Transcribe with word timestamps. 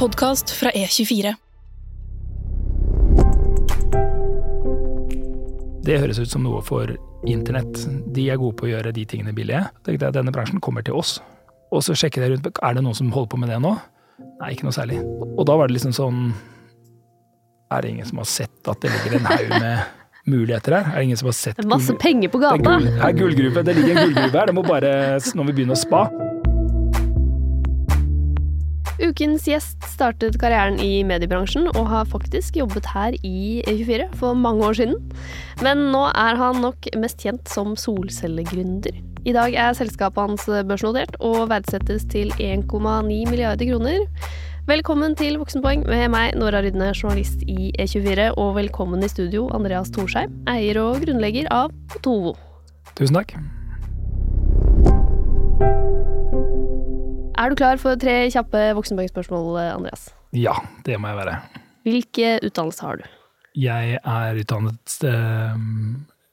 podkast 0.00 0.50
fra 0.56 0.70
E24. 0.70 1.34
Det 5.84 5.98
høres 6.00 6.20
ut 6.22 6.30
som 6.30 6.46
noe 6.46 6.62
for 6.64 6.88
internett. 7.28 7.82
De 8.08 8.24
er 8.32 8.40
gode 8.40 8.56
på 8.56 8.64
å 8.64 8.70
gjøre 8.70 8.94
de 8.96 9.04
tingene 9.04 9.34
billige. 9.36 9.66
tenkte 9.84 10.08
jeg 10.08 10.16
Denne 10.16 10.32
bransjen 10.32 10.62
kommer 10.64 10.86
til 10.86 10.96
oss. 10.96 11.18
Og 11.68 11.84
så 11.84 11.92
sjekker 11.92 12.24
jeg 12.24 12.32
rundt. 12.32 12.48
Er 12.48 12.78
det 12.78 12.84
noen 12.86 12.96
som 12.96 13.12
holder 13.12 13.28
på 13.34 13.42
med 13.42 13.52
det 13.52 13.60
nå? 13.60 13.74
Nei, 14.40 14.54
ikke 14.54 14.70
noe 14.70 14.78
særlig. 14.78 15.02
Og 15.36 15.44
da 15.44 15.58
var 15.60 15.68
det 15.68 15.76
liksom 15.76 15.92
sånn 15.92 16.32
Er 17.70 17.84
det 17.84 17.92
ingen 17.92 18.08
som 18.08 18.24
har 18.24 18.28
sett 18.28 18.72
at 18.72 18.80
det 18.80 18.94
ligger 18.94 19.18
en 19.20 19.28
haug 19.28 19.52
med 19.52 20.32
muligheter 20.32 20.78
her? 20.78 20.90
Er 20.94 20.96
det 20.96 21.10
ingen 21.10 21.20
som 21.20 21.28
har 21.28 21.36
sett 21.42 21.60
Det 21.60 21.68
er 21.68 21.74
masse 21.76 22.00
penger 22.00 22.32
på 22.32 22.40
gata! 22.40 22.80
det 22.88 22.96
er 22.96 23.20
gullgruve. 23.20 23.68
Det 23.68 23.76
ligger 23.76 23.92
en 23.98 24.04
gullgruve 24.06 24.32
her. 24.32 24.48
Det 24.48 24.56
må 24.56 24.64
bare 24.64 24.94
Nå 25.36 25.44
må 25.44 25.52
vi 25.52 25.60
begynne 25.60 25.76
å 25.76 25.84
spa. 25.84 26.06
Ukens 29.00 29.46
gjest 29.48 29.80
startet 29.88 30.36
karrieren 30.40 30.76
i 30.84 31.00
mediebransjen 31.08 31.70
og 31.70 31.86
har 31.88 32.08
faktisk 32.10 32.58
jobbet 32.60 32.84
her 32.92 33.14
i 33.24 33.62
E24 33.64 34.10
for 34.20 34.36
mange 34.36 34.66
år 34.66 34.76
siden. 34.76 34.98
Men 35.64 35.86
nå 35.94 36.02
er 36.10 36.36
han 36.36 36.60
nok 36.60 36.90
mest 37.00 37.22
kjent 37.24 37.48
som 37.48 37.72
solcellegründer. 37.80 38.98
I 39.24 39.32
dag 39.36 39.56
er 39.56 39.76
selskapet 39.76 40.20
hans 40.20 40.44
børsnotert 40.68 41.16
og 41.20 41.48
verdsettes 41.48 42.04
til 42.12 42.32
1,9 42.36 43.08
milliarder 43.30 43.72
kroner. 43.72 44.04
Velkommen 44.68 45.16
til 45.16 45.38
Voksenpoeng 45.40 45.86
med 45.88 46.10
meg, 46.12 46.36
Nora 46.36 46.60
Rydne, 46.60 46.92
journalist 46.92 47.40
i 47.48 47.72
E24, 47.80 48.34
og 48.36 48.52
velkommen 48.60 49.02
i 49.02 49.08
studio, 49.08 49.48
Andreas 49.56 49.90
Thorsheim, 49.96 50.36
eier 50.52 50.78
og 50.82 51.00
grunnlegger 51.06 51.48
av 51.52 51.72
Otovo. 51.96 52.36
Tusen 53.00 53.16
takk. 53.16 53.34
Er 57.40 57.48
du 57.48 57.56
klar 57.56 57.78
for 57.80 57.96
tre 57.96 58.26
kjappe 58.28 58.60
voksenpoengspørsmål, 58.76 59.54
Andreas? 59.62 60.10
Ja, 60.36 60.52
det 60.84 60.98
må 61.00 61.08
jeg 61.08 61.16
være. 61.22 61.36
Hvilke 61.88 62.32
utdannelse 62.44 62.84
har 62.84 62.98
du? 63.00 63.06
Jeg 63.56 63.96
er 63.96 64.40
utdannet 64.42 64.96
eh, 65.08 65.54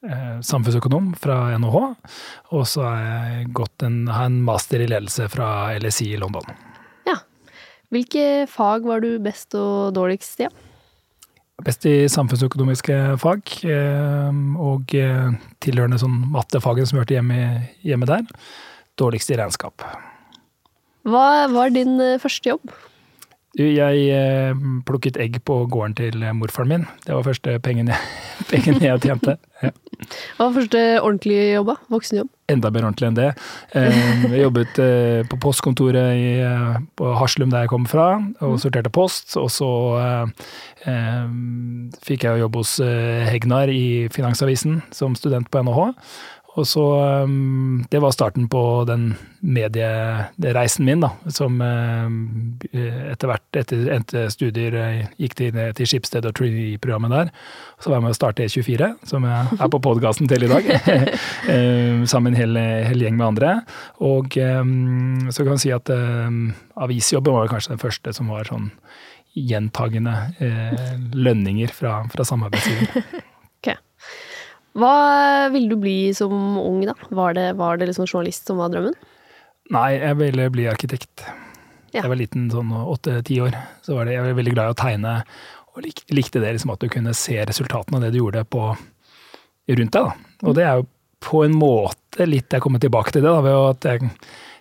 eh, 0.04 0.34
samfunnsøkonom 0.44 1.14
fra 1.18 1.38
NHH, 1.58 1.78
og 2.52 2.66
så 2.68 2.84
har 2.84 3.06
jeg 3.06 3.54
gått 3.56 3.86
en, 3.88 4.02
en 4.12 4.36
master 4.44 4.84
i 4.84 4.90
ledelse 4.92 5.30
fra 5.32 5.48
LSI 5.80 6.10
i 6.18 6.20
London. 6.20 6.52
Ja. 7.08 7.16
Hvilke 7.96 8.44
fag 8.52 8.84
var 8.90 9.06
du 9.06 9.14
best 9.24 9.56
og 9.56 9.96
dårligst 9.96 10.44
i? 10.44 10.50
Ja? 10.50 10.52
Best 11.64 11.88
i 11.90 11.96
samfunnsøkonomiske 12.12 13.00
fag, 13.24 13.56
eh, 13.64 14.44
og 14.60 14.92
eh, 15.00 15.32
tilhørende 15.64 16.04
sånn 16.04 16.20
mattefagene 16.36 16.92
som 16.92 17.00
hørte 17.00 17.16
hjemme, 17.16 17.40
hjemme 17.88 18.12
der. 18.12 18.28
Dårligst 19.00 19.32
i 19.32 19.40
regnskap. 19.40 19.88
Hva 21.08 21.48
var 21.54 21.72
din 21.76 21.96
eh, 22.04 22.18
første 22.22 22.54
jobb? 22.54 22.74
Jeg 23.58 24.02
eh, 24.14 24.54
plukket 24.86 25.18
egg 25.18 25.40
på 25.48 25.64
gården 25.72 25.96
til 25.98 26.26
morfaren 26.38 26.70
min. 26.70 26.84
Det 27.08 27.16
var 27.16 27.26
første 27.26 27.56
pengen 27.66 27.90
jeg, 27.90 27.98
pengen 28.52 28.78
jeg 28.84 29.02
tjente. 29.08 29.38
Ja. 29.64 29.72
Hva 30.38 30.50
var 30.50 30.58
første 30.60 30.82
ordentlige 31.02 31.54
jobb? 31.56 31.72
Voksenjobb? 31.90 32.34
enda 32.48 32.70
mer 32.72 32.86
ordentlig 32.88 33.08
enn 33.10 33.18
det. 33.18 33.26
Eh, 33.76 33.98
Jeg 34.32 34.40
jobbet 34.46 34.78
eh, 34.80 35.26
på 35.28 35.36
postkontoret 35.44 36.14
i, 36.16 36.28
eh, 36.40 36.78
på 36.96 37.10
Haslum 37.20 37.52
der 37.52 37.66
jeg 37.66 37.72
kom 37.74 37.84
fra, 37.90 38.06
og 38.46 38.56
sorterte 38.64 38.92
post. 38.94 39.34
Og 39.42 39.50
så 39.52 39.68
eh, 40.00 40.46
eh, 40.88 41.28
fikk 42.08 42.24
jeg 42.24 42.40
jobb 42.46 42.56
hos 42.62 42.78
eh, 42.84 43.28
Hegnar 43.28 43.68
i 43.74 44.08
Finansavisen 44.16 44.80
som 44.96 45.18
student 45.20 45.50
på 45.52 45.60
NHH. 45.66 45.90
Og 46.58 46.66
så 46.66 46.84
eh, 46.98 47.34
Det 47.92 48.02
var 48.02 48.16
starten 48.16 48.48
på 48.50 48.62
den 48.90 49.12
mediereisen 49.40 50.86
min, 50.88 51.04
da. 51.04 51.12
Som 51.34 51.62
eh, 51.62 52.08
etter 53.14 53.30
hvert, 53.30 53.46
etter 53.62 53.92
endte 53.94 54.26
studier, 54.34 54.76
eh, 54.82 55.04
gikk 55.22 55.38
til, 55.38 55.60
til 55.78 55.90
Skipsted 55.90 56.26
og 56.26 56.36
Trainee-programmet 56.38 57.14
der. 57.14 57.32
Så 57.78 57.92
var 57.92 58.00
jeg 58.00 58.08
med 58.08 58.16
å 58.16 58.18
starte 58.18 58.48
E24, 58.48 58.90
som 59.08 59.28
jeg 59.30 59.54
er 59.62 59.74
på 59.74 59.82
podkasten 59.86 60.30
til 60.30 60.48
i 60.48 60.52
dag. 60.52 60.72
Eh, 61.48 62.04
sammen 62.10 62.34
med 62.34 62.36
en 62.36 62.40
hel, 62.42 62.58
hel 62.90 63.04
gjeng 63.06 63.16
med 63.16 63.28
andre. 63.28 63.52
Og 64.04 64.36
eh, 64.42 64.64
så 65.32 65.44
kan 65.46 65.54
man 65.54 65.62
si 65.62 65.72
at 65.72 65.92
eh, 65.94 66.40
avisjobben 66.84 67.38
var 67.38 67.52
kanskje 67.52 67.76
den 67.76 67.82
første 67.84 68.14
som 68.16 68.34
var 68.34 68.50
sånn 68.50 68.72
gjentagende 69.38 70.16
eh, 70.44 70.98
lønninger 71.14 71.72
fra, 71.74 72.02
fra 72.12 72.26
samarbeidsgiver. 72.28 73.24
Hva 74.78 75.50
ville 75.54 75.72
du 75.72 75.78
bli 75.82 76.14
som 76.14 76.34
ung, 76.62 76.84
da? 76.86 76.94
Var 77.10 77.38
det, 77.38 77.46
var 77.58 77.80
det 77.80 77.90
liksom 77.90 78.06
journalist 78.06 78.50
som 78.50 78.60
var 78.62 78.74
drømmen? 78.74 78.96
Nei, 79.74 79.90
jeg 79.98 80.18
ville 80.20 80.50
bli 80.54 80.68
arkitekt. 80.70 81.26
Ja. 81.92 82.04
Jeg 82.04 82.12
var 82.12 82.20
liten, 82.20 82.50
sånn 82.54 82.74
åtte-ti 82.78 83.40
år. 83.44 83.56
Så 83.84 83.98
var 83.98 84.08
det, 84.08 84.18
jeg 84.18 84.26
var 84.28 84.38
veldig 84.38 84.54
glad 84.54 84.70
i 84.70 84.76
å 84.76 84.78
tegne, 84.78 85.16
og 85.74 85.82
lik, 85.86 86.04
likte 86.14 86.42
det 86.44 86.54
liksom 86.56 86.74
at 86.74 86.84
du 86.84 86.92
kunne 86.94 87.16
se 87.18 87.40
resultatene 87.46 88.00
av 88.00 88.06
det 88.06 88.14
du 88.14 88.22
gjorde 88.22 88.44
på, 88.50 88.70
rundt 89.78 89.98
deg. 89.98 90.12
Da. 90.12 90.36
Og 90.48 90.58
det 90.58 90.66
er 90.66 90.80
jo 90.80 90.88
på 91.26 91.42
en 91.46 91.56
måte 91.58 92.28
litt 92.28 92.54
jeg 92.54 92.64
kommer 92.64 92.82
tilbake 92.82 93.14
til 93.14 93.26
det, 93.26 93.32
da, 93.34 93.42
ved 93.46 93.58
at 93.58 93.88
jeg 93.90 94.12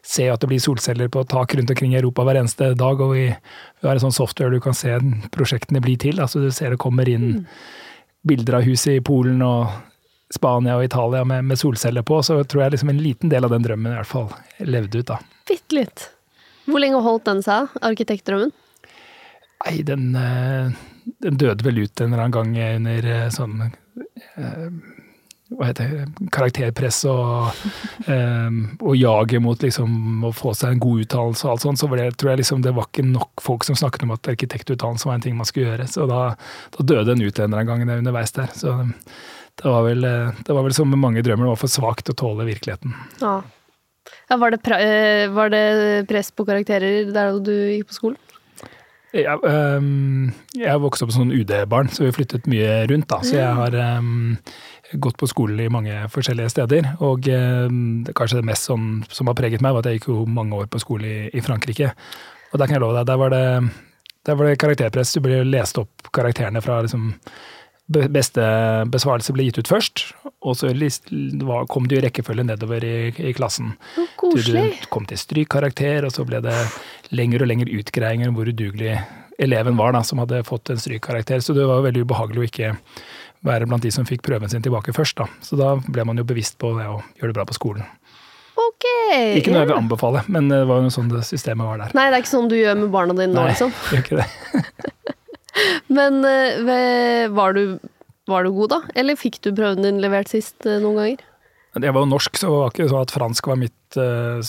ser 0.06 0.32
at 0.32 0.42
det 0.42 0.48
blir 0.50 0.62
solceller 0.62 1.10
på 1.12 1.24
tak 1.28 1.56
rundt 1.58 1.72
omkring 1.72 1.92
i 1.94 1.98
Europa 1.98 2.24
hver 2.26 2.40
eneste 2.40 2.70
dag, 2.78 3.00
og 3.02 3.12
vi, 3.16 3.26
vi 3.28 3.88
har 3.88 3.98
en 3.98 4.06
sånn 4.06 4.16
software 4.16 4.54
du 4.54 4.62
kan 4.62 4.76
se 4.76 4.94
prosjektene 5.34 5.82
bli 5.84 5.96
til. 6.00 6.22
Altså 6.22 6.40
du 6.42 6.48
ser 6.54 6.72
det 6.72 6.80
kommer 6.82 7.08
inn 7.10 7.44
bilder 8.26 8.60
av 8.60 8.66
hus 8.66 8.86
i 8.90 9.00
Polen 9.04 9.42
og 9.44 9.74
Spania 10.34 10.74
og 10.76 10.84
Italia 10.84 11.22
med, 11.24 11.44
med 11.46 11.58
solceller 11.60 12.02
på, 12.02 12.18
så 12.22 12.40
tror 12.44 12.64
jeg 12.64 12.76
liksom 12.76 12.90
en 12.90 13.02
liten 13.02 13.30
del 13.30 13.46
av 13.46 13.54
den 13.54 13.62
drømmen 13.66 13.92
i 13.92 13.98
hvert 14.00 14.10
fall 14.10 14.30
levde 14.66 15.02
ut, 15.02 15.10
da. 15.12 15.20
Bitte 15.46 15.78
litt. 15.78 16.08
Hvor 16.66 16.82
lenge 16.82 17.02
holdt 17.04 17.28
den 17.28 17.44
seg, 17.46 17.70
arkitektdrømmen? 17.86 18.50
Nei, 19.64 19.78
den, 19.86 20.10
eh, 20.18 20.74
den 21.24 21.38
døde 21.40 21.64
vel 21.64 21.84
ut 21.86 22.00
en 22.00 22.12
eller 22.12 22.26
annen 22.26 22.34
gang 22.34 22.76
under 22.76 23.10
eh, 23.14 23.28
sånn 23.32 23.62
eh, 23.62 24.68
hva 25.54 25.68
heter 25.68 25.92
det, 25.92 26.28
karakterpress 26.34 27.04
og, 27.06 27.60
og 28.88 28.96
jaget 28.98 29.42
mot 29.44 29.62
liksom 29.62 30.24
å 30.26 30.32
få 30.34 30.50
seg 30.58 30.74
en 30.74 30.82
god 30.82 31.04
utdannelse 31.04 31.46
og 31.46 31.52
alt 31.52 31.62
sånt, 31.62 31.78
så 31.78 31.86
var 31.90 32.02
det, 32.02 32.08
tror 32.18 32.32
jeg 32.32 32.40
liksom 32.42 32.64
det 32.64 32.74
var 32.74 32.88
ikke 32.90 33.06
nok 33.06 33.44
folk 33.44 33.66
som 33.68 33.78
snakket 33.78 34.08
om 34.08 34.16
at 34.16 34.32
arkitektutdannelse 34.34 35.06
var 35.06 35.20
en 35.20 35.22
ting 35.22 35.38
man 35.38 35.46
skulle 35.46 35.70
gjøre. 35.70 35.86
Så 35.92 36.08
da, 36.10 36.22
da 36.74 36.88
døde 36.90 37.12
den 37.12 37.22
ut 37.22 37.38
en 37.38 37.46
eller 37.46 37.62
annen 37.62 37.86
gang 37.86 38.00
underveis 38.00 38.34
der. 38.34 38.50
Så 38.58 38.74
det 39.62 39.68
var 39.72 39.86
vel, 39.86 40.04
eh, 40.04 40.40
det 40.46 40.52
var 40.52 40.66
vel 40.66 40.74
som 40.76 40.90
med 40.90 41.00
mange 41.00 41.22
drømmer, 41.24 41.46
det 41.46 41.54
var 41.54 41.62
for 41.62 41.72
svakt 41.72 42.12
å 42.12 42.16
tåle 42.16 42.44
virkeligheten. 42.48 42.92
Ja. 43.22 43.40
ja 44.28 44.38
var, 44.40 44.52
det 44.52 44.78
eh, 44.78 45.26
var 45.32 45.52
det 45.52 46.06
press 46.10 46.30
på 46.30 46.44
karakterer 46.48 47.08
der 47.12 47.40
du 47.40 47.54
gikk 47.54 47.90
på 47.90 48.00
skolen? 48.00 48.22
Jeg, 49.16 49.38
um, 49.48 50.32
jeg 50.52 50.80
vokste 50.82 51.06
opp 51.06 51.12
som 51.14 51.24
sånn 51.24 51.32
UD-barn, 51.32 51.88
så 51.88 52.04
vi 52.04 52.12
flyttet 52.12 52.48
mye 52.50 52.82
rundt. 52.90 53.08
da, 53.08 53.22
Så 53.24 53.38
jeg 53.38 53.54
har 53.58 53.76
um, 53.96 54.36
gått 55.00 55.16
på 55.16 55.28
skole 55.30 55.64
i 55.64 55.72
mange 55.72 56.02
forskjellige 56.12 56.52
steder. 56.52 56.90
Og 57.06 57.24
um, 57.32 57.78
det 58.04 58.12
kanskje 58.18 58.42
det 58.42 58.48
mest 58.50 58.68
sånn, 58.68 59.06
som 59.08 59.30
har 59.30 59.38
preget 59.38 59.64
meg, 59.64 59.72
var 59.72 59.86
at 59.86 59.88
jeg 59.88 60.02
gikk 60.02 60.10
jo 60.10 60.26
mange 60.28 60.58
år 60.58 60.68
på 60.68 60.82
skole 60.82 61.08
i, 61.08 61.18
i 61.32 61.44
Frankrike. 61.44 61.94
Og 62.52 62.60
der 62.60 62.68
kan 62.68 62.76
jeg 62.76 62.84
love 62.84 62.98
deg, 62.98 63.08
der 63.08 63.22
var 63.22 63.32
det, 63.32 63.44
der 64.26 64.36
var 64.36 64.50
det 64.50 64.60
karakterpress. 64.60 65.16
Du 65.16 65.24
ble 65.24 65.40
lest 65.48 65.80
opp 65.80 66.10
karakterene 66.12 66.60
fra 66.64 66.82
liksom 66.84 67.14
Beste 67.86 68.42
besvarelse 68.90 69.30
ble 69.36 69.44
gitt 69.46 69.60
ut 69.62 69.68
først, 69.70 70.02
og 70.42 70.56
så 70.58 70.72
kom 71.70 71.84
det 71.86 72.00
i 72.00 72.02
rekkefølge 72.08 72.42
nedover 72.48 72.82
i, 72.82 72.94
i 73.14 73.32
klassen. 73.36 73.76
Så 73.94 74.02
Du, 74.02 74.14
koselig. 74.18 74.64
du 74.82 74.88
kom 74.90 75.06
til 75.06 75.20
strykkarakter, 75.20 76.04
og 76.08 76.10
så 76.14 76.24
ble 76.26 76.40
det 76.42 76.56
lengre 77.14 77.44
og 77.46 77.50
lengre 77.52 77.70
utgreiinger 77.78 78.32
om 78.32 78.34
hvor 78.34 78.50
udugelig 78.50 78.96
eleven 79.38 79.78
var 79.78 79.94
da, 79.94 80.00
som 80.02 80.18
hadde 80.18 80.42
fått 80.48 80.72
en 80.74 80.82
strykkarakter. 80.82 81.38
Så 81.44 81.54
det 81.54 81.66
var 81.68 81.84
veldig 81.86 82.02
ubehagelig 82.08 82.42
å 82.42 82.48
ikke 82.50 82.72
være 83.46 83.68
blant 83.70 83.84
de 83.86 83.92
som 83.94 84.06
fikk 84.08 84.24
prøven 84.26 84.50
sin 84.50 84.64
tilbake 84.66 84.90
først. 84.96 85.20
Da. 85.22 85.28
Så 85.46 85.54
da 85.60 85.76
ble 85.86 86.04
man 86.08 86.18
jo 86.18 86.26
bevisst 86.26 86.58
på 86.58 86.72
det 86.80 86.88
å 86.90 86.98
gjøre 87.20 87.30
det 87.30 87.38
bra 87.38 87.46
på 87.46 87.54
skolen. 87.54 87.86
Ok! 88.56 88.86
Ikke 89.38 89.52
noe 89.52 89.62
jeg 89.62 89.70
vil 89.70 89.78
anbefale, 89.78 90.24
men 90.32 90.48
det 90.50 90.62
var 90.66 90.82
jo 90.82 90.90
sånn 90.90 91.12
det 91.12 91.22
systemet 91.28 91.68
var 91.68 91.84
der. 91.84 91.94
Nei, 91.94 92.08
det 92.10 92.18
er 92.18 92.24
ikke 92.24 92.32
sånn 92.34 92.48
du 92.50 92.56
gjør 92.58 92.80
med 92.82 92.90
barna 92.90 93.14
dine 93.14 93.30
nå, 93.30 93.44
Nei, 93.44 93.52
liksom. 93.52 93.70
gjør 93.92 94.02
ikke 94.02 94.24
det. 94.24 94.26
Men 95.96 96.20
eh, 96.24 97.28
var 97.32 97.56
du, 97.56 97.78
var 98.28 98.46
du 98.46 98.52
god, 98.54 98.74
da? 98.74 98.80
Eller 98.98 99.18
fikk 99.18 99.40
du 99.44 99.52
prøven 99.54 99.84
din 99.86 100.02
levert 100.02 100.30
sist 100.32 100.66
eh, 100.66 100.80
noen 100.82 101.00
ganger? 101.00 101.26
Jeg 101.76 101.92
var 101.92 102.06
jo 102.06 102.08
norsk, 102.08 102.38
så 102.40 102.48
det 102.48 102.56
var 102.56 102.72
ikke 102.72 102.88
sånn 102.88 103.04
at 103.04 103.12
fransk 103.12 103.48
var 103.50 103.58
mitt 103.60 103.98
uh, 104.00 104.40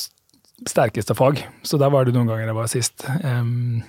sterkeste 0.64 1.16
fag. 1.18 1.42
Så 1.68 1.80
der 1.82 1.92
var 1.92 2.08
det 2.08 2.14
noen 2.16 2.30
ganger 2.30 2.48
jeg 2.48 2.56
var 2.56 2.70
sist. 2.72 3.04
Um, 3.20 3.82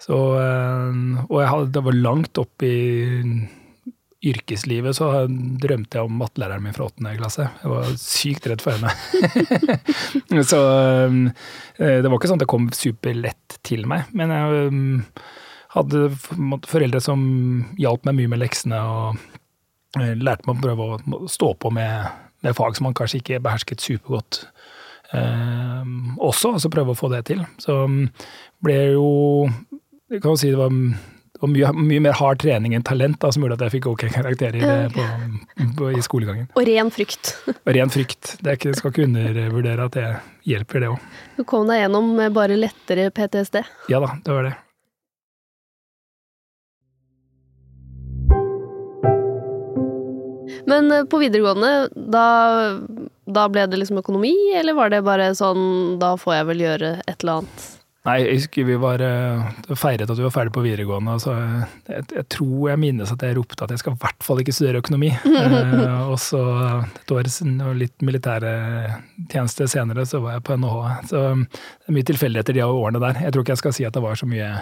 så, 0.00 0.16
uh, 0.40 1.26
og 1.26 1.42
hadde, 1.44 1.74
det 1.76 1.82
var 1.84 1.98
langt 1.98 2.40
opp 2.40 2.64
i 2.64 2.78
yrkeslivet 4.24 4.96
så 4.96 5.10
drømte 5.28 5.98
jeg 5.98 6.08
om 6.08 6.14
mattelæreren 6.16 6.64
min 6.64 6.72
fra 6.72 6.86
åttende 6.88 7.12
klasse. 7.18 7.50
Jeg 7.60 7.68
var 7.74 7.90
sykt 8.00 8.48
redd 8.48 8.64
for 8.64 8.72
henne. 8.72 8.88
så 10.48 10.60
det 11.76 12.08
var 12.08 12.16
ikke 12.16 12.30
sånn 12.30 12.40
at 12.40 12.46
det 12.46 12.48
kom 12.54 12.70
superlett 12.72 13.58
til 13.68 13.84
meg. 13.90 14.08
Men 14.16 14.32
jeg 14.32 14.72
hadde 15.74 16.08
foreldre 16.70 17.00
som 17.02 17.22
hjalp 17.80 18.04
meg 18.06 18.18
mye 18.20 18.34
med 18.34 18.42
leksene 18.44 18.78
og 18.78 19.22
eh, 20.00 20.14
lærte 20.14 20.46
meg 20.48 20.58
å 20.58 20.62
prøve 20.62 20.88
å 20.90 21.30
stå 21.30 21.54
på 21.60 21.72
med, 21.74 22.12
med 22.46 22.56
fag 22.56 22.78
som 22.78 22.88
man 22.88 22.96
kanskje 22.96 23.22
ikke 23.22 23.42
behersket 23.44 23.82
supergodt. 23.82 24.44
Eh, 25.14 25.88
også, 26.18 26.54
altså 26.54 26.70
prøve 26.72 26.94
å 26.94 26.98
få 26.98 27.10
det 27.12 27.24
til. 27.30 27.42
Så 27.62 27.84
um, 27.88 28.04
ble 28.64 28.78
jo 28.94 29.08
Du 30.10 30.20
kan 30.20 30.34
jo 30.34 30.38
si 30.38 30.52
det 30.52 30.58
var, 30.60 30.70
det 30.70 31.42
var 31.42 31.50
mye, 31.50 31.70
mye, 31.74 32.02
mer 32.06 32.16
hard 32.20 32.42
trening 32.44 32.76
enn 32.76 32.84
talent 32.86 33.18
da, 33.22 33.32
som 33.34 33.42
gjorde 33.42 33.58
at 33.58 33.66
jeg 33.66 33.76
fikk 33.78 33.88
ok 33.90 34.04
karakterer 34.14 34.92
på, 34.94 35.06
på, 35.78 35.90
i 35.96 36.02
skolegangen. 36.04 36.46
Og 36.54 36.68
ren 36.68 36.92
frykt. 36.94 37.32
Og 37.56 37.72
ren 37.74 37.90
frykt. 37.90 38.36
Det 38.44 38.58
ikke, 38.60 38.76
skal 38.78 38.94
ikke 38.94 39.08
undervurdere 39.08 39.88
at 39.88 39.98
det 39.98 40.10
hjelper, 40.46 40.84
det 40.84 40.92
òg. 40.92 41.08
Du 41.40 41.42
kom 41.48 41.66
deg 41.72 41.82
gjennom 41.82 42.14
bare 42.36 42.60
lettere 42.60 43.08
PTSD? 43.16 43.64
Ja 43.90 44.02
da, 44.04 44.14
det 44.22 44.38
var 44.38 44.52
det. 44.52 44.54
Men 50.74 50.90
eh, 50.92 51.06
på 51.06 51.22
videregående, 51.22 51.72
da, 51.94 52.26
da 53.26 53.46
ble 53.52 53.68
det 53.70 53.80
liksom 53.80 54.02
økonomi, 54.02 54.34
eller 54.58 54.76
var 54.76 54.92
det 54.92 55.04
bare 55.06 55.32
sånn 55.38 55.96
da 56.02 56.14
får 56.20 56.40
jeg 56.40 56.50
vel 56.50 56.66
gjøre 56.68 56.92
et 57.06 57.16
eller 57.22 57.40
annet? 57.40 57.70
Nei, 58.04 58.18
jeg 58.20 58.36
husker 58.36 58.66
vi 58.68 58.74
var 58.76 59.00
eh, 59.00 59.44
feiret 59.80 60.10
at 60.12 60.18
vi 60.18 60.26
var 60.26 60.32
ferdig 60.34 60.52
på 60.52 60.64
videregående. 60.66 61.14
Så 61.22 61.32
jeg, 61.32 62.02
jeg, 62.02 62.24
tror 62.34 62.66
jeg 62.68 62.80
minnes 62.82 63.12
at 63.14 63.22
jeg 63.24 63.36
ropte 63.38 63.64
at 63.64 63.72
jeg 63.72 63.80
skal 63.80 63.94
i 63.96 64.00
hvert 64.02 64.26
fall 64.26 64.42
ikke 64.42 64.52
studere 64.52 64.82
økonomi. 64.82 65.08
eh, 65.40 66.02
og 66.10 66.18
så 66.20 66.42
et 66.84 67.14
år 67.16 67.30
og 67.64 67.80
litt 67.80 68.04
militærtjeneste 68.04 69.70
senere, 69.72 70.04
så 70.10 70.20
var 70.20 70.36
jeg 70.36 70.44
på 70.44 70.58
NHH. 70.60 70.92
Så 71.14 71.24
det 71.24 71.88
er 71.88 71.96
mye 71.96 72.10
tilfeldigheter 72.12 72.58
de 72.58 72.66
årene 72.66 73.00
der. 73.06 73.24
Jeg 73.24 73.32
tror 73.32 73.46
ikke 73.46 73.56
jeg 73.56 73.62
skal 73.62 73.76
si 73.78 73.88
at 73.88 73.96
det 73.96 74.04
var 74.04 74.20
så 74.20 74.28
mye 74.28 74.52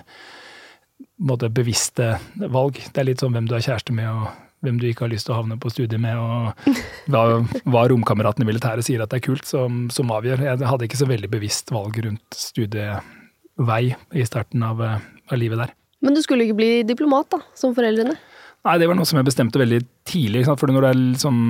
måte, 1.27 1.51
bevisste 1.51 2.13
valg. 2.39 2.79
Det 2.79 3.03
er 3.03 3.11
litt 3.11 3.27
sånn 3.27 3.35
hvem 3.35 3.51
du 3.51 3.59
er 3.59 3.67
kjæreste 3.67 3.97
med 3.97 4.07
og 4.07 4.31
hvem 4.63 4.79
du 4.79 4.87
ikke 4.89 5.07
har 5.07 5.13
lyst 5.13 5.27
til 5.29 5.35
å 5.35 5.41
havne 5.41 5.59
på 5.61 5.71
studiet 5.73 6.01
med, 6.03 6.19
og 6.19 7.11
hva, 7.13 7.43
hva 7.67 7.85
romkameratene 7.91 8.47
i 8.47 8.51
militæret 8.53 8.87
sier 8.87 9.03
at 9.03 9.13
det 9.13 9.21
er 9.21 9.27
kult, 9.27 9.47
som, 9.49 9.87
som, 9.95 10.13
avgjør. 10.15 10.45
Jeg 10.47 10.71
hadde 10.71 10.89
ikke 10.89 11.01
så 11.01 11.09
veldig 11.11 11.31
bevisst 11.33 11.73
valg 11.75 11.99
rundt 12.07 12.39
studievei 12.39 13.85
i 13.91 14.27
starten 14.29 14.65
av, 14.67 14.83
av, 14.83 15.37
livet 15.39 15.65
der. 15.65 15.75
Men 16.03 16.17
du 16.17 16.23
skulle 16.23 16.47
ikke 16.47 16.61
bli 16.61 16.73
diplomat, 16.87 17.31
da, 17.35 17.43
som 17.59 17.75
foreldrene? 17.77 18.15
Nei, 18.63 18.79
det 18.79 18.87
var 18.87 18.99
noe 18.99 19.09
som 19.09 19.19
jeg 19.19 19.27
bestemte 19.27 19.59
veldig 19.59 19.81
tidlig. 20.07 20.45
For 20.47 20.71
når 20.71 20.85
du 20.85 20.91
er 20.93 21.01
sånn 21.23 21.41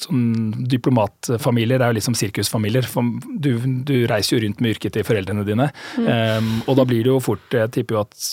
sånn 0.00 0.66
diplomatfamilier 0.72 1.80
er 1.80 1.90
jo 1.90 1.96
litt 1.98 2.06
som 2.06 2.16
sirkusfamilier. 2.16 2.88
Du, 3.36 3.50
du, 3.84 3.94
reiser 4.08 4.36
jo 4.36 4.42
rundt 4.46 4.62
med 4.62 4.76
yrket 4.76 4.96
til 4.96 5.06
foreldrene 5.06 5.44
dine. 5.48 5.68
Mm. 6.00 6.08
Um, 6.08 6.52
og 6.66 6.78
da 6.80 6.86
blir 6.88 7.04
det 7.04 7.12
jo 7.12 7.18
fort 7.22 7.56
Jeg 7.56 7.72
tipper 7.74 7.98
jo 7.98 8.04
at 8.06 8.30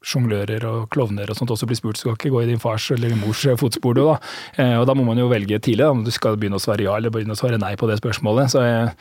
sjonglører 0.00 0.64
og 0.64 0.88
klovner 0.92 1.28
og 1.30 1.36
sånt 1.36 1.52
også 1.52 1.68
blir 1.68 1.78
spurt, 1.78 2.00
skal 2.00 2.16
ikke 2.16 2.32
gå 2.32 2.44
i 2.44 2.48
din 2.48 2.62
fars 2.62 2.88
eller 2.94 3.12
din 3.12 3.20
mors 3.20 3.42
fotspor. 3.60 3.98
Da. 3.98 4.16
Eh, 4.56 4.76
og 4.80 4.86
da 4.88 4.96
må 4.96 5.04
man 5.06 5.20
jo 5.20 5.28
velge 5.30 5.60
tidlig 5.60 5.88
om 5.88 6.04
du 6.06 6.12
skal 6.14 6.38
begynne 6.40 6.60
å 6.60 6.62
svare 6.62 6.86
ja 6.86 6.96
eller 6.96 7.12
begynne 7.12 7.36
å 7.36 7.40
svare 7.40 7.60
nei 7.60 7.74
på 7.80 7.88
det 7.90 8.00
spørsmålet. 8.00 8.52
Så 8.54 8.64
jeg, 8.64 8.94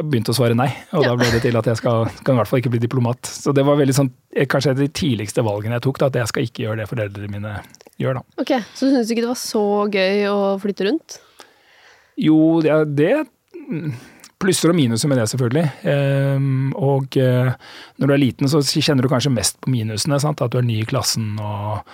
begynte 0.00 0.32
å 0.32 0.36
svare 0.36 0.56
nei, 0.56 0.68
og 0.96 1.04
ja. 1.04 1.10
da 1.10 1.16
ble 1.18 1.26
det 1.34 1.42
til 1.44 1.56
at 1.58 1.66
jeg 1.68 1.76
skal, 1.80 2.06
skal, 2.20 2.32
i 2.32 2.38
hvert 2.38 2.48
fall 2.48 2.62
ikke 2.62 2.72
bli 2.72 2.82
diplomat. 2.82 3.28
Så 3.28 3.52
det 3.56 3.64
var 3.66 3.76
veldig 3.80 3.96
sånn, 3.96 4.12
eh, 4.32 4.48
kanskje 4.48 4.76
de 4.78 4.88
tidligste 4.96 5.44
valgene 5.44 5.76
jeg 5.76 5.84
tok, 5.84 6.00
da, 6.00 6.08
at 6.08 6.20
jeg 6.22 6.30
skal 6.30 6.46
ikke 6.46 6.64
gjøre 6.64 6.82
det 6.82 6.88
foreldrene 6.90 7.32
mine 7.34 7.56
gjør. 8.00 8.20
da. 8.20 8.24
Ok, 8.40 8.54
Så 8.74 8.88
du 8.88 8.96
syns 8.96 9.12
ikke 9.12 9.26
det 9.26 9.32
var 9.32 9.40
så 9.40 9.64
gøy 9.92 10.24
å 10.30 10.38
flytte 10.62 10.88
rundt? 10.88 11.20
Jo, 12.20 12.38
det, 12.64 12.78
det 12.96 13.14
plusser 14.40 14.72
og 14.72 14.76
minuser 14.78 15.10
med 15.10 15.20
det, 15.20 15.26
selvfølgelig. 15.30 15.66
Ehm, 15.92 16.70
og 16.78 17.16
eh, 17.20 17.50
når 18.00 18.08
du 18.08 18.14
er 18.14 18.22
liten, 18.22 18.50
så 18.50 18.62
kjenner 18.62 19.04
du 19.04 19.10
kanskje 19.12 19.32
mest 19.34 19.60
på 19.60 19.72
minusene. 19.72 20.20
Sant? 20.22 20.40
At 20.40 20.54
du 20.54 20.60
er 20.60 20.66
ny 20.66 20.80
i 20.80 20.88
klassen 20.88 21.34
og, 21.38 21.84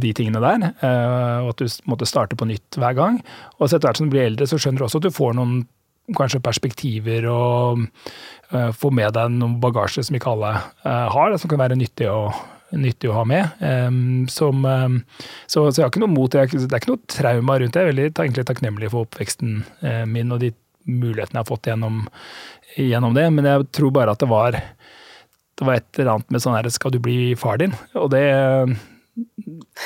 de 0.00 0.10
tingene 0.16 0.42
der. 0.42 0.66
Eh, 0.74 1.44
og 1.44 1.52
at 1.54 1.62
du 1.62 1.90
måtte 1.90 2.08
starte 2.08 2.38
på 2.38 2.48
nytt 2.50 2.80
hver 2.80 2.96
gang. 2.98 3.20
Og 3.58 3.68
etter 3.68 3.86
hvert 3.86 4.00
som 4.00 4.10
du 4.10 4.14
blir 4.16 4.26
eldre, 4.26 4.48
så 4.50 4.58
skjønner 4.58 4.82
du 4.82 4.88
også 4.88 5.02
at 5.02 5.08
du 5.08 5.14
får 5.14 5.38
noen 5.38 5.62
kanskje 6.18 6.42
perspektiver 6.44 7.24
og 7.32 7.86
uh, 8.52 8.72
får 8.76 8.90
med 8.92 9.14
deg 9.16 9.38
noen 9.38 9.54
bagasje 9.56 10.02
som 10.04 10.18
ikke 10.18 10.34
alle 10.34 10.50
har, 10.84 11.36
som 11.40 11.48
kan 11.48 11.62
være 11.62 11.78
nyttig 11.80 12.10
å, 12.12 12.26
nyttig 12.76 13.08
å 13.08 13.14
ha 13.16 13.22
med. 13.28 13.54
Um, 13.60 14.26
som, 14.28 14.66
um, 14.68 14.98
så, 15.46 15.64
så, 15.70 15.78
jeg 15.78 15.86
har 15.86 15.92
ikke 15.92 16.02
noe 16.04 16.12
mot 16.12 16.32
det. 16.32 16.44
Det 16.52 16.68
er 16.68 16.82
ikke 16.82 16.92
noe 16.92 17.08
trauma 17.08 17.56
rundt 17.60 17.72
det. 17.72 17.80
Jeg 17.80 17.88
er 17.88 17.92
veldig 17.94 18.06
egentlig 18.10 18.46
takknemlig 18.50 18.92
for 18.92 19.08
oppveksten 19.08 19.62
uh, 19.84 20.04
min 20.10 20.34
og 20.34 20.44
de 20.44 20.52
mulighetene 20.88 21.40
jeg 21.40 21.42
har 21.42 21.50
fått 21.50 21.68
gjennom, 21.70 22.02
gjennom, 22.76 23.14
det. 23.16 23.28
Men 23.34 23.50
jeg 23.50 23.68
tror 23.74 23.94
bare 23.94 24.14
at 24.14 24.22
det 24.22 24.30
var, 24.30 24.56
det 25.58 25.68
var 25.68 25.78
et 25.78 26.00
eller 26.00 26.16
annet 26.16 26.34
med 26.34 26.44
sånn 26.44 26.56
her 26.58 26.68
Skal 26.72 26.94
du 26.94 27.00
bli 27.02 27.34
far 27.38 27.60
din? 27.62 27.76
Og 27.98 28.10
det 28.14 28.24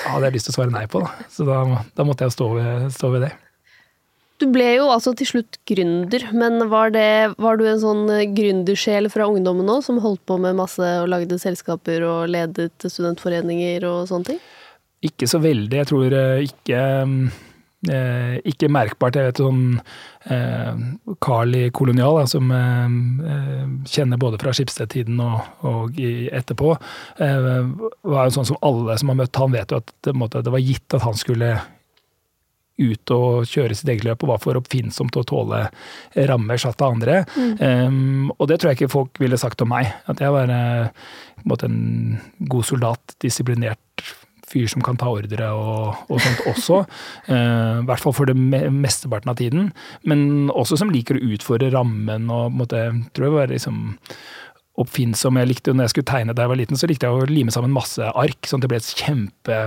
hadde 0.06 0.24
jeg 0.28 0.38
lyst 0.38 0.48
til 0.48 0.54
å 0.54 0.58
svare 0.60 0.74
nei 0.74 0.86
på, 0.90 1.02
da. 1.04 1.28
Så 1.32 1.44
da, 1.48 1.60
da 1.96 2.06
måtte 2.06 2.26
jeg 2.26 2.34
stå 2.36 2.48
ved, 2.56 2.88
stå 2.94 3.12
ved, 3.14 3.28
det. 3.28 3.34
Du 4.38 4.46
ble 4.54 4.68
jo 4.76 4.86
altså 4.94 5.12
til 5.18 5.26
slutt 5.26 5.58
gründer, 5.66 6.28
men 6.30 6.62
var, 6.70 6.92
det, 6.94 7.34
var 7.42 7.58
du 7.58 7.64
en 7.66 7.80
sånn 7.82 8.04
gründersjel 8.36 9.10
fra 9.10 9.26
ungdommen 9.26 9.68
òg, 9.72 9.82
som 9.84 9.98
holdt 10.02 10.22
på 10.30 10.38
med 10.40 10.56
masse 10.60 10.92
og 11.02 11.10
lagde 11.10 11.40
selskaper 11.42 12.06
og 12.06 12.30
ledet 12.30 12.86
studentforeninger 12.86 13.86
og 13.88 14.06
sånne 14.10 14.32
ting? 14.32 14.40
Ikke 15.04 15.28
så 15.30 15.42
veldig. 15.42 15.82
Jeg 15.82 15.90
tror 15.90 16.14
eh, 16.14 16.46
ikke 16.46 16.80
Eh, 17.86 18.40
ikke 18.50 18.66
merkbart. 18.74 19.14
Jeg 19.14 19.28
vet 19.28 19.38
sånn 19.38 19.76
eh, 20.34 20.80
Carl 21.22 21.54
i 21.54 21.68
Kolonial, 21.70 22.16
da, 22.18 22.24
som 22.26 22.50
eh, 22.50 22.96
eh, 23.30 23.68
kjenner 23.86 24.18
både 24.18 24.40
fra 24.42 24.50
Skipsted-tiden 24.56 25.20
og, 25.22 25.62
og 25.68 26.00
etterpå, 26.02 26.72
eh, 27.22 27.50
var 28.02 28.26
jo 28.26 28.34
sånn 28.34 28.50
som 28.50 28.58
alle 28.66 28.98
som 28.98 29.12
har 29.12 29.20
møtt 29.20 29.38
han 29.38 29.54
vet 29.54 29.70
jo 29.70 29.78
at 29.78 29.94
det, 30.08 30.16
måtte, 30.18 30.42
det 30.42 30.54
var 30.56 30.64
gitt 30.64 30.98
at 30.98 31.06
han 31.06 31.18
skulle 31.18 31.54
ut 32.78 33.10
og 33.14 33.46
kjøre 33.50 33.74
sitt 33.74 33.90
eget 33.90 34.06
løp, 34.06 34.22
og 34.22 34.32
var 34.32 34.42
for 34.42 34.58
oppfinnsom 34.58 35.10
til 35.10 35.22
å 35.22 35.26
tåle 35.26 35.64
rammer 36.30 36.60
satt 36.62 36.82
av 36.82 36.94
andre. 36.94 37.24
Mm. 37.34 37.54
Um, 37.58 38.28
og 38.36 38.46
det 38.50 38.60
tror 38.60 38.70
jeg 38.70 38.78
ikke 38.78 38.92
folk 38.92 39.18
ville 39.22 39.38
sagt 39.38 39.64
om 39.64 39.72
meg. 39.74 39.90
At 40.06 40.22
jeg 40.22 40.30
var 40.30 40.46
uh, 40.46 40.86
en, 41.42 41.56
en 41.66 41.80
god 42.54 42.68
soldat, 42.70 43.16
disiplinert 43.22 43.82
fyr 44.48 44.68
som 44.70 44.82
kan 44.84 44.98
ta 45.00 45.10
ordre 45.12 45.50
og, 45.54 46.02
og 46.08 46.24
sånt 46.24 46.44
også. 46.54 46.82
Eh, 47.28 47.80
I 47.82 47.84
hvert 47.84 48.00
fall 48.00 48.14
for 48.16 48.28
det 48.30 48.34
mesteparten 48.38 49.28
av 49.28 49.36
tiden. 49.36 49.66
Men 50.08 50.48
også 50.48 50.78
som 50.80 50.92
liker 50.92 51.18
å 51.18 51.32
utfordre 51.34 51.68
rammen 51.74 52.30
og 52.32 52.54
måtte, 52.56 52.80
tror 53.12 53.26
jeg 53.26 53.34
var 53.34 53.52
liksom 53.52 53.80
oppfinnsom. 54.80 55.38
Jeg 55.40 55.50
likte, 55.50 55.74
når 55.74 55.88
jeg 55.88 55.94
skulle 55.94 56.08
tegne 56.08 56.36
da 56.36 56.46
jeg 56.46 56.52
var 56.52 56.60
liten, 56.60 56.80
så 56.80 56.88
likte 56.88 57.08
jeg 57.08 57.18
å 57.18 57.28
lime 57.28 57.52
sammen 57.54 57.74
masse 57.74 58.08
ark, 58.08 58.48
sånn 58.48 58.62
at 58.62 58.66
det 58.66 58.72
ble 58.72 58.80
et 58.80 58.92
kjempe, 59.02 59.58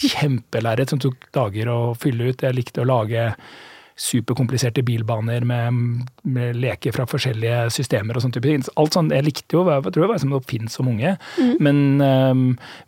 kjempelerret 0.00 0.92
som 0.92 1.02
tok 1.02 1.26
dager 1.34 1.72
å 1.72 1.80
fylle 1.98 2.30
ut. 2.30 2.46
Jeg 2.46 2.58
likte 2.58 2.84
å 2.84 2.88
lage 2.88 3.30
superkompliserte 4.00 4.82
bilbaner 4.86 5.44
med, 5.44 6.06
med, 6.22 6.56
leker 6.56 6.94
fra 6.96 7.04
forskjellige 7.08 7.66
systemer 7.74 8.16
og 8.16 8.24
sånn 8.24 8.32
type 8.32 8.48
ting. 8.48 8.64
Alt 8.80 8.96
sånn, 8.96 9.12
Jeg 9.12 9.26
likte 9.26 9.58
jo, 9.58 9.64
jeg 9.68 9.92
tror 9.92 10.06
jeg 10.06 10.12
var 10.12 10.22
som 10.22 10.36
oppfinnsom 10.38 10.88
unge, 10.94 11.16
mm. 11.36 11.52
men, 11.60 11.82
um, 12.00 12.46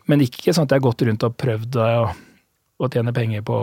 men, 0.09 0.25
ikke 0.25 0.55
sånn 0.55 0.65
at 0.65 0.73
jeg 0.73 0.81
har 0.81 0.87
gått 0.87 1.05
rundt 1.05 1.27
og 1.27 1.37
prøvd 1.37 1.77
å, 1.77 1.91
å 2.81 2.89
tjene 2.89 3.13
penger 3.13 3.45
på, 3.45 3.59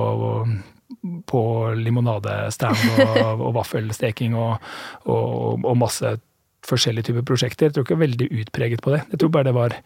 på 1.27 1.43
limonadestand 1.81 2.87
og, 3.09 3.45
og 3.49 3.53
vaffelsteking 3.59 4.39
og, 4.39 4.73
og, 5.11 5.61
og, 5.65 5.75
masse 5.81 6.17
forskjellige 6.71 7.11
typer 7.11 7.27
prosjekter. 7.27 7.69
Jeg 7.69 7.75
tror 7.77 7.87
ikke 7.87 7.97
jeg 7.97 8.03
er 8.03 8.07
veldig 8.07 8.33
utpreget 8.45 8.83
på 8.85 8.95
det. 8.95 9.05
Jeg 9.11 9.23
tror 9.23 9.35
bare 9.35 9.51
det 9.51 9.59
var 9.59 9.79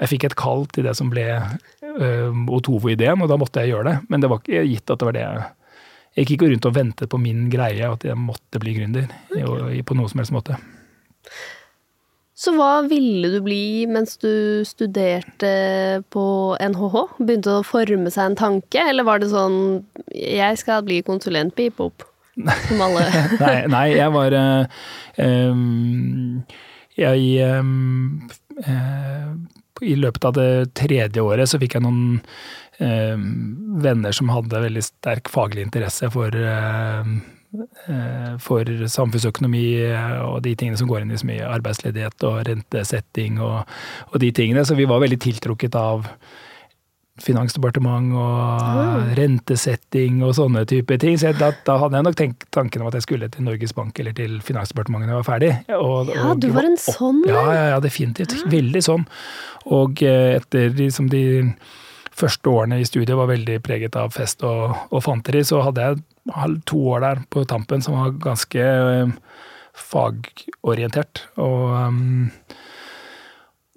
jeg 0.00 0.08
fikk 0.14 0.30
et 0.30 0.38
kall 0.38 0.62
til 0.72 0.86
det 0.86 0.94
som 0.96 1.10
ble 1.12 1.26
uh, 1.36 2.28
Otovo-ideen, 2.56 3.20
og 3.20 3.28
da 3.28 3.36
måtte 3.40 3.60
jeg 3.60 3.74
gjøre 3.74 3.90
det. 3.90 3.96
Men 4.12 4.22
det 4.22 4.30
var 4.32 4.40
ikke 4.40 4.62
gitt 4.68 4.92
at 4.92 5.00
det 5.02 5.08
var 5.10 5.16
det 5.16 5.24
jeg 5.26 5.48
jeg 6.16 6.26
gikk 6.26 6.36
ikke 6.36 6.50
rundt 6.50 6.66
og 6.66 6.74
ventet 6.74 7.10
på 7.10 7.20
min 7.22 7.46
greie, 7.52 7.86
at 7.86 8.04
jeg 8.04 8.18
måtte 8.18 8.60
bli 8.62 8.74
gründer 8.80 9.08
okay. 9.30 9.82
på 9.86 9.96
noe 9.98 10.10
som 10.10 10.22
helst 10.22 10.34
måte. 10.34 10.58
Så 12.40 12.54
hva 12.56 12.80
ville 12.88 13.28
du 13.34 13.40
bli 13.44 13.84
mens 13.90 14.16
du 14.22 14.64
studerte 14.64 15.50
på 16.14 16.24
NHH? 16.56 17.02
Begynte 17.18 17.58
å 17.58 17.66
forme 17.66 18.12
seg 18.12 18.30
en 18.30 18.38
tanke, 18.40 18.80
eller 18.80 19.04
var 19.04 19.20
det 19.20 19.28
sånn 19.28 19.84
'jeg 20.08 20.58
skal 20.58 20.82
bli 20.86 21.02
konsulent, 21.04 21.54
på 21.54 21.90
opp', 21.90 22.06
som 22.66 22.80
alle? 22.80 23.04
nei, 23.44 23.58
nei, 23.68 23.86
jeg 23.98 24.12
var 24.16 24.32
um, 25.20 26.42
Jeg 26.96 27.20
um, 27.60 28.30
uh, 28.64 29.36
I 29.84 29.94
løpet 30.00 30.24
av 30.24 30.32
det 30.32 30.74
tredje 30.74 31.20
året 31.20 31.48
så 31.48 31.60
fikk 31.60 31.76
jeg 31.76 31.84
noen 31.84 32.24
venner 32.80 34.12
som 34.12 34.32
hadde 34.32 34.64
veldig 34.64 34.82
sterk 34.84 35.28
faglig 35.28 35.66
interesse 35.66 36.10
for, 36.10 36.34
eh, 36.34 37.14
eh, 37.88 38.36
for 38.38 38.64
samfunnsøkonomi 38.64 39.64
og 40.24 40.42
de 40.42 40.54
tingene 40.54 40.78
som 40.78 40.88
går 40.88 41.02
inn 41.02 41.12
i 41.12 41.20
så 41.20 41.28
mye 41.28 41.48
arbeidsledighet 41.58 42.24
og 42.24 42.44
rentesetting 42.48 43.40
og, 43.40 43.66
og 44.12 44.20
de 44.20 44.30
tingene. 44.32 44.64
Så 44.64 44.76
vi 44.76 44.88
var 44.88 45.00
veldig 45.00 45.20
tiltrukket 45.20 45.74
av 45.74 46.08
finansdepartement 47.20 48.14
og 48.16 49.10
rentesetting 49.18 50.22
og 50.24 50.32
sånne 50.38 50.62
type 50.64 50.96
ting. 51.02 51.18
Så 51.20 51.34
da, 51.36 51.50
da, 51.66 51.76
hadde 51.82 51.98
jeg 51.98 52.06
nok 52.06 52.16
tenkt 52.16 52.46
tanken 52.54 52.80
om 52.80 52.88
at 52.88 52.96
jeg 52.96 53.04
skulle 53.04 53.28
til 53.28 53.44
Norges 53.44 53.74
Bank 53.76 53.98
eller 54.00 54.16
til 54.16 54.38
Finansdepartementet 54.40 55.10
når 55.10 55.18
jeg 55.18 55.20
var 55.20 55.28
ferdig. 55.28 55.52
Og, 55.76 56.14
ja, 56.16 56.32
du 56.32 56.48
var 56.54 56.70
en 56.70 56.80
sånn? 56.80 57.20
Ja, 57.28 57.44
ja, 57.52 57.68
ja 57.74 57.84
definitivt. 57.84 58.38
Veldig 58.48 58.82
sånn. 58.86 59.04
Og 59.68 60.00
etter 60.00 60.72
liksom 60.80 61.12
de 61.12 61.52
første 62.20 62.52
årene 62.52 62.80
i 62.80 62.86
studiet 62.88 63.16
var 63.18 63.30
veldig 63.30 63.58
preget 63.64 63.96
av 63.98 64.12
fest 64.14 64.44
og, 64.46 64.74
og 64.90 65.04
fanteri, 65.04 65.42
så 65.46 65.62
hadde 65.66 65.86
jeg 65.86 66.58
to 66.68 66.80
år 66.92 67.04
der 67.04 67.22
på 67.32 67.44
tampen 67.48 67.82
som 67.84 67.96
var 67.98 68.18
ganske 68.22 68.66
eh, 68.66 69.14
fagorientert. 69.76 71.24
Og 71.40 71.70
um, 71.72 72.28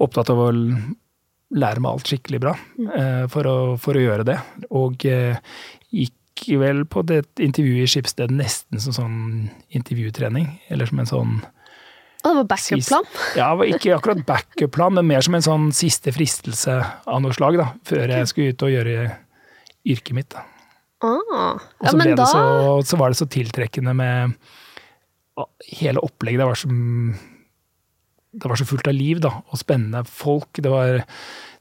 opptatt 0.04 0.32
av 0.34 0.42
å 0.42 0.50
lære 0.54 1.84
meg 1.84 1.90
alt 1.92 2.10
skikkelig 2.10 2.42
bra 2.44 2.56
uh, 2.58 3.26
for, 3.32 3.48
å, 3.48 3.58
for, 3.82 3.98
å, 3.98 4.04
gjøre 4.04 4.28
det. 4.28 4.38
Og 4.74 5.08
uh, 5.08 5.56
gikk 5.94 6.48
vel 6.60 6.84
på 6.90 7.06
det 7.08 7.24
intervjuet 7.42 7.86
i 7.86 7.92
Skipsted 7.92 8.34
nesten 8.34 8.82
som 8.84 8.96
sånn 8.96 9.20
intervjutrening, 9.74 10.50
eller 10.74 10.90
som 10.90 11.04
en 11.04 11.12
sånn 11.12 11.36
og 12.24 12.30
det 12.30 12.40
var 12.40 12.48
backup-plan? 12.54 13.08
Ja, 13.40 13.50
det 13.52 13.60
var 13.60 13.70
ikke 13.76 13.98
akkurat 13.98 14.24
backup-plan, 14.28 14.96
men 14.96 15.10
mer 15.10 15.26
som 15.26 15.36
en 15.36 15.44
sånn 15.44 15.68
siste 15.76 16.14
fristelse 16.16 16.80
av 16.80 17.22
noe 17.24 17.36
slag, 17.36 17.60
da, 17.60 17.70
før 17.88 18.16
jeg 18.16 18.32
skulle 18.32 18.56
ut 18.56 18.64
og 18.64 18.72
gjøre 18.72 18.98
yrket 19.94 20.16
mitt. 20.16 20.32
Da. 20.32 20.46
Ah. 21.04 21.60
Ja, 21.84 21.92
og 21.92 21.92
så, 21.92 22.16
da... 22.16 22.28
så, 22.32 22.44
så, 22.94 23.00
var 23.02 23.12
det 23.12 23.20
så 23.20 23.28
tiltrekkende 23.28 23.96
med 23.98 24.38
hele 25.74 26.04
opplegget. 26.06 26.40
Det 26.40 26.48
var 26.48 26.62
så, 26.62 26.70
det 28.32 28.52
var 28.54 28.62
så 28.62 28.70
fullt 28.70 28.88
av 28.88 28.96
liv 28.96 29.20
da, 29.24 29.34
og 29.44 29.60
spennende 29.60 30.06
folk. 30.08 30.48
Det 30.56 30.72
var, 30.72 31.04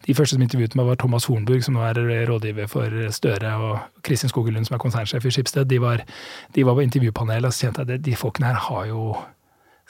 de 0.07 0.15
første 0.15 0.37
som 0.37 0.47
intervjuet 0.47 0.79
meg, 0.79 0.87
var 0.93 1.03
Thomas 1.03 1.27
Hornburg, 1.27 1.67
som 1.67 1.75
nå 1.75 1.83
er 1.91 2.03
rådgiver 2.31 2.71
for 2.71 3.03
Støre, 3.11 3.57
og 3.59 4.03
Kristin 4.07 4.31
Skogelund, 4.31 4.71
som 4.71 4.79
er 4.79 4.85
konsernsjef 4.87 5.27
i 5.27 5.35
Skipsted. 5.35 5.67
De 5.73 5.83
var, 5.83 6.07
de 6.55 6.67
var 6.69 6.79
på 6.79 6.87
intervjupanelet, 6.87 7.51
og 7.51 7.57
så 7.57 7.67
kjente 7.67 7.83
jeg 7.83 7.99
at 7.99 8.07
de 8.07 8.19
folkene 8.19 8.53
her 8.53 8.67
har 8.71 8.91
jo 8.95 9.17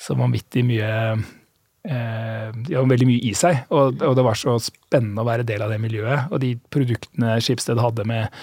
så 0.02 0.16
vanvittig 0.18 0.64
mye 0.66 0.90
eh, 1.88 2.49
de 2.54 2.78
veldig 2.78 3.09
mye 3.09 3.23
i 3.28 3.32
seg, 3.38 3.64
og, 3.75 4.00
og, 4.02 4.14
det 4.18 4.25
var 4.26 4.38
så 4.38 4.56
spennende 4.62 5.23
å 5.23 5.28
være 5.28 5.47
del 5.47 5.64
av 5.64 5.73
det 5.73 5.80
miljøet. 5.82 6.32
Og 6.32 6.42
de 6.42 6.54
produktene 6.73 7.37
Skipsted 7.42 7.80
hadde 7.82 8.06
med, 8.09 8.42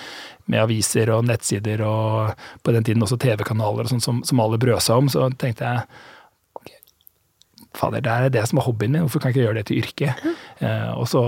med 0.51 0.63
aviser 0.63 1.11
og 1.15 1.27
nettsider 1.27 1.83
og 1.87 2.45
på 2.63 2.75
den 2.75 2.87
tiden 2.87 3.03
også 3.05 3.19
TV-kanaler 3.21 3.87
og 3.87 3.93
sånn 3.93 4.05
som, 4.05 4.23
som, 4.27 4.43
alle 4.43 4.61
brøsa 4.61 4.99
om, 4.99 5.11
så 5.11 5.29
tenkte 5.39 5.67
jeg 5.67 5.85
ok, 6.59 6.73
fader, 7.77 8.05
det 8.05 8.15
er 8.15 8.35
det 8.39 8.45
som 8.49 8.61
er 8.61 8.69
hobbyen 8.69 8.95
min, 8.95 9.07
hvorfor 9.07 9.23
kan 9.23 9.31
jeg 9.31 9.39
ikke 9.39 9.47
gjøre 9.47 9.61
det 9.61 9.67
til 9.69 9.83
yrke? 9.83 10.35
Eh, 10.63 10.91
og 10.95 11.07
så 11.11 11.23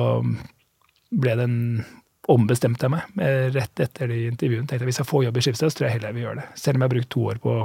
ble 1.11 1.35
det 1.35 1.47
en 1.49 1.61
ombestemte 2.31 2.85
jeg 2.85 2.93
meg 2.93 3.55
rett 3.55 3.81
etter 3.83 4.11
de 4.11 4.25
intervjuene. 4.29 4.67
tenkte 4.69 4.85
jeg 4.85 4.91
Hvis 4.93 4.99
jeg 5.01 5.09
får 5.09 5.23
jobb 5.25 5.39
i 5.39 5.41
Skipsted, 5.43 5.71
så 5.71 5.77
tror 5.77 5.87
jeg 5.89 5.95
heller 5.97 6.11
jeg 6.11 6.17
vil 6.17 6.27
gjøre 6.27 6.39
det. 6.39 6.51
Selv 6.55 6.77
om 6.77 6.83
jeg 6.83 6.87
har 6.87 6.93
brukt 6.93 7.09
to 7.11 7.23
år 7.31 7.39
på 7.43 7.55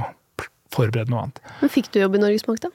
forberede 0.77 1.13
noe 1.13 1.27
annet. 1.27 1.41
Men 1.63 1.73
Fikk 1.73 1.93
du 1.93 2.03
jobb 2.03 2.19
i 2.19 2.23
Norges 2.23 2.47
Bank, 2.47 2.63
da? 2.65 2.73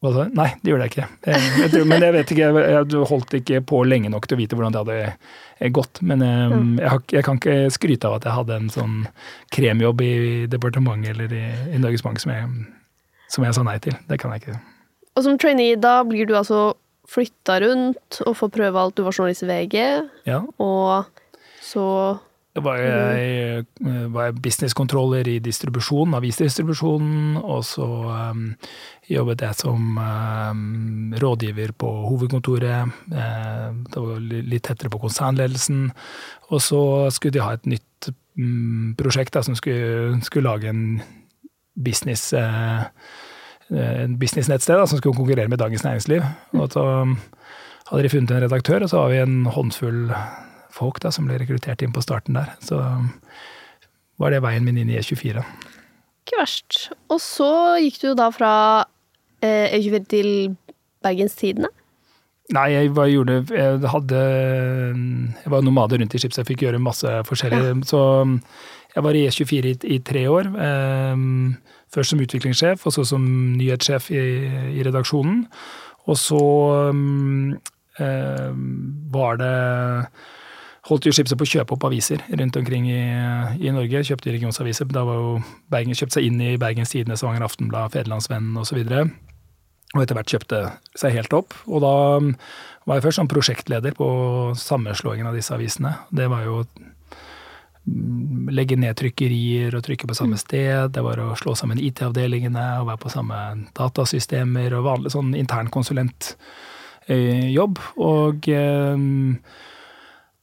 Hva 0.00 0.14
sa 0.14 0.24
du? 0.24 0.36
Nei, 0.38 0.48
det 0.62 0.72
gjorde 0.72 0.86
jeg 0.86 0.94
ikke. 0.94 1.06
Jeg, 1.28 1.48
jeg 1.60 1.70
tror, 1.74 1.86
men 1.90 2.04
jeg 2.06 2.14
vet 2.16 2.30
ikke, 2.32 2.50
jeg 2.56 3.06
holdt 3.10 3.34
ikke 3.36 3.62
på 3.68 3.82
lenge 3.84 4.12
nok 4.12 4.28
til 4.28 4.38
å 4.38 4.40
vite 4.40 4.56
hvordan 4.56 4.76
det 4.76 4.80
hadde 4.80 4.98
eh, 5.10 5.72
gått. 5.76 6.00
Men 6.00 6.24
jeg, 6.24 6.50
mm. 6.52 6.70
jeg, 6.80 7.02
jeg, 7.18 7.24
kan 7.26 7.40
ikke 7.40 7.56
skryte 7.74 8.08
av 8.08 8.16
at 8.16 8.28
jeg 8.28 8.36
hadde 8.38 8.60
en 8.62 8.70
sånn 8.72 8.94
kremjobb 9.52 10.04
i 10.06 10.14
departementet 10.52 11.12
eller 11.12 11.34
i, 11.36 11.46
i 11.76 11.82
Norges 11.82 12.06
Bank 12.06 12.22
som 12.22 12.32
som 13.30 13.46
jeg 13.46 13.56
sa 13.56 13.64
nei 13.66 13.78
til. 13.82 13.96
Det 14.10 14.18
kan 14.20 14.34
jeg 14.34 14.42
ikke. 14.42 14.58
Og 15.16 15.26
som 15.26 15.38
trainee, 15.40 15.78
da 15.78 16.00
blir 16.06 16.28
du 16.28 16.34
altså 16.38 16.72
flytta 17.10 17.58
rundt 17.64 18.20
og 18.26 18.36
får 18.38 18.52
prøve 18.54 18.82
alt. 18.82 18.96
Du 18.98 19.04
var 19.06 19.14
journalist 19.16 19.44
i 19.46 19.50
VG, 19.50 19.76
ja. 20.30 20.40
og 20.62 21.10
så 21.64 21.84
var 22.58 22.80
jeg, 22.82 23.64
eh, 23.86 24.06
var 24.10 24.24
jeg 24.26 24.40
businesskontroller 24.42 25.28
i 25.30 25.36
distribusjon, 25.38 26.16
avisdistribusjonen, 26.18 27.36
og 27.38 27.62
så 27.64 27.86
um, 27.86 28.48
jobbet 29.06 29.44
jeg 29.46 29.58
som 29.60 30.00
um, 30.02 31.14
rådgiver 31.22 31.70
på 31.78 31.90
hovedkontoret. 32.08 32.90
Uh, 33.12 33.70
det 33.86 34.02
var 34.02 34.26
litt 34.26 34.66
tettere 34.66 34.90
på 34.90 34.98
konsernledelsen. 34.98 35.92
Og 36.50 36.62
så 36.66 36.82
skulle 37.14 37.38
de 37.38 37.44
ha 37.46 37.54
et 37.54 37.70
nytt 37.70 38.10
um, 38.10 38.96
prosjekt 38.98 39.38
da, 39.38 39.46
som 39.46 39.54
skulle, 39.54 40.18
skulle, 40.26 40.50
lage 40.50 40.74
en 40.74 41.00
business 41.78 42.32
uh, 42.34 42.82
en 43.70 44.18
businessnettsted 44.18 44.74
da, 44.74 44.90
som 44.90 44.98
skulle 44.98 45.14
konkurrere 45.14 45.46
med 45.48 45.62
Dagens 45.62 45.86
Næringsliv. 45.86 46.26
Og 46.58 46.72
så 46.74 46.82
hadde 47.06 48.02
de 48.02 48.10
funnet 48.10 48.34
en 48.34 48.42
redaktør, 48.42 48.82
og 48.82 48.90
så 48.90 49.04
har 49.04 49.12
vi 49.14 49.22
en 49.22 49.44
håndfull 49.46 50.08
folk 50.74 51.00
da, 51.02 51.12
som 51.14 51.28
ble 51.28 51.38
rekruttert 51.40 51.82
inn 51.84 51.94
på 51.94 52.02
starten 52.04 52.38
der. 52.38 52.52
Så 52.64 52.78
var 54.20 54.34
det 54.34 54.42
veien 54.44 54.66
min 54.66 54.78
inn 54.80 54.92
i 54.92 54.98
E24. 55.00 55.44
Ikke 56.24 56.40
verst. 56.42 56.90
Og 57.10 57.20
så 57.24 57.50
gikk 57.80 58.00
du 58.02 58.08
da 58.18 58.28
fra 58.34 58.54
eh, 59.42 59.72
E24 59.76 60.02
til 60.10 60.32
Bergens 61.04 61.36
Tidende? 61.38 61.72
Nei, 62.50 62.66
jeg 62.74 62.90
var, 62.96 63.06
gjorde, 63.06 63.44
jeg 63.54 63.90
hadde 63.92 64.20
Jeg 64.20 65.50
var 65.52 65.62
nomade 65.62 66.00
rundt 66.00 66.14
i 66.14 66.18
skips, 66.18 66.34
så 66.34 66.42
jeg 66.42 66.48
fikk 66.48 66.64
gjøre 66.66 66.82
masse 66.82 67.12
forskjellig. 67.28 67.60
Ja. 67.62 67.74
Så 67.86 68.00
jeg 68.96 69.04
var 69.06 69.16
i 69.16 69.26
E24 69.28 69.70
i, 69.70 69.76
i 69.96 69.98
tre 70.02 70.24
år. 70.30 70.50
Eh, 70.66 71.22
først 71.94 72.14
som 72.14 72.22
utviklingssjef, 72.22 72.86
og 72.86 72.94
så 72.94 73.06
som 73.06 73.22
nyhetssjef 73.58 74.10
i, 74.14 74.24
i 74.78 74.84
redaksjonen. 74.86 75.44
Og 76.10 76.18
så 76.18 76.42
eh, 78.02 78.50
var 79.14 79.40
det 79.40 79.54
holdt 80.88 81.06
jo 81.06 81.12
skipset 81.12 81.38
på 81.38 81.44
å 81.44 81.50
kjøpe 81.50 81.74
opp 81.76 81.84
aviser 81.90 82.22
rundt 82.28 82.56
omkring 82.56 82.84
i, 82.88 83.00
i 83.60 83.72
Norge. 83.74 84.04
Kjøpte 84.08 84.32
regionsaviser. 84.34 84.88
Da 84.92 85.04
var 85.08 85.16
jo 85.20 85.28
Bergen 85.72 85.98
kjøpt 85.98 86.14
seg 86.16 86.22
inn 86.28 86.38
i 86.44 86.56
Bergens 86.60 86.92
Tidende, 86.94 87.18
Stavanger 87.20 87.44
Aftenblad, 87.46 87.92
Federlandsvennen 87.96 88.54
osv. 88.60 88.78
Og, 88.86 89.10
og 89.94 90.00
etter 90.04 90.16
hvert 90.16 90.32
kjøpte 90.32 90.58
seg 91.02 91.10
helt 91.18 91.32
opp. 91.36 91.50
Og 91.68 91.78
da 91.84 91.94
var 92.88 92.94
jeg 92.96 93.04
først 93.08 93.20
som 93.20 93.30
prosjektleder 93.30 93.92
på 93.98 94.08
sammenslåingen 94.58 95.28
av 95.28 95.36
disse 95.36 95.54
avisene. 95.54 95.92
Det 96.16 96.26
var 96.32 96.40
jo 96.46 96.52
å 96.62 96.64
legge 98.54 98.76
ned 98.78 98.94
trykkerier 98.98 99.74
og 99.74 99.82
trykke 99.84 100.06
på 100.08 100.14
samme 100.16 100.36
mm. 100.38 100.42
sted. 100.42 100.90
Det 100.94 101.02
var 101.04 101.16
å 101.22 101.38
slå 101.38 101.52
sammen 101.58 101.80
IT-avdelingene 101.80 102.66
og 102.80 102.88
være 102.90 103.02
på 103.04 103.12
samme 103.12 103.38
datasystemer 103.76 104.70
og 104.78 104.86
vanlig 104.86 105.10
sånn 105.14 105.30
internkonsulentjobb. 105.38 107.74
Og 108.04 108.36
eh, 108.52 108.96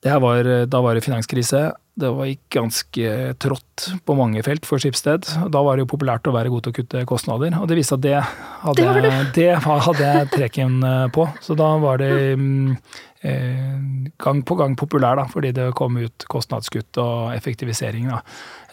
var, 0.05 0.65
da 0.65 0.81
var 0.81 0.95
det 0.95 1.01
finanskrise. 1.01 1.71
Det 1.97 2.09
var 2.13 2.29
ganske 2.53 3.33
trått 3.41 3.87
på 4.05 4.13
mange 4.13 4.43
felt 4.45 4.67
for 4.69 4.77
Skipsted. 4.77 5.25
Da 5.49 5.61
var 5.65 5.77
det 5.77 5.87
jo 5.87 5.89
populært 5.95 6.27
å 6.29 6.33
være 6.35 6.51
god 6.53 6.67
til 6.67 6.73
å 6.73 6.77
kutte 6.77 7.05
kostnader, 7.09 7.55
og 7.57 7.65
det 7.71 7.79
viste 7.79 7.97
at 7.97 8.03
det 8.03 8.19
hadde, 8.21 8.85
det 8.85 9.01
det. 9.01 9.13
Det 9.37 9.47
hadde 9.65 10.03
jeg 10.05 10.29
trekken 10.35 10.77
eh, 10.85 11.07
på. 11.13 11.25
Så 11.41 11.57
da 11.57 11.71
var 11.81 11.97
det 12.03 12.11
mm, 12.37 12.75
eh, 13.25 14.11
gang 14.21 14.43
på 14.45 14.59
gang 14.61 14.77
populær, 14.77 15.17
da, 15.17 15.25
fordi 15.31 15.55
det 15.57 15.71
kom 15.79 15.97
ut 15.97 16.27
kostnadskutt 16.29 17.01
og 17.01 17.33
effektivisering. 17.33 18.11
Da. 18.13 18.21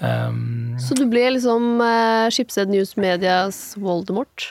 Um, 0.04 0.76
Så 0.76 0.92
du 0.98 1.06
ble 1.08 1.24
liksom 1.38 1.80
eh, 1.80 2.28
Skipsted 2.28 2.68
News 2.68 2.92
Medias 3.00 3.70
Voldemort? 3.80 4.50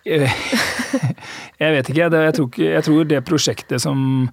jeg 0.06 1.72
vet 1.74 1.90
ikke. 1.90 2.06
Jeg 2.06 2.34
tror, 2.38 2.54
jeg 2.62 2.84
tror 2.86 3.08
det 3.10 3.24
prosjektet 3.26 3.82
som 3.82 4.28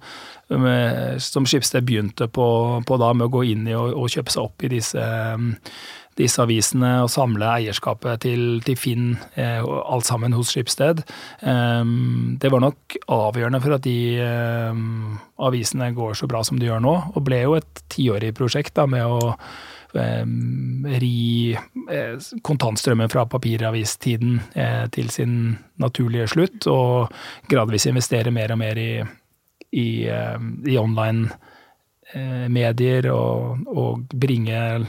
som 0.48 1.46
Skipsted 1.46 1.84
begynte 1.84 2.28
på, 2.32 2.48
på, 2.86 2.96
da 3.00 3.12
med 3.12 3.28
å 3.28 3.32
gå 3.36 3.44
inn 3.52 3.66
i 3.68 3.76
og, 3.76 3.92
og 3.92 4.12
kjøpe 4.12 4.32
seg 4.32 4.46
opp 4.46 4.64
i 4.64 4.70
disse, 4.72 5.04
disse 6.18 6.42
avisene 6.42 6.94
og 7.04 7.12
samle 7.12 7.50
eierskapet 7.58 8.24
til, 8.24 8.46
til 8.66 8.78
Finn, 8.80 9.08
eh, 9.38 9.60
alt 9.62 10.08
sammen 10.08 10.36
hos 10.36 10.54
Skipsted. 10.54 11.04
Eh, 11.40 11.94
det 12.40 12.52
var 12.54 12.64
nok 12.64 12.98
avgjørende 13.04 13.62
for 13.64 13.76
at 13.76 13.86
de 13.86 13.98
eh, 14.24 14.84
avisene 15.48 15.92
går 15.96 16.18
så 16.18 16.30
bra 16.30 16.44
som 16.46 16.60
de 16.60 16.70
gjør 16.70 16.84
nå, 16.84 16.94
og 17.14 17.26
ble 17.28 17.42
jo 17.44 17.58
et 17.60 17.84
tiårig 17.92 18.32
prosjekt 18.38 18.76
da, 18.78 18.88
med 18.90 19.04
å 19.04 19.34
um, 19.92 20.86
ri 20.98 21.52
eh, 21.90 22.16
kontantstrømmen 22.42 23.10
fra 23.12 23.26
papiravistiden 23.30 24.40
eh, 24.54 24.84
til 24.94 25.10
sin 25.10 25.56
naturlige 25.80 26.28
slutt, 26.34 26.66
og 26.70 27.14
gradvis 27.50 27.88
investere 27.90 28.34
mer 28.34 28.54
og 28.54 28.62
mer 28.62 28.80
i 28.82 28.90
i, 29.70 30.08
eh, 30.08 30.38
i 30.66 30.78
online 30.78 31.28
eh, 32.12 33.12
og, 33.12 33.66
og, 33.68 34.14
bringe 34.14 34.86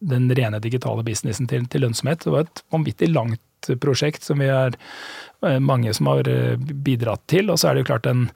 den 0.00 0.30
rene 0.34 0.60
digitale 0.60 1.04
businessen 1.04 1.46
til, 1.46 1.66
til, 1.68 1.84
lønnsomhet. 1.84 2.24
Det 2.24 2.32
var 2.32 2.46
et 2.46 2.64
vanvittig 2.72 3.10
langt 3.12 3.70
prosjekt 3.82 4.22
som 4.22 4.40
vi 4.40 4.48
er 4.52 4.76
eh, 5.44 5.58
mange 5.58 5.92
som 5.94 6.10
har 6.12 6.28
bidratt 6.58 7.26
til. 7.26 7.50
Og 7.50 7.58
så 7.58 7.68
er 7.68 7.74
det 7.74 7.84
jo 7.84 7.90
klart 7.92 8.08
den, 8.08 8.28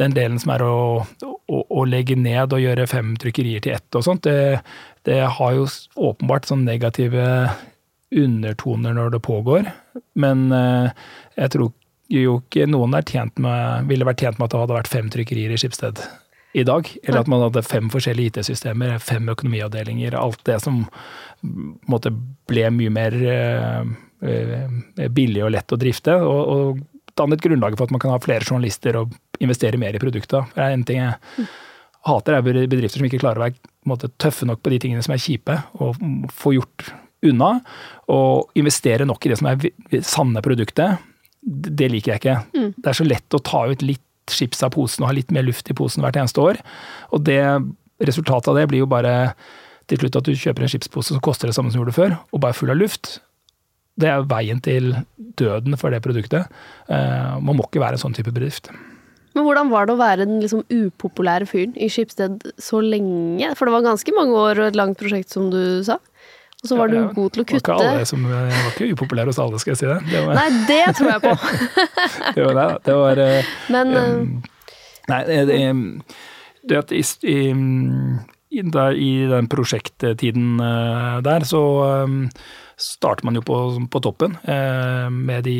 den 0.00 0.14
delen 0.16 0.38
som 0.40 0.54
er 0.54 0.64
å, 0.64 0.78
å, 1.24 1.64
å, 1.68 1.84
legge 1.88 2.16
ned 2.16 2.52
og 2.52 2.62
gjøre 2.62 2.88
fem 2.90 3.16
trykkerier 3.20 3.64
til 3.64 3.76
ett 3.76 3.98
og 3.98 4.06
sånt, 4.06 4.24
det, 4.24 4.62
det 5.08 5.20
har 5.38 5.56
jo 5.56 5.68
åpenbart 5.96 6.48
sånn 6.48 6.64
negative 6.68 7.50
undertoner 8.10 8.96
når 8.96 9.12
det 9.14 9.22
pågår. 9.22 9.68
Men 10.18 10.48
jeg 10.50 11.52
tror 11.52 11.70
jo 12.10 12.40
ikke 12.40 12.66
noen 12.66 12.96
med, 12.96 13.86
ville 13.90 14.06
vært 14.08 14.24
tjent 14.24 14.40
med 14.40 14.48
at 14.48 14.54
det 14.54 14.60
hadde 14.64 14.78
vært 14.80 14.90
fem 14.90 15.10
trykkerier 15.12 15.54
i 15.54 15.58
Skipsted 15.60 16.02
i 16.52 16.64
dag. 16.66 16.88
Eller 17.04 17.22
at 17.22 17.30
man 17.30 17.44
hadde 17.44 17.62
fem 17.62 17.90
forskjellige 17.92 18.34
IT-systemer, 18.34 18.98
fem 18.98 19.28
økonomiavdelinger. 19.30 20.16
Alt 20.18 20.42
det 20.48 20.58
som 20.64 20.82
måtte, 21.90 22.12
ble 22.50 22.66
mye 22.74 22.92
mer 22.92 23.16
uh, 23.22 25.06
billig 25.14 25.44
og 25.46 25.52
lett 25.54 25.72
å 25.74 25.78
drifte. 25.80 26.16
Og, 26.26 26.40
og 26.50 27.10
dannet 27.18 27.42
grunnlaget 27.44 27.78
for 27.78 27.86
at 27.86 27.94
man 27.94 28.02
kan 28.02 28.14
ha 28.14 28.22
flere 28.22 28.46
journalister 28.46 28.98
og 29.00 29.14
investere 29.40 29.78
mer 29.80 29.94
i 29.94 30.02
produkta. 30.02 30.44
Er 30.58 30.74
en 30.74 30.86
ting 30.86 31.00
jeg 31.02 31.46
hater, 32.08 32.36
er 32.36 32.66
bedrifter 32.70 32.98
som 32.98 33.06
ikke 33.06 33.22
klarer 33.22 33.40
å 33.40 33.46
være 33.46 33.70
måtte, 33.88 34.10
tøffe 34.20 34.48
nok 34.48 34.64
på 34.64 34.72
de 34.74 34.80
tingene 34.82 35.04
som 35.04 35.14
er 35.14 35.22
kjipe, 35.22 35.56
og 35.80 36.00
få 36.34 36.54
gjort 36.56 36.90
unna. 37.26 37.52
Og 38.12 38.50
investere 38.58 39.06
nok 39.08 39.24
i 39.24 39.32
det 39.32 39.38
som 39.40 39.50
er 39.52 40.02
sanne 40.06 40.42
produktet, 40.44 41.06
det 41.40 41.88
liker 41.92 42.14
jeg 42.14 42.22
ikke. 42.22 42.36
Det 42.76 42.90
er 42.92 42.96
så 42.96 43.06
lett 43.06 43.36
å 43.36 43.42
ta 43.44 43.64
ut 43.70 43.84
litt 43.84 44.04
chips 44.30 44.62
av 44.62 44.74
posen 44.74 45.02
og 45.02 45.10
ha 45.10 45.16
litt 45.16 45.32
mer 45.34 45.46
luft 45.46 45.70
i 45.72 45.76
posen 45.76 46.04
hvert 46.04 46.18
eneste 46.20 46.42
år. 46.42 46.60
Og 47.14 47.24
det, 47.26 47.40
resultatet 48.04 48.52
av 48.52 48.60
det 48.60 48.68
blir 48.70 48.84
jo 48.84 48.90
bare 48.90 49.32
til 49.90 50.04
slutt 50.04 50.20
at 50.20 50.28
du 50.28 50.36
kjøper 50.38 50.66
en 50.66 50.70
chipspose 50.70 51.14
som 51.14 51.24
koster 51.24 51.50
det 51.50 51.56
samme 51.56 51.72
som 51.72 51.80
du 51.80 51.82
gjorde 51.82 51.96
før, 51.96 52.14
og 52.30 52.44
bare 52.44 52.56
full 52.56 52.70
av 52.70 52.78
luft. 52.78 53.18
Det 54.00 54.08
er 54.08 54.28
veien 54.30 54.60
til 54.62 54.94
døden 55.40 55.74
for 55.80 55.92
det 55.92 56.02
produktet. 56.04 56.46
Eh, 56.88 57.34
man 57.42 57.58
må 57.58 57.66
ikke 57.66 57.82
være 57.82 57.98
en 57.98 58.04
sånn 58.04 58.14
type 58.16 58.32
bedrift. 58.32 58.70
Men 59.34 59.46
hvordan 59.46 59.70
var 59.70 59.86
det 59.86 59.94
å 59.94 60.00
være 60.00 60.26
den 60.26 60.40
liksom 60.42 60.62
upopulære 60.66 61.46
fyren 61.46 61.74
i 61.78 61.90
Skipsted 61.92 62.48
så 62.58 62.80
lenge? 62.82 63.52
For 63.58 63.66
det 63.66 63.74
var 63.76 63.86
ganske 63.86 64.14
mange 64.16 64.38
år 64.38 64.62
og 64.62 64.70
et 64.70 64.78
langt 64.78 64.98
prosjekt, 64.98 65.30
som 65.34 65.50
du 65.52 65.60
sa. 65.86 66.00
Og 66.60 66.68
så 66.68 66.76
var 66.76 66.90
du 66.92 66.96
Ja, 66.98 67.06
god 67.16 67.30
til 67.32 67.42
å 67.42 67.46
kutte. 67.48 67.56
var 67.56 67.60
ikke 67.62 67.72
kutte. 67.72 67.90
alle 67.94 68.06
som 68.10 68.24
jeg 68.28 68.48
var 68.52 68.72
ikke 68.74 68.88
upopulær 68.94 69.30
hos 69.30 69.38
alle, 69.40 69.60
skal 69.62 69.72
jeg 69.72 69.80
si 69.80 69.86
det. 69.88 69.98
Det 70.10 70.24
var, 70.26 70.34
Nei, 70.36 70.48
det 70.68 70.80
tror 70.98 71.10
jeg 71.14 71.22
på. 71.24 71.34
det 72.36 72.44
var, 72.44 72.58
det. 72.58 72.66
det 72.84 72.96
var 73.00 73.22
eh, 73.26 73.54
Men 73.72 73.94
eh, 73.96 74.10
Um, 74.10 74.42
Nei, 75.10 75.20
det, 75.26 75.46
det, 76.68 76.76
at 76.78 76.92
i, 76.92 77.00
i, 77.26 77.38
i, 78.60 78.62
da, 78.70 78.90
i 78.92 79.12
den 79.30 79.48
prosjekttiden 79.50 80.60
eh, 80.60 81.16
der, 81.26 81.46
så 81.48 81.62
um, 82.04 82.20
starter 82.80 83.24
man 83.26 83.34
jo 83.40 83.42
på, 83.42 83.56
på 83.90 84.02
toppen 84.04 84.36
uh, 84.44 85.08
med 85.10 85.48
de 85.48 85.58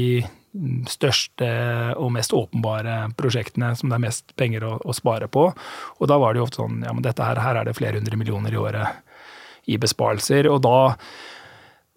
største 0.91 1.49
og 1.97 2.11
mest 2.15 2.33
åpenbare 2.35 3.13
prosjektene 3.19 3.73
som 3.79 3.91
det 3.91 3.99
er 4.01 4.03
mest 4.03 4.33
penger 4.39 4.65
å, 4.67 4.73
å 4.83 4.95
spare 4.97 5.29
på. 5.31 5.45
Og 5.99 6.11
da 6.11 6.17
var 6.19 6.35
det 6.35 6.41
jo 6.43 6.47
ofte 6.49 6.61
sånn 6.63 6.81
ja, 6.83 6.93
men 6.95 7.05
dette 7.07 7.23
her, 7.23 7.39
her 7.39 7.61
er 7.61 7.69
det 7.69 7.77
flere 7.79 8.01
hundre 8.01 8.19
millioner 8.19 8.55
i 8.55 8.59
året 8.59 8.99
i 9.67 9.79
besparelser. 9.81 10.49
Og 10.51 10.63
da 10.65 10.77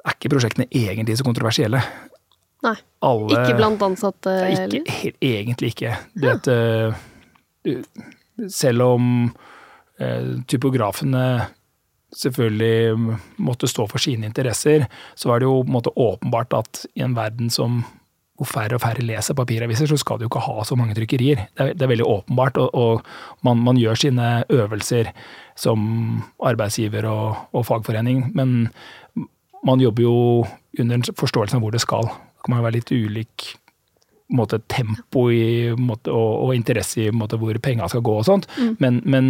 er 0.04 0.18
ikke 0.18 0.34
prosjektene 0.36 0.68
egentlig 0.68 1.18
så 1.20 1.28
kontroversielle. 1.28 1.82
nei. 2.64 2.76
Alle, 3.04 3.36
Ikke 3.36 3.58
blant 3.60 3.82
ansatte 3.84 4.32
Nei, 4.40 4.54
heller? 4.56 5.16
Egentlig 5.20 5.74
ikke. 5.74 5.98
Du 6.16 6.28
vet, 6.30 6.48
eh, 6.48 7.76
selv 8.48 8.86
om 8.86 9.10
eh, 10.00 10.30
typografene 10.48 11.26
selvfølgelig 12.16 13.18
måtte 13.44 13.68
stå 13.68 13.88
for 13.90 14.02
sine 14.02 14.30
interesser, 14.30 14.86
så 15.16 15.30
var 15.30 15.42
det 15.42 15.50
jo 15.50 15.64
måte 15.68 15.92
åpenbart 15.96 16.54
at 16.56 16.86
i 16.96 17.04
en 17.04 17.16
verden 17.18 17.50
som 17.54 17.82
hvor 18.40 18.50
færre 18.50 18.78
og 18.78 18.82
færre 18.82 19.06
leser 19.06 19.38
papiraviser, 19.38 19.90
så 19.90 19.98
skal 20.00 20.18
du 20.18 20.26
jo 20.26 20.32
ikke 20.32 20.42
ha 20.48 20.64
så 20.66 20.78
mange 20.80 20.96
trykkerier. 20.98 21.46
Det 21.54 21.66
er, 21.66 21.74
det 21.78 21.86
er 21.86 21.92
veldig 21.94 22.10
åpenbart, 22.10 22.58
og, 22.58 22.74
og 22.74 23.46
man, 23.46 23.62
man 23.62 23.78
gjør 23.78 24.00
sine 24.06 24.30
øvelser 24.50 25.12
som 25.60 26.24
arbeidsgiver 26.42 27.06
og, 27.10 27.44
og 27.54 27.68
fagforening, 27.70 28.32
men 28.34 28.72
man 29.64 29.84
jobber 29.84 30.04
jo 30.04 30.16
under 30.80 30.98
en 30.98 31.06
forståelse 31.06 31.56
av 31.56 31.62
hvor 31.64 31.76
det 31.76 31.84
skal. 31.84 32.10
Det 32.10 32.48
kan 32.50 32.64
være 32.66 32.80
litt 32.80 32.92
ulik 32.92 33.54
måte, 34.34 34.58
tempo 34.72 35.28
i, 35.30 35.70
måte, 35.78 36.10
og, 36.10 36.48
og 36.48 36.56
interesse 36.56 37.04
i 37.06 37.12
måte, 37.14 37.38
hvor 37.38 37.58
penga 37.62 37.86
skal 37.92 38.02
gå 38.06 38.16
og 38.18 38.26
sånt, 38.26 38.48
men, 38.82 38.98
men 39.06 39.28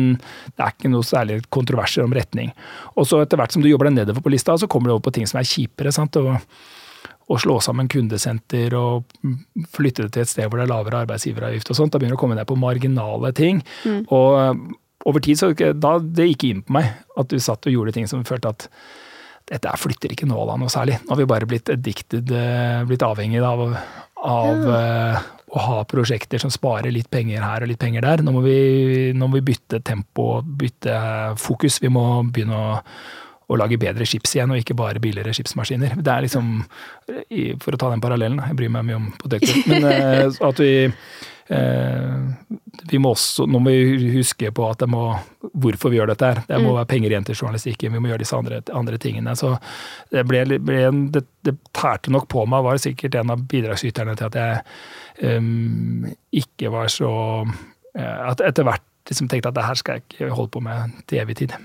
det 0.55 0.63
er 0.63 0.71
ikke 0.71 0.93
noe 0.93 1.03
særlig 1.07 1.41
kontroverser 1.53 2.05
om 2.05 2.15
retning. 2.15 2.53
Og 2.95 3.09
så 3.09 3.19
etter 3.23 3.41
hvert 3.41 3.51
som 3.51 3.65
du 3.65 3.67
jobber 3.67 3.89
deg 3.89 3.97
nedover 3.99 4.23
på 4.23 4.31
lista, 4.31 4.55
så 4.55 4.69
kommer 4.71 4.89
du 4.89 4.95
over 4.95 5.09
på 5.09 5.15
ting 5.17 5.27
som 5.27 5.41
er 5.41 5.49
kjipere. 5.49 5.91
sant, 5.91 6.15
og 6.21 6.37
å 7.31 7.39
slå 7.39 7.59
sammen 7.63 7.89
kundesenter 7.91 8.73
og 8.75 9.05
flytte 9.75 10.07
det 10.07 10.15
til 10.15 10.25
et 10.25 10.31
sted 10.31 10.49
hvor 10.49 10.59
det 10.59 10.67
er 10.67 10.73
lavere 10.73 11.03
arbeidsgiveravgift 11.05 11.71
og 11.71 11.79
sånt. 11.79 11.93
Da 11.93 12.01
begynner 12.01 12.17
du 12.17 12.19
å 12.19 12.23
komme 12.23 12.37
ned 12.37 12.49
på 12.49 12.59
marginale 12.59 13.31
ting. 13.37 13.61
Og 14.03 14.39
eh, 14.39 14.51
over 15.09 15.23
tid 15.23 15.39
så 15.39 15.51
da, 15.55 15.97
det 15.99 16.29
gikk 16.33 16.47
inn 16.49 16.65
på 16.65 16.75
meg 16.77 16.91
at 17.19 17.31
du 17.31 17.39
satt 17.43 17.67
og 17.67 17.75
gjorde 17.75 17.95
ting 17.95 18.09
som 18.09 18.25
følte 18.27 18.53
at 18.53 18.67
dette 19.51 19.71
flytter 19.75 20.13
ikke 20.13 20.27
nåla 20.27 20.55
noe 20.59 20.71
særlig. 20.71 21.01
Nå 21.03 21.15
har 21.15 21.19
vi 21.19 21.31
bare 21.31 21.47
blitt 21.47 21.71
addicted, 21.71 22.31
eh, 22.31 22.83
blitt 22.87 23.03
avhengig 23.03 23.41
av, 23.43 23.65
av 24.23 24.67
ja. 24.67 25.23
å 25.51 25.65
ha 25.65 25.81
prosjekter 25.87 26.39
som 26.39 26.51
sparer 26.51 26.91
litt 26.95 27.11
penger 27.11 27.43
her 27.43 27.65
og 27.65 27.71
litt 27.71 27.81
penger 27.81 28.05
der. 28.05 28.23
Nå 28.23 28.35
må 28.35 28.43
vi, 28.45 28.55
nå 29.15 29.27
må 29.27 29.39
vi 29.39 29.47
bytte 29.51 29.83
tempo, 29.83 30.37
bytte 30.43 30.95
fokus. 31.39 31.81
Vi 31.83 31.91
må 31.91 32.05
begynne 32.31 32.59
å, 32.59 32.79
å 33.47 33.59
lage 33.59 33.79
bedre 33.81 34.07
chips 34.07 34.35
igjen, 34.37 34.53
og 34.53 34.61
ikke 34.61 34.77
bare 34.77 35.01
billigere 35.03 35.35
chipsmaskiner. 35.35 35.97
Det 35.99 36.13
er 36.13 36.25
liksom, 36.27 36.55
For 37.63 37.75
å 37.75 37.79
ta 37.79 37.91
den 37.91 38.03
parallellen, 38.03 38.41
jeg 38.47 38.57
bryr 38.59 38.73
meg 38.73 38.87
mye 38.87 38.99
om 39.01 39.11
poteter, 39.19 39.53
men 39.71 39.87
eh, 39.89 40.41
at 40.47 40.61
vi 40.63 40.73
eh, 41.51 42.15
vi 42.89 42.99
må 43.01 43.13
også, 43.13 43.45
nå 43.49 43.59
må 43.61 43.73
vi 43.73 44.13
huske 44.17 44.51
på 44.55 44.65
at 44.67 44.81
det 44.83 44.89
må, 44.91 45.03
hvorfor 45.51 45.91
vi 45.93 45.99
gjør 45.99 46.13
dette 46.13 46.31
her. 46.31 46.41
Det 46.47 46.59
må 46.63 46.73
være 46.77 46.89
penger 46.89 47.13
igjen 47.13 47.27
til 47.27 47.37
journalistikken, 47.37 47.93
vi 47.93 48.01
må 48.01 48.11
gjøre 48.11 48.23
disse 48.23 48.39
andre, 48.39 48.61
andre 48.75 48.99
tingene. 49.01 49.35
Så 49.39 49.53
det, 50.13 50.25
ble, 50.29 50.43
ble 50.63 50.79
det, 51.13 51.25
det 51.45 51.55
tærte 51.75 52.13
nok 52.13 52.29
på 52.31 52.45
meg, 52.49 52.65
var 52.65 52.81
sikkert 52.81 53.19
en 53.19 53.35
av 53.35 53.45
bidragsyterne 53.51 54.17
til 54.19 54.29
at 54.31 54.39
jeg 54.39 55.37
um, 55.37 56.09
ikke 56.33 56.71
var 56.73 56.89
så 56.91 57.11
eh, 57.43 58.19
At 58.31 58.41
etter 58.43 58.65
hvert 58.67 58.89
liksom 59.09 59.29
tenkte 59.29 59.51
at 59.51 59.57
det 59.57 59.67
her 59.67 59.79
skal 59.79 59.99
jeg 59.99 60.05
ikke 60.07 60.33
holde 60.33 60.53
på 60.53 60.63
med 60.63 60.99
til 61.07 61.23
evig 61.23 61.37
tid. 61.43 61.55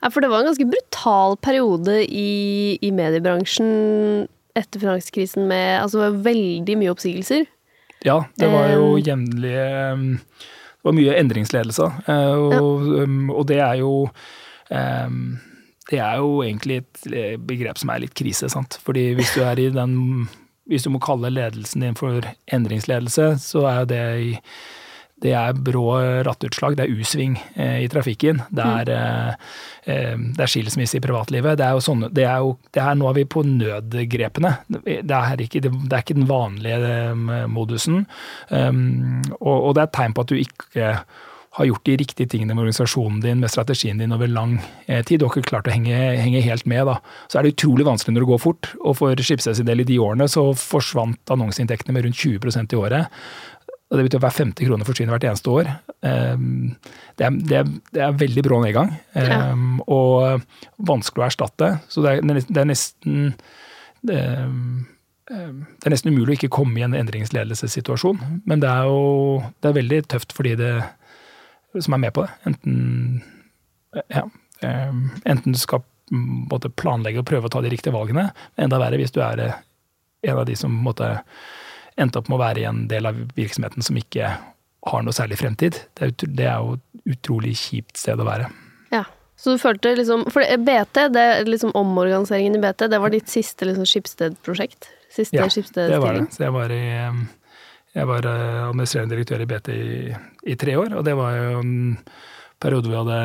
Ja, 0.00 0.08
for 0.10 0.24
det 0.24 0.30
var 0.32 0.40
en 0.42 0.48
ganske 0.50 0.66
brutal 0.70 1.36
periode 1.44 1.98
i, 2.08 2.78
i 2.80 2.90
mediebransjen 2.94 4.26
etter 4.56 4.80
finanskrisen 4.82 5.44
med 5.50 5.82
altså, 5.82 6.08
veldig 6.24 6.76
mye 6.80 6.92
oppsigelser. 6.94 7.44
Ja, 8.06 8.22
det 8.40 8.48
var 8.48 8.70
jo 8.72 8.94
Um, 8.96 9.02
jevnlige 9.04 9.66
um, 9.92 10.04
Det 10.80 10.88
var 10.88 10.94
mye 10.96 11.16
endringsledelse. 11.20 11.88
eh, 12.08 12.32
Og, 12.32 12.86
ja. 12.96 13.04
og 13.36 13.46
det 13.50 13.58
er 13.60 13.74
jo 13.82 13.90
um, 14.70 15.18
Det 15.90 15.98
er 16.00 16.16
jo 16.16 16.30
egentlig 16.42 16.78
et 16.80 17.02
eh, 17.12 17.36
begrep 17.36 17.76
som 17.78 17.92
er 17.92 18.00
litt 18.06 18.14
krise, 18.16 18.48
sant. 18.48 18.78
Fordi 18.86 19.10
hvis 19.18 19.34
du 19.36 19.42
er 19.44 19.60
i 19.60 19.68
den 19.74 20.28
Hvis 20.70 20.86
du 20.86 20.90
må 20.94 20.98
kalle 21.04 21.28
ledelsen 21.34 21.84
din 21.84 21.98
for 21.98 22.24
endringsledelse, 22.48 23.34
så 23.42 23.66
er 23.68 23.80
jo 23.82 23.90
det 23.92 24.04
i 24.24 24.32
det 25.20 25.32
er 25.36 25.56
brå 25.56 25.84
rattutslag, 26.26 26.76
det 26.78 26.86
er 26.86 26.94
U-sving 26.96 27.36
eh, 27.54 27.82
i 27.84 27.88
trafikken. 27.92 28.42
Det 28.48 28.64
er, 28.64 28.92
eh, 28.94 29.48
eh, 29.84 30.14
det 30.16 30.44
er 30.44 30.50
skilsmisse 30.50 30.96
i 30.96 31.04
privatlivet. 31.04 31.58
Det 31.60 31.66
er 31.66 31.76
jo 31.76 31.84
sånne, 31.84 32.10
det 32.16 32.24
er 32.24 32.44
jo, 32.44 32.54
det 32.72 32.82
er, 32.82 32.94
nå 32.98 33.10
er 33.10 33.18
vi 33.18 33.26
på 33.28 33.44
nødgrepene. 33.46 34.54
Det 34.70 35.00
er 35.04 35.44
ikke, 35.44 35.64
det, 35.66 35.72
er 35.90 36.04
ikke 36.04 36.20
den 36.22 36.30
vanlige 36.30 36.94
eh, 37.00 37.42
modusen. 37.50 38.06
Um, 38.48 39.20
og, 39.40 39.56
og 39.56 39.74
det 39.76 39.82
er 39.82 39.90
et 39.90 39.98
tegn 39.98 40.16
på 40.16 40.24
at 40.24 40.32
du 40.32 40.40
ikke 40.40 40.94
har 41.58 41.66
gjort 41.66 41.88
de 41.88 41.96
riktige 41.98 42.30
tingene 42.30 42.54
med 42.54 42.62
organisasjonen 42.62 43.18
din, 43.24 43.40
med 43.42 43.50
strategien 43.50 43.98
din 43.98 44.14
over 44.14 44.30
lang 44.30 44.60
tid. 44.86 45.18
Du 45.18 45.26
har 45.26 45.34
ikke 45.34 45.50
klart 45.50 45.66
å 45.66 45.72
henge, 45.74 45.96
henge 46.22 46.44
helt 46.46 46.62
med. 46.70 46.86
Da. 46.86 47.00
Så 47.26 47.40
er 47.40 47.44
det 47.44 47.56
utrolig 47.56 47.88
vanskelig 47.88 48.14
når 48.14 48.22
det 48.22 48.28
går 48.30 48.42
fort. 48.44 48.68
Og 48.78 48.94
for 49.00 49.22
Schibsted 49.26 49.58
sin 49.58 49.66
del 49.66 49.82
i 49.82 49.88
de 49.88 49.98
årene 49.98 50.28
så 50.30 50.46
forsvant 50.54 51.34
annonseinntektene 51.34 51.96
med 51.96 52.06
rundt 52.06 52.22
20% 52.22 52.70
i 52.70 52.78
året. 52.78 53.18
Og 53.90 53.98
det 53.98 54.06
betyr 54.06 54.20
at 54.20 54.26
hver 54.28 54.36
femte 54.36 54.66
krone 54.66 54.86
forsvinner 54.86 55.16
hvert 55.16 55.26
eneste 55.26 55.50
år. 55.50 55.70
Um, 56.06 56.76
det, 57.18 57.26
er, 57.26 57.38
det, 57.50 57.56
er, 57.58 57.72
det 57.96 58.04
er 58.06 58.20
veldig 58.20 58.44
brå 58.46 58.60
nedgang, 58.62 58.92
ja. 59.18 59.40
og 59.90 60.46
vanskelig 60.86 61.24
å 61.24 61.26
erstatte. 61.26 61.72
Så 61.90 62.04
det 62.04 62.20
er, 62.20 62.40
det 62.46 62.62
er 62.62 62.70
nesten 62.70 63.34
det, 64.06 64.20
um, 64.46 64.86
det 65.26 65.88
er 65.88 65.94
nesten 65.94 66.14
umulig 66.14 66.36
å 66.36 66.38
ikke 66.38 66.54
komme 66.54 66.78
i 66.78 66.86
en 66.86 66.94
endringsledelsessituasjon. 66.98 68.22
Men 68.46 68.62
det 68.62 68.70
er 68.70 68.86
jo 68.86 69.42
det 69.58 69.72
er 69.72 69.78
veldig 69.80 70.00
tøft 70.14 70.34
for 70.38 70.46
de 70.46 70.70
som 71.78 71.94
er 71.94 72.04
med 72.06 72.14
på 72.14 72.24
det. 72.26 72.32
Enten, 72.50 73.20
ja, 74.10 74.24
enten 74.62 75.54
du 75.54 75.58
skal 75.58 75.82
måtte 76.10 76.72
planlegge 76.74 77.22
og 77.22 77.28
prøve 77.28 77.46
å 77.46 77.52
ta 77.52 77.62
de 77.62 77.70
riktige 77.72 77.94
valgene, 77.94 78.30
enda 78.58 78.80
verre 78.82 78.98
hvis 79.00 79.14
du 79.14 79.20
er 79.22 79.42
eh, 79.44 79.58
en 80.26 80.40
av 80.42 80.46
de 80.48 80.56
som 80.58 80.74
måtte 80.84 81.12
endte 82.00 82.20
opp 82.20 82.30
med 82.30 82.38
å 82.38 82.42
være 82.42 82.62
i 82.62 82.68
en 82.68 82.86
del 82.90 83.08
av 83.10 83.18
virksomheten 83.36 83.84
som 83.84 83.98
ikke 84.00 84.32
har 84.90 85.02
noe 85.04 85.14
særlig 85.14 85.38
fremtid. 85.40 85.78
Det 85.98 86.06
er, 86.06 86.14
det 86.24 86.46
er 86.48 86.62
jo 86.64 86.78
et 86.78 87.16
utrolig 87.16 87.54
kjipt 87.60 88.00
sted 88.00 88.20
å 88.20 88.28
være. 88.28 88.48
Ja. 88.94 89.04
Så 89.40 89.54
du 89.54 89.60
følte 89.60 89.94
liksom 89.96 90.26
For 90.32 90.44
BT, 90.44 91.06
det, 91.14 91.26
liksom 91.48 91.72
omorganiseringen 91.78 92.58
i 92.58 92.62
BT, 92.62 92.88
det 92.92 93.00
var 93.00 93.12
ditt 93.12 93.30
siste 93.32 93.68
liksom, 93.68 93.88
Skipsted-prosjekt? 93.88 94.90
Siste 95.10 95.38
Ja, 95.40 95.48
Det 95.74 96.00
var 96.00 96.18
det. 96.18 96.26
Så 96.34 96.44
jeg 96.44 96.54
var, 96.54 96.72
i, 96.72 96.84
jeg 97.96 98.10
var 98.10 98.28
eh, 98.28 98.60
administrerende 98.68 99.16
direktør 99.16 99.42
i 99.42 99.48
BT 99.50 99.72
i, 99.74 100.12
i 100.52 100.58
tre 100.60 100.76
år, 100.78 100.92
og 101.00 101.06
det 101.08 101.16
var 101.18 101.38
jo 101.38 101.62
en 101.64 101.72
periode 102.60 102.86
hvor 102.86 102.94
vi 102.94 103.00
hadde 103.00 103.22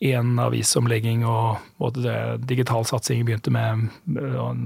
én 0.00 0.38
avisomlegging 0.40 1.26
og, 1.28 1.60
og 1.76 1.98
det, 2.00 2.14
digital 2.48 2.86
satsing 2.88 3.20
begynte 3.28 3.52
med 3.52 3.88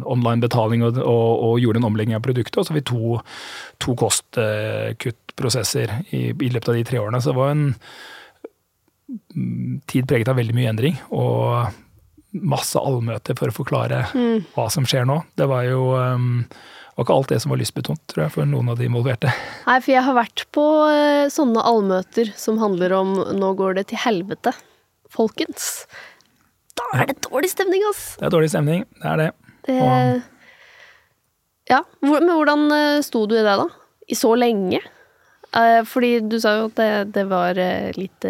online 0.06 0.40
betaling 0.44 0.84
og, 0.86 0.98
og, 1.02 1.30
og 1.48 1.62
gjorde 1.62 1.82
en 1.82 1.88
omlegging 1.90 2.14
av 2.14 2.22
produktet. 2.22 2.58
Og 2.58 2.66
så 2.66 2.70
har 2.72 2.78
vi 2.78 2.86
to, 2.86 3.18
to 3.82 3.96
kostkuttprosesser 3.98 5.88
i, 6.14 6.28
i 6.30 6.50
løpet 6.54 6.70
av 6.70 6.78
de 6.78 6.84
tre 6.86 7.00
årene. 7.02 7.20
Så 7.22 7.32
det 7.32 7.40
var 7.40 7.50
en 7.50 7.64
mm, 9.34 9.80
tid 9.90 10.06
preget 10.10 10.30
av 10.30 10.38
veldig 10.38 10.54
mye 10.54 10.70
endring. 10.70 11.00
Og 11.10 11.66
masse 12.34 12.78
allmøter 12.78 13.34
for 13.38 13.50
å 13.50 13.54
forklare 13.54 14.04
hva 14.54 14.68
som 14.70 14.86
skjer 14.86 15.04
nå. 15.10 15.20
Det 15.38 15.46
var 15.50 15.66
jo 15.66 15.94
um, 15.98 16.46
var 16.94 17.06
ikke 17.06 17.16
alt 17.16 17.32
det 17.32 17.40
som 17.42 17.50
var 17.50 17.58
lystbetont, 17.58 18.02
tror 18.10 18.24
jeg, 18.24 18.32
for 18.36 18.46
noen 18.46 18.70
av 18.70 18.78
de 18.78 18.86
involverte. 18.86 19.32
Nei, 19.66 19.78
for 19.82 19.90
jeg 19.90 20.06
har 20.06 20.14
vært 20.14 20.44
på 20.54 20.66
eh, 20.92 21.26
sånne 21.32 21.62
allmøter 21.66 22.30
som 22.38 22.60
handler 22.62 22.94
om 22.94 23.16
'nå 23.34 23.50
går 23.58 23.80
det 23.80 23.88
til 23.90 23.98
helvete', 23.98 24.54
folkens. 25.14 25.86
da 26.74 26.90
er 27.00 27.10
det 27.12 27.22
dårlig 27.28 27.50
stemning, 27.54 27.82
ass! 27.90 28.14
Det 28.18 28.28
er 28.28 28.34
dårlig 28.34 28.52
stemning, 28.52 28.86
det 29.00 29.10
er 29.10 29.20
det. 29.22 29.32
Det... 29.64 30.22
Ja, 31.70 31.80
men 32.04 32.28
hvordan 32.28 32.66
eh, 32.72 33.00
sto 33.04 33.24
du 33.26 33.36
i 33.38 33.44
det, 33.44 33.56
da? 33.56 33.68
I 34.06 34.16
så 34.18 34.34
lenge? 34.36 34.80
Eh, 35.56 35.80
Fordi 35.88 36.18
du 36.28 36.36
sa 36.40 36.58
jo 36.58 36.68
at 36.68 36.76
det, 36.80 36.90
det 37.16 37.24
var 37.30 37.60
eh, 37.60 37.94
litt 37.96 38.26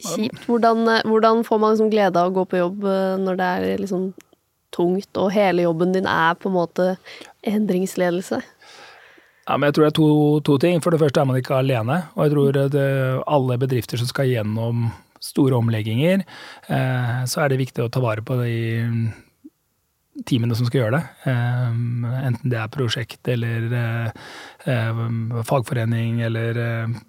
kjipt. 0.00 0.46
Hvordan, 0.48 0.86
hvordan 1.04 1.44
får 1.44 1.60
man 1.60 1.74
liksom 1.74 1.92
glede 1.92 2.20
av 2.20 2.32
å 2.32 2.36
gå 2.38 2.46
på 2.48 2.62
jobb 2.62 2.86
når 3.20 3.40
det 3.40 3.50
er 3.58 3.82
liksom 3.82 4.12
tungt, 4.74 5.12
og 5.20 5.34
hele 5.34 5.66
jobben 5.66 5.92
din 5.94 6.08
er 6.08 6.38
på 6.40 6.48
en 6.48 6.56
måte 6.56 6.86
endringsledelse? 7.46 8.40
Ja, 9.44 9.58
men 9.58 9.68
jeg 9.68 9.76
tror 9.76 9.84
det 9.84 9.90
er 9.90 9.98
to, 9.98 10.08
to 10.48 10.56
ting. 10.62 10.80
For 10.80 10.94
det 10.94 11.02
første 11.02 11.20
er 11.20 11.28
man 11.28 11.36
ikke 11.36 11.58
alene. 11.60 11.98
Og 12.16 12.24
jeg 12.24 12.32
tror 12.32 12.58
alle 13.36 13.58
bedrifter 13.60 14.00
som 14.00 14.08
skal 14.08 14.30
gjennom 14.30 14.86
store 15.24 15.58
omlegginger, 15.58 16.24
eh, 16.68 17.20
så 17.28 17.44
er 17.44 17.52
det 17.52 17.62
viktig 17.62 17.84
å 17.84 17.92
ta 17.92 18.02
vare 18.04 18.24
på 18.24 18.36
de 18.42 18.56
teamene 20.28 20.54
som 20.54 20.68
skal 20.68 20.82
gjøre 20.84 20.98
det. 20.98 21.30
Eh, 21.30 21.78
enten 22.28 22.52
det 22.52 22.58
er 22.60 22.72
prosjekt 22.72 23.30
eller 23.32 23.64
eh, 23.74 25.00
fagforening 25.48 26.20
eller 26.28 26.60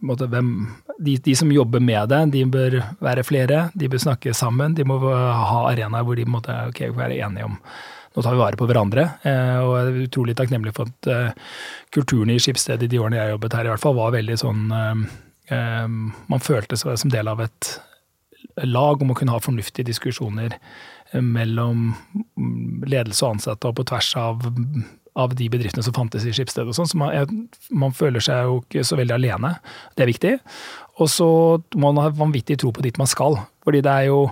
hvem 0.01 0.54
de, 0.97 1.17
de 1.19 1.36
som 1.38 1.51
jobber 1.54 1.84
med 1.84 2.10
det, 2.10 2.23
de 2.34 2.45
bør 2.49 2.80
være 3.04 3.25
flere. 3.28 3.67
De 3.75 3.91
bør 3.91 4.06
snakke 4.08 4.34
sammen. 4.34 4.78
De 4.78 4.88
må 4.88 4.97
ha 5.04 5.67
arenaer 5.69 6.08
hvor 6.08 6.17
de 6.17 6.25
måtte 6.30 6.56
okay, 6.71 6.93
være 6.95 7.19
enige 7.19 7.51
om 7.51 7.60
nå 8.15 8.21
tar 8.23 8.32
vi 8.32 8.39
vare 8.39 8.56
på 8.56 8.63
hverandre. 8.69 9.04
Og 9.28 9.71
jeg 9.75 9.88
er 9.89 9.95
utrolig 10.06 10.34
takknemlig 10.39 10.71
for 10.71 10.88
at 10.88 11.34
kulturen 11.91 12.30
i 12.32 12.38
Skipsstedet 12.39 12.88
i 12.88 12.93
de 12.93 13.01
årene 13.04 13.17
jeg 13.19 13.34
jobbet 13.34 13.58
her, 13.58 13.67
i 13.67 13.71
hvert 13.73 13.84
fall 13.84 13.97
var 13.97 14.13
veldig 14.15 14.38
sånn 14.39 14.62
Man 14.71 16.45
følte 16.45 16.80
seg 16.80 16.95
som 17.01 17.12
del 17.12 17.28
av 17.28 17.43
et 17.43 17.73
lag 18.63 19.01
om 19.01 19.12
å 19.12 19.17
kunne 19.17 19.36
ha 19.36 19.41
fornuftige 19.43 19.88
diskusjoner 19.89 20.55
eh, 20.55 21.21
mellom 21.21 21.93
ledelse 22.88 23.25
og 23.25 23.38
ansatte 23.38 23.69
og 23.69 23.79
på 23.79 23.88
tvers 23.91 24.12
av, 24.19 24.45
av 25.15 25.36
de 25.38 25.49
bedriftene 25.51 25.86
som 25.86 25.95
fantes 25.95 26.27
i 26.27 26.34
Skipsstedet 26.36 26.75
sånn. 26.77 26.89
Så 26.91 26.99
man, 27.01 27.13
jeg, 27.15 27.29
man 27.71 27.95
føler 27.95 28.23
seg 28.23 28.49
jo 28.49 28.62
ikke 28.63 28.86
så 28.88 28.99
veldig 28.99 29.17
alene. 29.17 29.55
Det 29.95 30.05
er 30.05 30.12
viktig. 30.12 30.36
Og 31.01 31.12
så 31.12 31.27
må 31.75 31.89
man 31.89 32.05
ha 32.05 32.13
vanvittig 32.15 32.60
tro 32.62 32.71
på 32.75 32.86
dit 32.86 33.01
man 33.01 33.10
skal. 33.12 33.41
Fordi 33.65 33.84
det 33.86 33.91
er 33.91 34.12
jo 34.12 34.29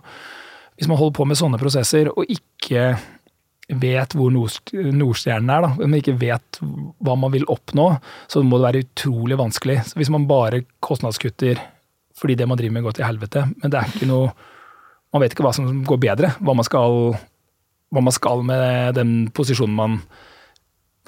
Hvis 0.73 0.88
man 0.89 0.97
holder 0.97 1.13
på 1.13 1.26
med 1.30 1.38
sånne 1.38 1.58
prosesser 1.62 2.08
og 2.10 2.26
ikke 2.34 2.95
vet 3.69 4.15
hvor 4.17 4.32
Nordstjernen 4.34 5.52
er, 5.54 5.62
da, 5.63 5.69
men 5.78 5.99
ikke 5.99 6.15
vet 6.19 6.60
hva 6.60 7.13
man 7.19 7.32
vil 7.32 7.45
oppnå, 7.52 7.86
så 8.28 8.41
må 8.43 8.58
det 8.58 8.65
være 8.65 8.82
utrolig 8.84 9.38
vanskelig. 9.39 9.78
Så 9.88 9.99
hvis 9.99 10.12
man 10.13 10.26
bare 10.28 10.63
kostnadskutter 10.84 11.62
fordi 12.24 12.40
det 12.40 12.48
man 12.48 12.60
driver 12.60 12.78
med 12.78 12.88
går 12.88 12.98
til 12.98 13.08
helvete, 13.08 13.46
men 13.60 13.72
det 13.74 13.80
er 13.80 13.94
ikke 13.94 14.10
noe 14.10 14.34
Man 15.14 15.22
vet 15.22 15.36
ikke 15.36 15.44
hva 15.46 15.52
som 15.54 15.68
går 15.86 16.00
bedre, 16.02 16.30
hva 16.42 16.56
man 16.58 16.66
skal, 16.66 16.96
hva 17.94 18.02
man 18.02 18.14
skal 18.16 18.40
med 18.42 18.96
den 18.98 19.12
posisjonen 19.30 19.76
man 19.78 19.98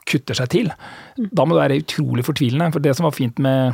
kutter 0.06 0.38
seg 0.38 0.51
til. 0.54 0.69
Da 1.17 1.41
må 1.41 1.56
det 1.56 1.63
være 1.63 1.80
utrolig 1.82 2.21
fortvilende. 2.28 2.67
For 2.69 2.86
det 2.86 2.93
som 2.93 3.08
var 3.08 3.15
fint 3.17 3.41
med 3.41 3.73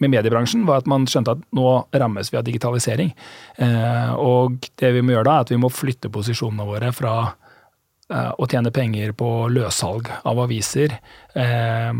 med 0.00 0.14
mediebransjen, 0.14 0.64
var 0.68 0.80
at 0.80 0.88
man 0.88 1.04
skjønte 1.08 1.36
at 1.36 1.42
nå 1.56 1.66
rammes 1.92 2.32
vi 2.32 2.38
av 2.40 2.44
digitalisering. 2.46 3.12
Eh, 3.60 4.12
og 4.16 4.56
det 4.80 4.94
vi 4.96 5.02
må 5.04 5.14
gjøre 5.14 5.28
da, 5.28 5.34
er 5.36 5.46
at 5.46 5.52
vi 5.52 5.60
må 5.60 5.68
flytte 5.72 6.12
posisjonene 6.12 6.66
våre 6.68 6.92
fra 6.96 7.14
å 8.10 8.46
tjene 8.50 8.72
penger 8.74 9.12
på 9.14 9.26
løssalg 9.54 10.08
av 10.26 10.38
aviser, 10.42 10.96
eh, 11.38 11.90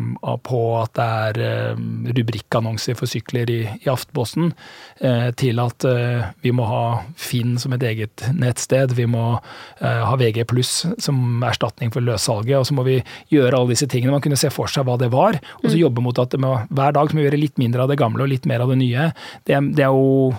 på 0.43 0.61
at 0.81 0.93
det 0.99 1.07
er 1.07 1.41
eh, 1.45 1.83
rubrikkannonser 2.19 2.99
for 2.99 3.11
sykler 3.11 3.53
i, 3.53 3.61
i 3.79 3.91
Aftenposten, 3.91 4.51
eh, 4.99 5.29
til 5.39 5.63
at 5.63 5.87
eh, 5.87 6.27
vi 6.43 6.53
må 6.57 6.67
ha 6.67 6.83
Finn 7.21 7.57
som 7.63 7.77
et 7.77 7.87
eget 7.87 8.27
nettsted, 8.35 8.97
vi 8.99 9.07
må 9.11 9.25
eh, 9.37 10.03
ha 10.07 10.19
VG 10.19 10.43
pluss 10.51 10.75
som 10.99 11.43
erstatning 11.47 11.95
for 11.95 12.05
løssalget, 12.05 12.59
og 12.59 12.69
så 12.69 12.77
må 12.77 12.87
vi 12.89 12.99
gjøre 13.33 13.61
alle 13.61 13.77
disse 13.77 13.89
tingene. 13.91 14.17
Man 14.17 14.25
kunne 14.25 14.41
se 14.41 14.51
for 14.55 14.71
seg 14.71 14.89
hva 14.89 14.99
det 15.01 15.13
var, 15.15 15.39
og 15.63 15.69
så 15.69 15.79
jobbe 15.79 16.05
mot 16.05 16.19
at 16.19 16.35
det 16.35 16.43
må, 16.43 16.57
hver 16.75 16.97
dag 16.97 17.15
må 17.15 17.23
vi 17.23 17.29
gjøre 17.29 17.45
litt 17.45 17.61
mindre 17.61 17.87
av 17.87 17.93
det 17.93 18.01
gamle 18.01 18.27
og 18.27 18.33
litt 18.33 18.49
mer 18.51 18.65
av 18.65 18.75
det 18.75 18.81
nye. 18.83 19.11
Det, 19.47 19.61
det 19.77 19.87
er 19.87 19.95
jo 19.95 20.33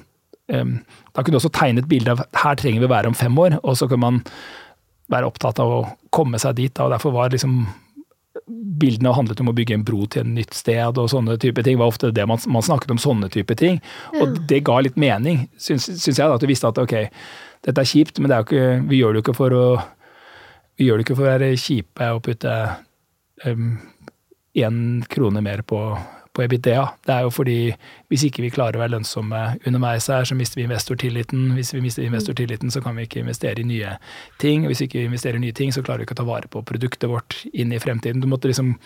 eh, 0.51 0.75
Da 1.11 1.23
kunne 1.23 1.37
du 1.37 1.41
også 1.41 1.53
tegne 1.55 1.83
et 1.83 1.91
bilde 1.91 2.15
av 2.15 2.25
her 2.43 2.59
trenger 2.59 2.83
vi 2.83 2.89
å 2.89 2.95
være 2.97 3.11
om 3.11 3.17
fem 3.17 3.39
år, 3.39 3.61
og 3.63 3.79
så 3.79 3.87
kan 3.91 4.03
man 4.03 4.25
være 5.11 5.29
opptatt 5.29 5.61
av 5.61 5.71
å 5.71 5.79
komme 6.13 6.39
seg 6.41 6.57
dit. 6.57 6.73
Da, 6.73 6.87
og 6.87 6.95
Derfor 6.95 7.15
var 7.15 7.33
liksom 7.33 7.63
bildene 8.81 9.13
handlet 9.13 9.41
om 9.43 9.51
å 9.51 9.55
bygge 9.55 9.75
en 9.75 9.85
bro 9.85 10.05
til 10.09 10.23
et 10.23 10.33
nytt 10.39 10.55
sted 10.55 10.97
og 10.97 11.09
sånne 11.11 11.37
type 11.39 11.63
ting. 11.67 11.79
var 11.79 11.91
ofte 11.91 12.13
det 12.15 12.25
man, 12.27 12.39
man 12.47 12.65
snakket 12.65 12.93
om 12.95 13.01
sånne 13.01 13.29
type 13.31 13.55
ting. 13.59 13.81
Og 14.19 14.39
det 14.49 14.63
ga 14.67 14.79
litt 14.83 14.99
mening, 14.99 15.45
syns, 15.59 15.89
syns 15.91 16.17
jeg. 16.17 16.25
da, 16.25 16.35
At 16.35 16.43
du 16.43 16.49
visste 16.49 16.71
at 16.71 16.79
ok, 16.81 16.95
dette 17.67 17.83
er 17.83 17.91
kjipt, 17.91 18.19
men 18.19 18.31
det 18.31 18.37
er 18.37 18.47
ikke, 18.47 18.69
vi 18.89 19.01
gjør 19.01 19.13
det 19.13 19.21
jo 19.21 19.25
ikke 19.27 19.37
for 19.37 19.57
å 19.57 19.65
vi 20.79 20.87
gjør 20.87 20.97
det 20.97 21.05
ikke 21.05 21.17
for 21.19 21.27
å 21.27 21.33
være 21.35 21.51
kjipe 21.61 22.07
og 22.15 22.23
putte 22.25 22.55
én 23.45 24.79
krone 25.11 25.43
mer 25.45 25.61
på, 25.67 25.79
på 26.33 26.43
EBITDA. 26.45 26.83
Det 27.05 27.13
er 27.13 27.25
jo 27.25 27.31
fordi 27.33 27.57
hvis 28.11 28.25
ikke 28.27 28.45
vi 28.45 28.51
klarer 28.53 28.77
å 28.77 28.81
være 28.83 28.93
lønnsomme 28.95 29.39
underveis 29.67 30.07
her, 30.11 30.27
så 30.27 30.37
mister 30.37 30.61
vi 30.61 30.65
investortilliten. 30.67 31.49
Hvis 31.57 31.73
vi 31.75 31.81
mister 31.83 32.05
investortilliten, 32.07 32.71
så 32.71 32.81
kan 32.83 32.95
vi 32.95 33.07
ikke 33.07 33.23
investere 33.23 33.63
i 33.63 33.67
nye 33.67 33.95
ting. 34.43 34.67
Hvis 34.69 34.83
vi 34.83 34.89
ikke 34.89 35.07
investerer 35.09 35.39
i 35.39 35.43
nye 35.45 35.57
ting, 35.57 35.73
så 35.75 35.83
klarer 35.83 36.03
vi 36.03 36.09
ikke 36.09 36.15
å 36.19 36.21
ta 36.21 36.27
vare 36.29 36.51
på 36.51 36.63
produktet 36.67 37.11
vårt 37.11 37.41
inn 37.51 37.73
i 37.75 37.81
fremtiden. 37.83 38.23
Du 38.23 38.29
måtte 38.31 38.51
liksom 38.51 38.77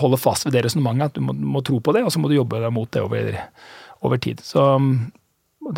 holde 0.00 0.18
fast 0.18 0.46
ved 0.46 0.54
det 0.56 0.64
resonnementet, 0.66 1.12
at 1.12 1.18
du 1.18 1.26
må, 1.26 1.34
må 1.34 1.62
tro 1.66 1.80
på 1.82 1.94
det, 1.94 2.04
og 2.06 2.14
så 2.14 2.22
må 2.22 2.30
du 2.30 2.38
jobbe 2.38 2.62
deg 2.62 2.72
mot 2.74 2.90
det 2.94 3.02
over, 3.04 3.34
over 4.06 4.22
tid. 4.22 4.42
Så 4.42 4.62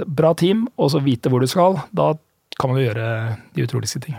bra 0.06 0.34
team, 0.34 0.66
og 0.76 0.92
så 0.92 1.00
vite 1.04 1.32
hvor 1.32 1.40
du 1.40 1.50
skal. 1.50 1.80
Da 1.96 2.12
kan 2.60 2.72
man 2.72 2.80
jo 2.80 2.88
gjøre 2.88 3.08
de 3.56 3.66
utroligste 3.66 4.02
ting. 4.04 4.16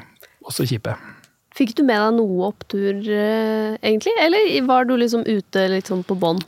Også 0.47 0.67
kjipe. 0.69 0.93
Fikk 1.57 1.73
du 1.77 1.83
med 1.87 1.97
deg 1.97 2.19
noe 2.19 2.51
opptur, 2.51 3.01
eh, 3.01 3.77
egentlig? 3.81 4.13
Eller 4.21 4.51
var 4.67 4.85
du 4.85 4.93
liksom 4.97 5.25
ute 5.25 5.67
sånn 5.87 6.05
på 6.05 6.17
bånn? 6.19 6.43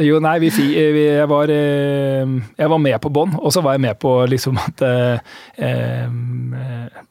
Jo, 0.00 0.20
nei, 0.22 0.38
vi, 0.40 0.48
vi, 0.56 1.02
jeg, 1.04 1.26
var, 1.28 1.50
eh, 1.52 2.36
jeg 2.56 2.70
var 2.72 2.80
med 2.80 2.96
på 3.02 3.10
bånn, 3.12 3.34
og 3.36 3.52
så 3.52 3.62
var 3.64 3.76
jeg 3.76 3.84
med 3.84 3.98
på 4.00 4.12
liksom 4.30 4.56
at 4.62 4.84
eh, 4.86 5.34
eh, 5.66 6.06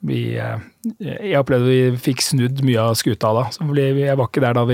vi 0.06 0.22
eh, 0.42 0.64
Jeg 1.02 1.42
opplevde 1.42 1.70
vi 1.70 2.00
fikk 2.02 2.24
snudd 2.26 2.64
mye 2.66 2.88
av 2.92 2.98
skuta 2.98 3.34
da. 3.36 3.46
Så 3.54 3.66
jeg 3.74 4.18
var 4.18 4.28
ikke 4.28 4.44
der 4.44 4.58
da, 4.58 4.66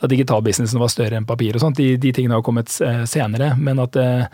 da 0.00 0.10
digitalbusinessen 0.10 0.82
var 0.82 0.92
større 0.92 1.18
enn 1.18 1.28
papir 1.28 1.58
og 1.58 1.64
sånt. 1.64 1.78
De, 1.80 1.96
de 2.00 2.12
tingene 2.14 2.38
har 2.38 2.44
kommet 2.46 2.70
eh, 2.86 3.02
senere. 3.10 3.52
Men 3.58 3.82
at, 3.82 3.98
eh, 3.98 4.26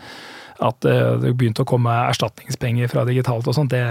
at 0.61 0.85
eh, 0.85 1.15
det 1.23 1.33
begynte 1.37 1.65
å 1.65 1.69
komme 1.69 1.93
erstatningspenger 2.11 2.91
fra 2.93 3.05
digitalt 3.09 3.49
og 3.49 3.57
sånt, 3.57 3.73
det, 3.73 3.81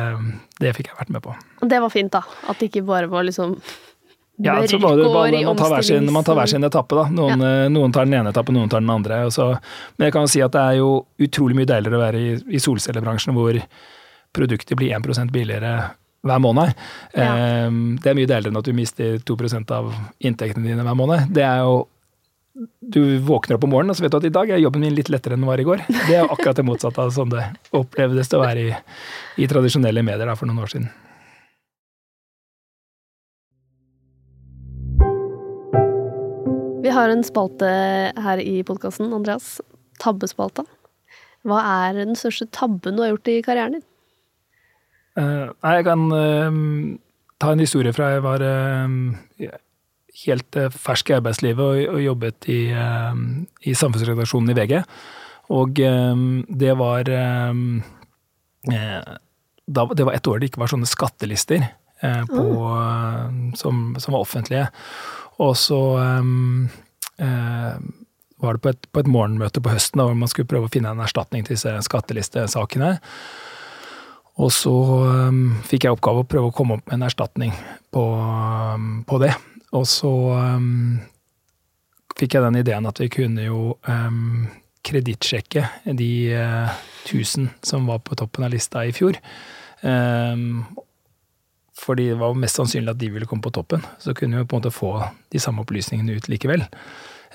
det 0.62 0.75
fikk 0.79 0.92
jeg 0.92 1.01
vært 1.01 1.14
med 1.18 1.27
på. 1.27 1.35
Det 1.68 1.83
var 1.83 1.92
fint, 1.92 2.12
da. 2.12 2.22
At 2.46 2.61
det 2.61 2.70
ikke 2.70 2.85
bare 2.87 3.11
var 3.11 3.26
liksom 3.26 3.57
Ja, 4.42 4.59
så 4.68 4.79
bare, 4.79 5.05
bare, 5.09 5.44
man, 5.46 5.57
tar 5.57 5.70
hver 5.72 5.85
sin, 5.87 6.12
man 6.12 6.24
tar 6.24 6.37
hver 6.37 6.50
sin 6.50 6.64
etappe, 6.68 6.96
da. 6.98 7.07
Noen, 7.09 7.40
ja. 7.40 7.68
noen 7.72 7.92
tar 7.92 8.05
den 8.05 8.18
ene 8.18 8.33
etappen, 8.35 8.57
noen 8.59 8.68
tar 8.72 8.85
den 8.85 8.92
andre. 8.92 9.22
Og 9.29 9.33
så, 9.33 9.48
men 9.96 10.09
jeg 10.09 10.16
kan 10.16 10.26
jo 10.26 10.33
si 10.35 10.42
at 10.44 10.52
det 10.52 10.64
er 10.64 10.81
jo 10.83 10.90
utrolig 11.24 11.57
mye 11.57 11.70
deiligere 11.70 11.96
å 11.96 12.02
være 12.02 12.20
i, 12.20 12.35
i 12.59 12.61
solcellebransjen 12.61 13.37
hvor 13.37 13.57
produktet 14.37 14.76
blir 14.76 14.92
1 14.92 15.33
billigere 15.33 15.72
hver 16.26 16.42
måned. 16.42 16.72
Ja. 17.16 17.33
Eh, 17.33 17.70
det 18.02 18.12
er 18.12 18.18
mye 18.18 18.29
deiligere 18.29 18.52
enn 18.52 18.61
at 18.61 18.68
du 18.68 18.76
mister 18.76 19.18
2% 19.24 19.76
av 19.76 19.92
inntektene 20.18 20.68
dine 20.68 20.85
hver 20.85 20.98
måned. 20.98 21.31
Det 21.33 21.46
er 21.46 21.64
jo 21.64 21.87
du 22.81 23.18
våkner 23.18 23.59
opp 23.59 23.64
om 23.66 23.72
morgenen 23.74 23.92
og 23.92 23.98
så 23.98 24.07
vet 24.07 24.14
du 24.14 24.16
at 24.16 24.29
i 24.29 24.33
dag 24.33 24.50
er 24.50 24.62
jobben 24.62 24.81
min 24.81 24.94
litt 24.96 25.11
lettere 25.12 25.37
enn 25.37 25.42
den 25.42 25.50
var 25.50 25.61
i 25.61 25.66
går. 25.66 25.83
Det 26.09 26.14
er 26.16 26.24
akkurat 26.24 26.57
det 26.57 26.64
motsatte 26.64 27.02
av 27.05 27.12
sånn 27.12 27.35
det 27.35 27.44
opplevdes 27.76 28.33
å 28.33 28.40
være 28.40 28.62
i, 28.62 28.70
i 29.44 29.48
tradisjonelle 29.50 30.05
medier 30.07 30.29
da, 30.29 30.37
for 30.38 30.48
noen 30.48 30.64
år 30.64 30.72
siden. 30.72 30.88
Vi 36.87 36.92
har 36.94 37.11
en 37.11 37.25
spalte 37.27 37.66
her 38.22 38.38
i 38.38 38.61
podkasten, 38.62 39.11
Andreas. 39.11 39.57
Tabbespalta. 39.99 40.62
Hva 41.42 41.59
er 41.88 41.96
den 41.99 42.14
største 42.18 42.46
tabben 42.55 42.94
du 42.94 43.03
har 43.03 43.11
gjort 43.14 43.31
i 43.33 43.40
karrieren 43.42 43.79
din? 43.79 43.87
Uh, 45.18 45.51
jeg 45.64 45.87
kan 45.88 46.05
uh, 46.12 46.59
ta 47.42 47.55
en 47.55 47.62
historie 47.64 47.94
fra 47.96 48.12
jeg 48.14 48.22
var 48.22 48.44
uh, 48.44 49.57
helt 50.25 50.57
eh, 50.57 50.72
fersk 50.72 51.11
i 51.11 51.16
arbeidslivet 51.18 51.61
og, 51.61 51.81
og 51.96 52.01
jobbet 52.01 52.49
i, 52.53 52.61
eh, 52.72 53.18
i 53.68 53.75
samfunnsredaksjonen 53.77 54.53
i 54.53 54.57
VG. 54.57 54.79
Og 55.57 55.79
det 55.79 56.72
var 56.79 57.11
eh, 57.12 57.55
da, 59.66 59.85
Det 59.92 60.07
var 60.07 60.16
et 60.16 60.27
år 60.31 60.40
det 60.40 60.49
ikke 60.51 60.62
var 60.62 60.72
sånne 60.72 60.88
skattelister 60.90 61.68
på, 62.01 62.46
eh, 62.70 63.37
som, 63.59 63.85
som 64.03 64.16
var 64.16 64.25
offentlige. 64.25 64.66
Og 65.42 65.57
så 65.61 65.79
um, 66.20 66.68
uh, 67.20 67.75
var 68.42 68.57
det 68.57 68.62
på 68.64 68.72
et, 68.72 68.88
på 68.92 69.03
et 69.03 69.11
morgenmøte 69.11 69.62
på 69.64 69.72
høsten 69.72 70.01
da, 70.01 70.09
hvor 70.09 70.16
man 70.18 70.31
skulle 70.33 70.49
prøve 70.51 70.68
å 70.68 70.72
finne 70.72 70.92
en 70.92 71.03
erstatning 71.05 71.44
til 71.46 71.57
disse 71.57 71.72
skattelistesakene. 71.88 72.96
Og 74.40 74.53
så 74.53 74.72
um, 75.29 75.59
fikk 75.64 75.87
jeg 75.87 75.96
oppgave 75.96 76.25
å 76.25 76.29
prøve 76.29 76.51
å 76.51 76.57
komme 76.57 76.79
opp 76.79 76.88
med 76.88 76.99
en 76.99 77.09
erstatning 77.09 77.53
på, 77.92 78.05
um, 78.05 79.03
på 79.09 79.20
det. 79.25 79.33
Og 79.77 79.85
så 79.88 80.12
fikk 82.16 82.37
jeg 82.37 82.44
den 82.46 82.61
ideen 82.62 82.88
at 82.88 83.01
vi 83.03 83.11
kunne 83.12 83.44
jo 83.44 83.75
um, 83.88 84.46
kredittsjekke 84.87 85.66
de 85.99 86.11
uh, 86.37 86.72
1000 87.05 87.51
som 87.66 87.88
var 87.90 88.03
på 88.07 88.16
toppen 88.18 88.46
av 88.46 88.55
lista 88.55 88.85
i 88.87 88.94
fjor. 88.96 89.18
Um, 89.83 90.64
fordi 91.77 92.09
det 92.09 92.21
var 92.21 92.37
mest 92.39 92.57
sannsynlig 92.57 92.95
at 92.95 93.01
de 93.01 93.11
ville 93.12 93.29
komme 93.29 93.45
på 93.45 93.53
toppen. 93.53 93.85
Så 94.01 94.15
kunne 94.17 94.41
vi 94.41 94.49
på 94.49 94.57
en 94.57 94.62
måte 94.62 94.75
få 94.75 94.95
de 95.33 95.41
samme 95.43 95.62
opplysningene 95.65 96.17
ut 96.17 96.29
likevel. 96.33 96.65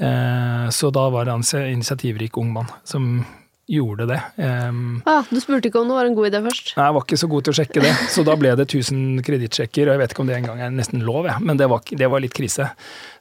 Eh, 0.01 0.69
så 0.73 0.89
da 0.89 1.09
var 1.13 1.27
det 1.27 1.35
en 1.35 1.67
initiativrik 1.67 2.37
ung 2.37 2.53
mann 2.53 2.71
som 2.83 3.23
gjorde 3.71 4.05
det. 4.09 4.19
Um, 4.35 5.01
ah, 5.07 5.23
du 5.31 5.39
spurte 5.39 5.69
ikke 5.69 5.79
om 5.79 5.87
det 5.87 5.95
var 5.95 6.07
en 6.09 6.15
god 6.17 6.27
idé 6.27 6.41
først? 6.43 6.73
Nei, 6.75 6.87
jeg 6.89 6.95
var 6.97 7.05
ikke 7.05 7.19
så 7.21 7.29
god 7.31 7.45
til 7.45 7.53
å 7.53 7.57
sjekke 7.59 7.83
det. 7.85 7.91
Så 8.11 8.23
da 8.27 8.35
ble 8.39 8.51
det 8.59 8.65
1000 8.67 9.21
kredittsjekker, 9.27 9.87
og 9.87 9.95
jeg 9.95 10.01
vet 10.01 10.15
ikke 10.15 10.23
om 10.25 10.31
det 10.31 10.37
engang 10.41 10.63
er 10.65 10.73
nesten 10.75 11.03
lov, 11.07 11.29
jeg. 11.29 11.39
men 11.47 11.59
det 11.59 11.69
var, 11.71 11.83
det 12.01 12.09
var, 12.11 12.23
litt 12.23 12.35
krise. 12.35 12.67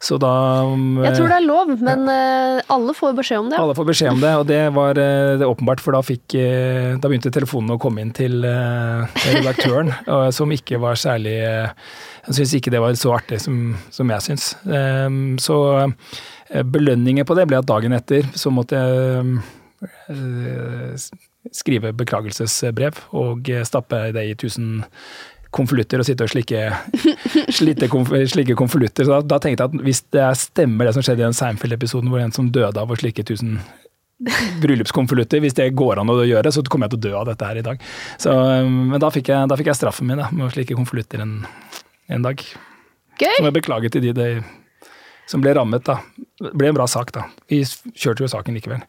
Så 0.02 0.18
da 0.20 0.32
um, 0.66 0.98
Jeg 1.04 1.14
tror 1.18 1.30
det 1.30 1.36
er 1.38 1.46
lov, 1.46 1.70
men 1.78 2.10
ja. 2.10 2.16
uh, 2.58 2.72
alle 2.74 2.96
får 2.98 3.14
beskjed 3.20 3.44
om 3.44 3.52
det. 3.52 3.60
Alle 3.62 3.76
får 3.78 3.88
beskjed 3.92 4.14
om 4.16 4.24
det, 4.24 4.32
og 4.40 4.48
det 4.50 4.60
var 4.74 4.98
uh, 4.98 5.36
det 5.40 5.50
åpenbart, 5.52 5.84
for 5.84 5.96
da, 5.96 6.02
fikk, 6.06 6.34
uh, 6.34 6.98
da 6.98 7.12
begynte 7.12 7.32
telefonene 7.34 7.78
å 7.78 7.82
komme 7.82 8.02
inn 8.02 8.12
til 8.16 8.42
redaktøren, 8.42 9.94
som 10.36 10.50
ikke 10.54 10.80
var 10.82 10.98
særlig 10.98 11.36
Jeg 11.38 12.36
syns 12.36 12.56
ikke 12.58 12.72
det 12.74 12.82
var 12.82 12.98
så 12.98 13.14
artig 13.14 13.40
som, 13.42 13.76
som 13.94 14.10
jeg 14.10 14.26
syns. 14.26 14.50
Um, 14.66 15.38
så 15.40 15.60
belønningen 16.50 17.26
på 17.26 17.36
det 17.38 17.46
ble 17.46 17.60
at 17.60 17.68
dagen 17.68 17.94
etter 17.94 18.26
så 18.34 18.50
måtte 18.50 18.78
jeg 18.80 19.38
Eh, 19.38 19.59
skrive 21.56 21.94
beklagelsesbrev 21.96 22.98
og 23.16 23.48
stappe 23.64 24.00
det 24.12 24.24
i 24.28 24.34
tusen 24.38 24.82
konvolutter 25.54 26.00
og 26.00 26.06
sitte 26.06 26.26
og 26.26 26.30
slikke, 26.30 26.68
slike 27.58 28.56
konvolutter. 28.58 29.06
Så 29.06 29.16
da, 29.16 29.20
da, 29.34 29.38
tenkte 29.42 29.66
jeg 29.66 29.72
at 29.72 29.86
hvis 29.86 30.02
det 30.14 30.26
stemmer 30.38 30.86
det 30.86 30.94
som 30.96 31.04
skjedde 31.04 31.24
i 31.24 31.26
den 31.26 31.36
Seinfeld-episoden 31.36 32.10
hvor 32.12 32.22
en 32.22 32.34
som 32.34 32.50
døde 32.54 32.78
av 32.78 32.90
å 32.90 32.98
slikke 32.98 33.24
tusen 33.26 33.58
bryllupskonvolutter, 34.62 35.42
hvis 35.42 35.56
det 35.58 35.70
går 35.78 36.02
an 36.02 36.12
å 36.12 36.20
gjøre, 36.22 36.52
så 36.54 36.62
kommer 36.68 36.86
jeg 36.86 36.94
til 36.94 37.00
å 37.00 37.04
dø 37.08 37.12
av 37.22 37.28
dette 37.32 37.50
her 37.50 37.60
i 37.60 37.66
dag. 37.66 37.84
Så, 38.20 38.34
eh, 38.34 38.66
men 38.68 39.02
da 39.02 39.10
fikk, 39.12 39.32
jeg, 39.32 39.50
da 39.50 39.58
fikk 39.58 39.72
jeg 39.72 39.80
straffen 39.80 40.10
min 40.10 40.22
da, 40.22 40.30
med 40.30 40.46
å 40.46 40.54
slikke 40.54 40.78
konvolutter 40.78 41.24
en, 41.24 41.38
en, 42.10 42.26
dag. 42.26 42.44
Gøy. 43.20 43.36
Som 43.36 43.50
jeg 43.50 43.58
beklager 43.58 43.92
til 43.92 44.06
de, 44.06 44.14
de 44.16 44.30
som 45.30 45.42
ble 45.42 45.54
rammet. 45.56 45.86
da. 45.88 45.98
Det 46.40 46.54
ble 46.58 46.70
en 46.70 46.78
bra 46.78 46.86
sak, 46.90 47.10
da. 47.16 47.26
Vi 47.50 47.64
kjørte 47.64 48.24
jo 48.24 48.30
saken 48.30 48.56
likevel. 48.56 48.84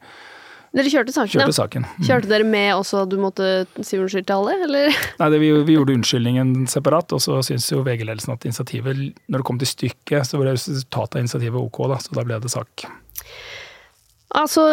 Dere 0.72 0.88
kjørte 0.88 1.12
saken, 1.12 1.34
kjørte 1.36 1.56
saken. 1.58 1.84
Mm. 1.84 2.04
Kjørte 2.08 2.30
dere 2.32 2.46
med 2.48 2.70
også 2.78 3.02
at 3.04 3.12
du 3.12 3.18
måtte 3.20 3.48
si 3.84 3.98
unnskyld 4.00 4.28
til 4.30 4.38
alle, 4.38 4.54
eller? 4.68 5.00
Nei, 5.20 5.28
det, 5.34 5.40
vi, 5.44 5.50
vi, 5.68 5.76
gjorde 5.76 5.98
unnskyldningen 6.00 6.54
separat, 6.72 7.12
og 7.12 7.20
så 7.24 7.42
syns 7.44 7.68
jo 7.74 7.82
VG-ledelsen 7.84 8.38
at 8.38 8.48
initiativet, 8.48 9.02
når 9.28 9.44
det 9.44 9.48
kom 9.50 9.60
til 9.60 9.68
stykket, 9.68 10.30
så 10.30 10.40
ble 10.40 10.54
resultatet 10.56 11.20
av 11.20 11.26
initiativet 11.26 11.60
ok, 11.60 11.82
da, 11.92 12.00
så 12.00 12.16
da 12.16 12.24
ble 12.30 12.40
det 12.40 12.54
sak. 12.54 12.86
Altså, 14.40 14.68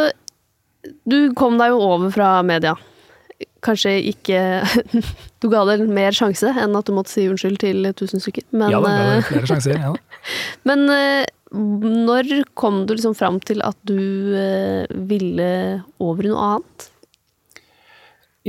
du 1.11 1.19
kom 1.39 1.59
deg 1.59 1.75
jo 1.75 1.83
over 1.83 2.15
fra 2.15 2.31
media. 2.47 2.77
Kanskje 3.63 3.97
ikke 4.11 4.39
Du 5.43 5.49
ga 5.51 5.65
det 5.67 5.85
mer 5.87 6.15
sjanse 6.15 6.51
enn 6.51 6.75
at 6.79 6.87
du 6.87 6.95
måtte 6.95 7.11
si 7.11 7.27
unnskyld 7.31 7.59
til 7.63 7.91
tusen 7.99 8.23
stykker, 8.23 8.47
men 8.55 8.71
Ja 8.71 8.81
da, 8.83 8.95
det 8.95 9.11
var 9.11 9.27
flere 9.33 9.51
sjanser, 9.51 9.79
ja 9.79 9.93
da. 9.95 10.23
Men 10.69 10.83
eh, 10.91 11.27
når 11.53 12.45
kom 12.59 12.87
du 12.87 12.95
liksom 12.95 13.15
fram 13.17 13.39
til 13.41 13.63
at 13.65 13.77
du 13.89 14.35
eh, 14.37 14.85
ville 15.09 15.83
over 16.03 16.27
i 16.27 16.33
noe 16.33 16.49
annet? 16.49 16.89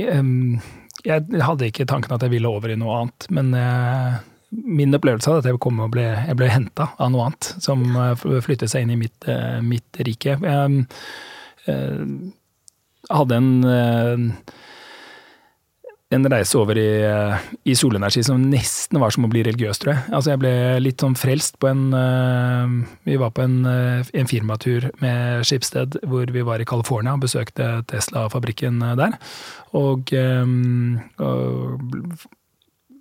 Jeg 0.00 1.44
hadde 1.44 1.68
ikke 1.68 1.88
tanken 1.88 2.14
at 2.16 2.24
jeg 2.24 2.34
ville 2.34 2.50
over 2.50 2.72
i 2.72 2.78
noe 2.80 2.98
annet, 3.02 3.28
men 3.32 3.54
eh, 3.56 4.18
min 4.50 4.96
opplevelse 4.96 5.30
av 5.30 5.40
at 5.40 5.48
jeg, 5.48 5.60
kom 5.62 5.80
og 5.80 5.92
ble, 5.94 6.06
jeg 6.28 6.36
ble 6.36 6.50
henta 6.52 6.90
av 6.98 7.12
noe 7.12 7.30
annet, 7.30 7.44
som 7.64 7.84
eh, 7.88 8.26
flyttet 8.44 8.72
seg 8.72 8.84
inn 8.84 8.94
i 8.96 9.00
mitt, 9.00 9.30
mitt 9.64 10.02
rike. 10.06 10.36
Jeg 10.40 10.86
hadde 13.10 13.36
en 13.40 13.50
en 16.10 16.26
reise 16.26 16.58
over 16.58 16.78
i, 16.78 16.90
i, 17.70 17.74
solenergi 17.78 18.24
som 18.26 18.42
nesten 18.50 18.98
var 18.98 19.14
som 19.14 19.26
å 19.26 19.30
bli 19.30 19.44
religiøs, 19.46 19.78
tror 19.78 19.92
jeg. 19.94 20.02
Altså 20.16 20.32
jeg 20.32 20.40
ble 20.42 20.54
litt 20.82 21.04
sånn 21.04 21.14
frelst 21.18 21.58
på 21.62 21.68
en 21.70 21.84
uh, 21.94 22.66
Vi 23.06 23.18
var 23.20 23.30
på 23.36 23.44
en, 23.46 23.60
uh, 23.66 24.02
en, 24.02 24.30
firmatur 24.30 24.88
med 25.02 25.46
Skipsted 25.46 26.00
hvor 26.10 26.26
vi 26.34 26.42
var 26.46 26.62
i 26.62 26.66
California 26.66 27.14
og 27.14 27.22
besøkte 27.22 27.84
Tesla-fabrikken 27.90 28.82
der. 28.98 29.16
Og, 29.78 30.10
um, 30.10 30.98
og, 31.22 31.78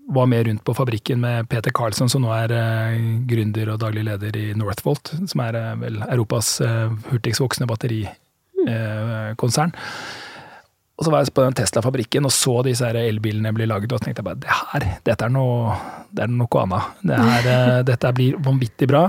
var 0.10 0.30
med 0.30 0.48
rundt 0.48 0.64
på 0.66 0.74
fabrikken 0.78 1.20
med 1.22 1.50
Peter 1.50 1.74
Carlsson, 1.74 2.10
som 2.10 2.22
nå 2.26 2.32
er 2.34 2.54
uh, 2.54 2.94
gründer 3.30 3.74
og 3.74 3.82
daglig 3.82 4.06
leder 4.06 4.38
i 4.38 4.54
Northvolt, 4.58 5.16
som 5.26 5.46
er 5.46 5.54
vel 5.82 6.02
Europas 6.12 6.60
hurtigst 7.10 7.42
voksende 7.42 7.70
batterikonsern. 7.74 9.74
Og 11.00 11.06
så 11.06 11.14
var 11.14 11.24
jeg 11.24 11.32
på 11.32 11.46
den 11.46 11.56
Tesla-fabrikken 11.56 12.28
og 12.28 12.34
så 12.36 12.58
disse 12.68 12.88
elbilene 12.92 13.54
bli 13.56 13.68
laget, 13.70 13.94
og 13.96 14.02
tenkte 14.04 14.20
jeg 14.20 14.28
bare 14.28 14.42
det 14.44 14.52
her, 14.52 14.86
dette 15.08 15.28
er 15.30 15.32
noe, 15.32 15.78
det 16.12 16.26
er 16.26 16.34
noe 16.34 16.64
annet. 16.66 16.90
Det 17.08 17.20
her, 17.24 17.48
eh, 17.54 17.76
dette 17.88 18.12
blir 18.18 18.40
vanvittig 18.44 18.90
bra. 18.92 19.06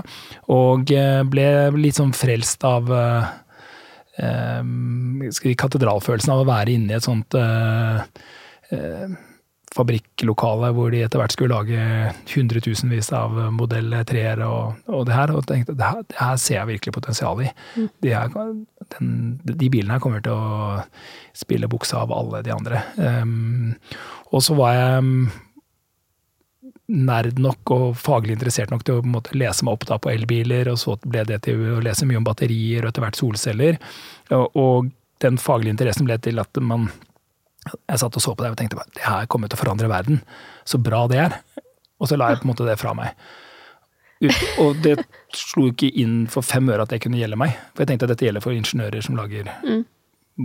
Og 0.55 0.92
eh, 0.94 1.22
ble 1.26 1.48
litt 1.81 1.98
sånn 1.98 2.14
frelst 2.14 2.66
av 2.68 2.92
eh, 2.94 3.33
eh 4.22 5.57
katedralfølelsen 5.59 6.33
av 6.35 6.44
å 6.44 6.48
være 6.48 6.76
inne 6.76 6.94
i 6.94 6.98
et 7.00 7.07
sånt 7.07 7.35
eh, 7.38 7.98
fabrikklokale 9.75 10.73
hvor 10.75 10.91
de 10.91 11.03
etter 11.05 11.21
hvert 11.21 11.35
skulle 11.35 11.55
lage 11.55 12.15
hundretusenvis 12.33 13.13
av 13.15 13.37
modell 13.55 13.93
3-er 13.95 14.43
og, 14.47 14.81
og, 14.91 15.05
det 15.07 15.15
her. 15.15 15.35
Og 15.37 15.47
tenkte 15.47 15.77
det 15.79 15.87
her, 15.87 16.01
det 16.11 16.19
her 16.19 16.41
ser 16.43 16.59
jeg 16.59 16.71
virkelig 16.73 16.97
potensial 16.97 17.45
i. 17.45 17.51
Mm. 17.77 17.91
De, 18.03 18.15
her, 18.15 18.33
den, 18.97 19.13
de, 19.47 19.69
bilene 19.69 19.95
her 19.95 20.03
kommer 20.03 20.25
til 20.25 20.35
å 20.35 20.81
spille 21.39 21.71
buksa 21.71 22.03
av 22.03 22.15
alle 22.15 22.43
de 22.47 22.55
andre. 22.55 22.83
Um, 22.99 23.77
og 24.35 24.43
så 24.47 24.57
var 24.59 24.75
jeg 24.75 25.13
nerd 26.91 27.39
nok 27.39 27.71
og 27.71 27.85
faglig 27.99 28.35
interessert 28.35 28.73
nok 28.75 28.83
til 28.87 28.99
å 28.99 29.07
måte, 29.07 29.37
lese 29.39 29.63
meg 29.67 29.77
opp 29.77 29.87
da, 29.87 30.01
på 30.03 30.11
elbiler, 30.11 30.73
og 30.73 30.81
så 30.83 30.97
ble 31.05 31.23
det 31.29 31.45
til 31.47 31.77
å 31.77 31.83
lese 31.85 32.09
mye 32.09 32.19
om 32.19 32.27
batterier 32.27 32.83
og 32.83 32.91
etter 32.91 33.07
hvert 33.07 33.21
solceller. 33.21 33.79
Og, 34.35 34.59
og 34.59 34.91
den 35.23 35.39
faglige 35.39 35.77
interessen 35.77 36.09
ble 36.09 36.19
til 36.23 36.43
at 36.43 36.59
man 36.65 36.89
jeg 37.75 38.01
satt 38.03 38.17
og 38.17 38.25
så 38.25 38.35
på 38.35 38.45
det 38.45 38.53
og 38.53 38.59
tenkte 38.59 38.79
bare 38.79 38.95
det 38.97 39.05
her 39.05 39.29
kommer 39.31 39.51
til 39.51 39.59
å 39.59 39.63
forandre 39.63 39.91
verden. 39.91 40.23
Så 40.69 40.81
bra 40.83 41.05
det 41.11 41.21
er. 41.23 41.39
Og 42.01 42.09
så 42.09 42.19
la 42.19 42.31
jeg 42.31 42.41
på 42.41 42.49
en 42.49 42.53
måte 42.53 42.67
det 42.69 42.79
fra 42.81 42.95
meg. 42.97 43.15
Og 44.61 44.81
det 44.85 44.99
slo 45.37 45.71
ikke 45.71 45.89
inn 46.03 46.25
for 46.33 46.45
fem 46.45 46.69
øre 46.69 46.85
at 46.85 46.93
det 46.93 47.01
kunne 47.05 47.21
gjelde 47.21 47.39
meg. 47.41 47.55
For 47.73 47.85
jeg 47.85 47.93
tenkte 47.93 48.09
at 48.09 48.15
dette 48.15 48.27
gjelder 48.27 48.45
for 48.45 48.57
ingeniører 48.57 49.05
som 49.05 49.17
lager 49.17 49.49
mm. 49.65 49.85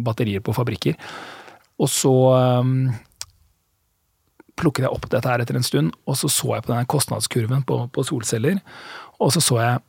batterier 0.06 0.44
på 0.44 0.56
fabrikker. 0.56 0.96
Og 1.82 1.92
så 1.92 2.14
um, 2.64 2.88
plukket 4.56 4.88
jeg 4.88 4.96
opp 4.96 5.10
dette 5.12 5.28
her 5.28 5.44
etter 5.44 5.60
en 5.60 5.68
stund, 5.68 5.92
og 6.08 6.16
så 6.20 6.32
så 6.32 6.54
jeg 6.56 6.66
på 6.66 6.72
denne 6.72 6.88
kostnadskurven 6.92 7.66
på, 7.68 7.82
på 7.92 8.06
solceller. 8.08 8.62
Og 9.20 9.34
så 9.36 9.44
så 9.44 9.60
jeg 9.60 9.84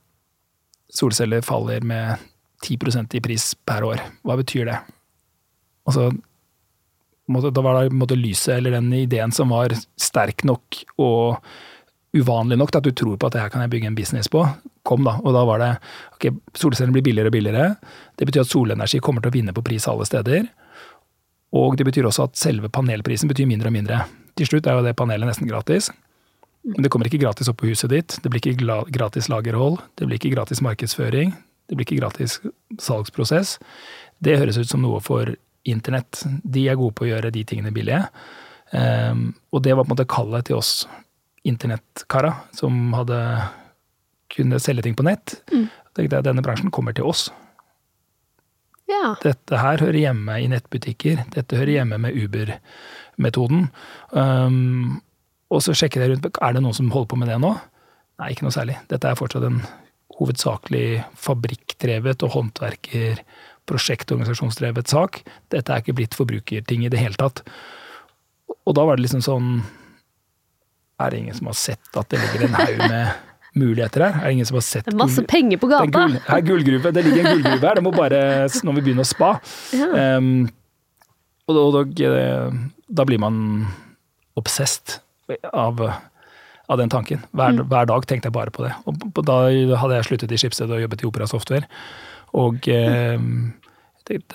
solceller 0.96 1.46
faller 1.46 1.86
med 1.86 2.26
10% 2.66 3.14
i 3.18 3.22
pris 3.22 3.52
per 3.68 3.86
år. 3.86 4.02
Hva 4.26 4.38
betyr 4.40 4.66
det? 4.70 4.80
Og 5.86 5.94
så 5.94 6.08
da 7.26 7.62
var 7.62 7.82
det 7.82 7.96
måte, 7.96 8.18
lyset 8.18 8.56
eller 8.58 8.76
den 8.76 8.92
ideen 8.94 9.32
som 9.34 9.50
var 9.50 9.74
sterk 9.98 10.44
nok 10.46 10.82
og 11.02 11.40
uvanlig 12.16 12.56
nok 12.56 12.70
til 12.72 12.80
at 12.80 12.86
du 12.86 12.94
tror 12.96 13.16
på 13.18 13.28
at 13.28 13.34
det 13.34 13.42
her 13.42 13.50
kan 13.52 13.64
jeg 13.64 13.72
bygge 13.72 13.90
en 13.90 13.96
business 13.98 14.30
på, 14.32 14.44
kom 14.86 15.04
da. 15.04 15.18
Og 15.20 15.34
da 15.34 15.42
var 15.48 15.60
det 15.60 15.72
ok, 16.16 16.28
solcellene 16.56 16.94
blir 16.94 17.04
billigere 17.04 17.32
og 17.32 17.34
billigere. 17.34 17.74
Det 18.16 18.28
betyr 18.28 18.44
at 18.46 18.52
solenergi 18.52 19.02
kommer 19.04 19.24
til 19.24 19.32
å 19.32 19.36
vinne 19.36 19.56
på 19.56 19.64
pris 19.66 19.88
alle 19.90 20.06
steder. 20.08 20.46
Og 21.56 21.76
det 21.78 21.86
betyr 21.88 22.08
også 22.08 22.28
at 22.30 22.38
selve 22.38 22.70
panelprisen 22.72 23.30
betyr 23.30 23.48
mindre 23.50 23.72
og 23.72 23.76
mindre. 23.76 24.00
Til 24.36 24.48
slutt 24.48 24.68
er 24.68 24.78
jo 24.78 24.86
det 24.86 24.96
panelet 24.98 25.28
nesten 25.28 25.50
gratis. 25.50 25.90
Men 26.66 26.82
det 26.82 26.90
kommer 26.90 27.08
ikke 27.08 27.22
gratis 27.22 27.50
opp 27.50 27.60
på 27.60 27.70
huset 27.70 27.92
ditt. 27.92 28.16
Det 28.22 28.30
blir 28.32 28.42
ikke 28.42 28.86
gratis 28.92 29.30
lagerhold. 29.30 29.78
Det 29.98 30.08
blir 30.08 30.18
ikke 30.18 30.34
gratis 30.34 30.62
markedsføring. 30.64 31.34
Det 31.66 31.78
blir 31.78 31.86
ikke 31.86 32.00
gratis 32.00 32.40
salgsprosess. 32.82 33.56
Det 34.22 34.38
høres 34.40 34.58
ut 34.58 34.70
som 34.70 34.82
noe 34.82 34.98
for 35.04 35.34
internett. 35.68 36.22
De 36.42 36.66
er 36.68 36.78
gode 36.78 36.96
på 36.96 37.06
å 37.06 37.10
gjøre 37.10 37.32
de 37.34 37.44
tingene 37.48 37.74
billige. 37.74 38.04
Um, 38.72 39.30
og 39.54 39.62
det 39.62 39.74
var 39.76 39.84
på 39.84 39.92
en 39.92 39.94
måte 39.94 40.10
kallet 40.10 40.48
til 40.48 40.58
oss 40.58 40.72
internettkara, 41.46 42.32
som 42.56 42.94
hadde 42.96 43.18
kunne 44.34 44.58
selge 44.62 44.86
ting 44.86 44.96
på 44.98 45.06
nett. 45.06 45.38
Mm. 45.52 45.68
tenkte 45.96 46.18
jeg 46.18 46.26
denne 46.26 46.44
bransjen 46.44 46.72
kommer 46.74 46.96
til 46.96 47.06
oss. 47.08 47.28
Ja. 48.90 49.14
Dette 49.22 49.58
her 49.58 49.82
hører 49.82 49.98
hjemme 49.98 50.36
i 50.42 50.50
nettbutikker. 50.50 51.24
Dette 51.34 51.58
hører 51.58 51.78
hjemme 51.80 51.98
med 52.02 52.18
Uber-metoden. 52.18 53.68
Um, 54.10 55.00
og 55.50 55.62
så 55.62 55.74
sjekker 55.78 56.02
jeg 56.02 56.14
rundt 56.14 56.28
er 56.42 56.54
det 56.54 56.62
noen 56.62 56.76
som 56.76 56.90
holder 56.94 57.10
på 57.10 57.18
med 57.20 57.30
det 57.30 57.40
nå. 57.42 57.54
Nei, 58.20 58.30
ikke 58.32 58.46
noe 58.46 58.54
særlig. 58.54 58.78
Dette 58.90 59.10
er 59.10 59.18
fortsatt 59.18 59.46
en 59.46 59.60
hovedsakelig 60.16 61.04
fabrikkdrevet 61.20 62.24
og 62.24 62.32
håndverker 62.34 63.20
prosjektorganisasjonsdrevet 63.70 64.90
sak. 64.90 65.22
Dette 65.52 65.72
er 65.72 65.82
ikke 65.82 65.96
blitt 65.98 66.16
forbrukerting 66.18 66.86
i 66.86 66.92
det 66.92 67.00
hele 67.00 67.18
tatt. 67.20 67.42
Og 68.66 68.74
da 68.78 68.86
var 68.86 68.98
det 68.98 69.06
liksom 69.06 69.22
sånn 69.24 69.48
Er 71.02 71.10
det 71.12 71.18
ingen 71.18 71.34
som 71.36 71.48
har 71.50 71.56
sett 71.58 71.98
at 71.98 72.08
det 72.08 72.20
ligger 72.22 72.46
en 72.46 72.54
haug 72.56 72.78
med 72.88 73.56
muligheter 73.56 74.06
her? 74.06 74.18
Er 74.20 74.28
det 74.28 74.36
ingen 74.38 74.48
som 74.48 74.58
har 74.58 74.66
sett 74.66 74.92
Masse 74.96 75.20
gull, 75.20 75.28
penger 75.30 75.60
på 75.60 75.70
gata! 75.70 75.86
Gull, 75.92 76.18
her, 76.28 76.44
gullgruve, 76.46 76.92
det 76.94 77.04
ligger 77.04 77.24
en 77.24 77.34
gullgruve 77.34 77.68
her, 77.68 77.80
det 77.80 77.84
må 77.84 77.92
bare 77.96 78.20
Nå 78.46 78.70
må 78.70 78.78
vi 78.78 78.86
begynne 78.88 79.04
å 79.04 79.08
spa. 79.08 79.34
Ja. 79.76 80.16
Um, 80.18 80.46
og, 81.46 81.58
og, 81.62 82.00
da 82.86 83.06
blir 83.06 83.20
man 83.22 83.36
obsessed 84.38 84.98
av 85.52 85.82
av 86.66 86.78
den 86.78 86.90
tanken. 86.90 87.22
Hver, 87.30 87.62
hver, 87.62 87.86
dag 87.86 88.06
tenkte 88.10 88.26
jeg 88.26 88.34
bare 88.34 88.50
på 88.50 88.64
det. 88.64 88.72
Og 88.90 89.20
da 89.26 89.38
hadde 89.78 89.98
jeg 90.00 90.08
sluttet 90.08 90.32
i 90.34 90.38
Skipsted 90.40 90.72
og 90.72 90.82
jobbet 90.82 91.04
i 91.04 91.06
Opera 91.08 91.28
Software. 91.30 91.68
Og 92.34 92.68
eh, 92.68 93.20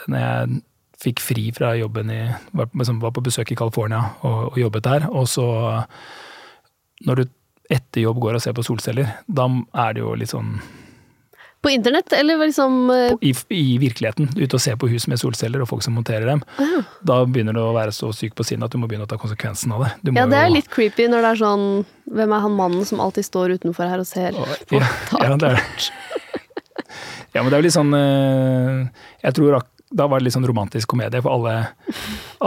når 0.08 0.20
jeg 0.22 0.62
fikk 1.02 1.22
fri 1.24 1.48
fra 1.56 1.74
jobben 1.80 2.12
i 2.14 2.22
Var, 2.52 2.68
liksom, 2.78 3.00
var 3.02 3.14
på 3.16 3.24
besøk 3.26 3.52
i 3.52 3.58
California 3.58 4.04
og, 4.22 4.52
og, 4.52 4.60
jobbet 4.60 4.84
der, 4.86 5.08
og 5.10 5.28
så 5.30 5.48
Når 7.06 7.16
du 7.16 7.24
etter 7.72 8.04
jobb 8.04 8.20
går 8.20 8.36
og 8.36 8.44
ser 8.44 8.54
på 8.54 8.66
solceller, 8.68 9.08
da 9.32 9.48
er 9.86 9.94
det 9.96 10.02
jo 10.04 10.12
litt 10.20 10.34
sånn 10.34 10.58
på 11.62 11.70
internett, 11.70 12.14
eller 12.14 12.38
liksom 12.38 12.90
uh... 12.90 13.12
I, 13.22 13.36
I, 13.50 13.78
virkeligheten. 13.78 14.32
Ute 14.34 14.58
og 14.58 14.62
se 14.64 14.74
på 14.82 14.88
hus 14.90 15.06
med 15.08 15.20
solceller 15.22 15.62
og 15.62 15.70
folk 15.70 15.84
som 15.86 15.94
monterer 15.94 16.26
dem. 16.26 16.42
Ah. 16.58 16.88
Da 17.06 17.20
begynner 17.30 17.54
du 17.54 17.62
å 17.62 17.74
være 17.76 17.94
så 17.94 18.10
syk 18.18 18.34
på 18.38 18.46
sinnet 18.48 18.66
at 18.66 18.74
du 18.74 18.80
må 18.82 18.90
begynne 18.90 19.06
å 19.06 19.12
ta 19.12 19.20
konsekvensen 19.22 19.76
av 19.76 19.86
det. 19.86 19.92
ja, 20.10 20.26
det 20.26 20.40
er 20.40 20.50
jo... 20.50 20.56
litt 20.58 20.72
creepy 20.74 21.06
når 21.12 21.22
det 21.22 21.34
er 21.36 21.42
sånn 21.44 21.68
Hvem 22.12 22.34
er 22.36 22.42
han 22.44 22.56
mannen 22.58 22.88
som 22.90 23.00
alltid 23.00 23.24
står 23.24 23.54
utenfor 23.62 23.88
her 23.88 24.02
og 24.02 24.10
ser 24.10 24.34
på 24.34 24.82
ja, 24.82 24.90
taket? 25.12 25.28
Ja, 25.30 25.38
det 25.38 25.52
er 25.52 25.62
det. 25.62 25.92
Ja, 27.34 27.42
men 27.42 27.50
det 27.50 27.56
er 27.56 27.62
jo 27.62 27.68
litt 27.68 27.78
sånn 27.78 27.94
uh, 27.96 29.06
Jeg 29.24 29.38
tror 29.38 29.62
da 29.92 30.06
var 30.08 30.22
det 30.22 30.30
litt 30.30 30.36
sånn 30.38 30.48
romantisk 30.48 30.94
komedie, 30.94 31.20
for 31.20 31.36
alle, 31.36 31.56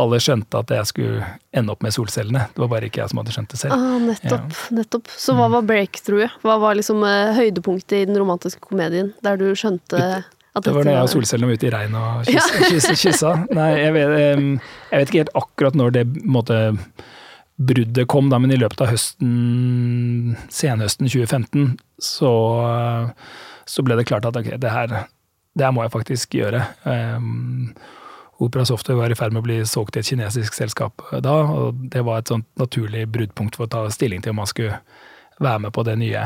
alle, 0.01 0.21
skjønte 0.23 0.63
at 0.63 0.71
jeg 0.73 0.89
skulle 0.89 1.27
ende 1.53 1.75
opp 1.75 1.83
med 1.85 1.93
solcellene. 1.93 2.47
Det 2.55 2.63
var 2.63 2.71
bare 2.73 2.89
ikke 2.89 3.03
jeg 3.03 3.13
som 3.13 3.21
hadde 3.21 3.35
skjønt 3.35 3.51
det 3.53 3.61
selv. 3.61 3.75
Ah, 3.77 3.99
nettopp, 4.01 4.55
ja. 4.55 4.77
nettopp. 4.79 5.11
Så 5.13 5.35
hva 5.37 5.51
var 5.53 5.67
breakthroughet? 5.69 6.39
Hva 6.41 6.57
var 6.63 6.79
liksom 6.79 7.05
uh, 7.05 7.35
høydepunktet 7.37 7.99
i 7.99 8.07
den 8.09 8.17
romantiske 8.17 8.65
komedien, 8.65 9.13
der 9.27 9.37
du 9.41 9.51
skjønte 9.53 10.01
at 10.55 10.63
det 10.63 10.71
var 10.71 10.87
da 10.87 10.93
jeg 10.95 11.07
og 11.09 11.11
solcellene 11.11 11.51
var 11.51 11.59
ute 11.59 11.67
i 11.67 11.71
regn 11.75 11.97
og 11.99 12.29
kyssa. 12.29 12.59
Ja. 12.63 12.69
kyssa, 12.71 12.95
kyssa. 12.95 13.31
Nei, 13.59 13.71
jeg 13.75 13.95
vet, 13.97 14.13
jeg 14.15 15.01
vet, 15.01 15.09
ikke 15.09 15.23
helt 15.25 15.33
akkurat 15.41 15.79
når 15.79 15.97
det 15.97 16.05
måte, 16.23 16.59
bruddet 17.55 18.07
kom, 18.11 18.31
da, 18.31 18.39
men 18.43 18.55
i 18.55 18.59
løpet 18.59 18.85
av 18.85 18.91
høsten, 18.91 20.37
senhøsten 20.55 21.11
2015, 21.11 21.75
så, 22.03 22.31
så 23.67 23.85
ble 23.85 23.97
det 23.99 24.07
klart 24.09 24.27
at 24.29 24.37
ok, 24.37 24.55
det 24.61 24.73
her 24.73 24.97
det 25.55 25.69
må 25.71 25.85
jeg 25.85 25.95
faktisk 25.95 26.35
gjøre. 26.35 26.65
Um, 26.83 27.75
Opera 28.43 28.65
Software 28.67 28.99
var 28.99 29.13
i 29.13 29.19
ferd 29.19 29.35
med 29.35 29.45
å 29.45 29.47
bli 29.47 29.61
solgt 29.69 29.95
til 29.95 30.03
et 30.03 30.09
kinesisk 30.09 30.57
selskap 30.57 31.05
da, 31.23 31.35
og 31.47 31.85
det 31.93 32.03
var 32.03 32.21
et 32.21 32.33
sånt 32.33 32.49
naturlig 32.59 33.05
bruddpunkt 33.15 33.55
for 33.55 33.69
å 33.69 33.71
ta 33.71 33.85
stilling 33.95 34.25
til 34.25 34.35
om 34.35 34.43
man 34.43 34.51
skulle 34.51 34.81
være 35.39 35.63
med 35.63 35.75
på 35.77 35.85
det 35.87 35.95
nye 36.01 36.25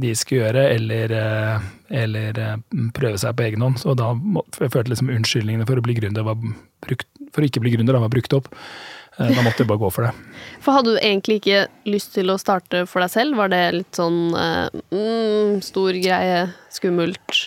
de 0.00 0.12
skulle 0.16 0.44
gjøre, 0.44 0.62
eller, 0.76 1.12
eh, 1.12 1.64
eller 2.02 2.38
eh, 2.38 2.56
prøve 2.96 3.18
seg 3.20 3.34
på 3.36 3.44
egen 3.48 3.64
hånd. 3.64 3.80
Så 3.82 3.94
da 3.98 4.12
følte 4.54 4.92
liksom 4.92 5.10
unnskyldningene 5.12 5.66
for 5.68 5.80
å 5.80 5.84
bli 5.84 5.96
gründer 5.98 6.24
var 6.24 6.38
brukt, 6.38 7.08
for 7.34 7.42
å 7.42 7.48
ikke 7.48 7.62
bli 7.64 7.74
gründer 7.74 7.98
var 7.98 8.12
brukt 8.12 8.36
opp. 8.36 8.48
Eh, 9.20 9.30
da 9.36 9.44
måtte 9.44 9.62
jeg 9.62 9.68
bare 9.68 9.82
gå 9.82 9.90
for 9.92 10.08
det. 10.08 10.12
For 10.64 10.76
hadde 10.76 10.96
du 10.96 11.00
egentlig 11.00 11.40
ikke 11.40 11.64
lyst 11.90 12.14
til 12.16 12.32
å 12.32 12.38
starte 12.40 12.84
for 12.88 13.04
deg 13.04 13.12
selv? 13.12 13.36
Var 13.40 13.52
det 13.52 13.62
litt 13.76 14.00
sånn 14.00 14.20
mm, 14.32 15.60
stor 15.64 15.96
greie, 16.00 16.46
skummelt? 16.72 17.42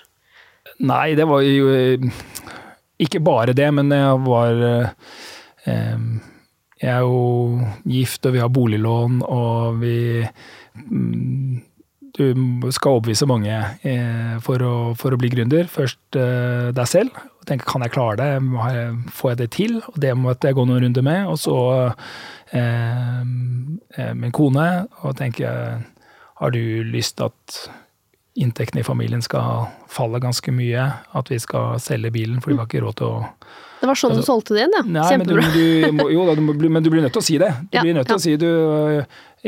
Nei, 0.84 1.14
det 1.18 1.26
var 1.30 1.44
jo 1.46 1.74
eh, 1.74 2.22
ikke 3.04 3.24
bare 3.26 3.56
det, 3.58 3.70
men 3.76 3.92
jeg 3.94 4.22
var 4.26 4.64
eh, 4.70 4.88
Jeg 6.84 6.92
er 6.92 7.04
jo 7.06 7.62
gift, 7.88 8.26
og 8.28 8.36
vi 8.36 8.42
har 8.44 8.52
boliglån, 8.54 9.22
og 9.24 9.78
vi 9.82 9.98
mm, 10.22 11.62
Du 12.13 12.26
skal 12.69 12.97
overbevise 12.97 13.26
mange 13.26 13.54
eh, 13.82 14.34
for, 14.45 14.62
å, 14.62 14.73
for, 14.97 15.15
å, 15.15 15.17
bli 15.17 15.32
gründer. 15.34 15.65
Først 15.71 16.17
eh, 16.19 16.69
deg 16.76 16.89
selv. 16.89 17.23
tenke 17.49 17.65
kan 17.65 17.82
jeg 17.82 17.95
klare 17.95 18.19
det, 18.21 19.08
får 19.17 19.32
jeg 19.32 19.39
det 19.41 19.49
til? 19.56 19.80
Og 19.89 19.97
det 20.04 20.13
måtte 20.17 20.52
jeg 20.52 20.60
gå 20.60 20.67
noen 20.69 20.86
runder 20.86 21.06
med. 21.06 21.32
Og 21.32 21.39
så 21.41 21.58
eh, 22.54 23.23
min 24.13 24.36
kone, 24.36 24.67
og 25.02 25.17
tenke 25.17 25.49
har 26.43 26.54
du 26.54 26.62
lyst 26.86 27.17
til 27.17 27.32
at 27.32 27.58
inntektene 28.34 28.82
i 28.82 28.86
familien 28.86 29.21
skal 29.21 29.67
falle 29.89 30.21
ganske 30.21 30.54
mye. 30.54 30.86
At 31.17 31.34
vi 31.34 31.39
skal 31.41 31.80
selge 31.82 32.13
bilen, 32.13 32.41
for 32.41 32.54
vi 32.54 32.60
har 32.62 32.69
ikke 32.69 32.84
råd 32.86 32.99
til 33.02 33.10
å 33.10 33.17
Det 33.82 33.89
var 33.89 33.99
sånn 33.99 34.13
altså, 34.13 34.21
du 34.21 34.30
solgte 34.30 34.58
det 34.58 34.67
inn, 34.67 34.78
ja. 34.78 34.84
Nei, 34.99 35.08
Kjempebra. 35.10 35.49
Men 35.49 35.58
du, 35.58 35.97
du, 35.97 36.13
jo, 36.13 36.30
da, 36.30 36.38
du, 36.38 36.69
men 36.69 36.86
du 36.86 36.93
blir 36.93 37.06
nødt 37.06 37.17
til 37.17 37.23
å 37.23 37.26
si 37.26 37.41
det. 37.41 37.52
Du 37.69 37.76
ja, 37.80 37.86
blir 37.86 37.97
nødt 37.97 38.10
til 38.10 38.17
ja. 38.17 38.21
å 38.21 38.26
si 38.28 38.38
du 38.38 38.49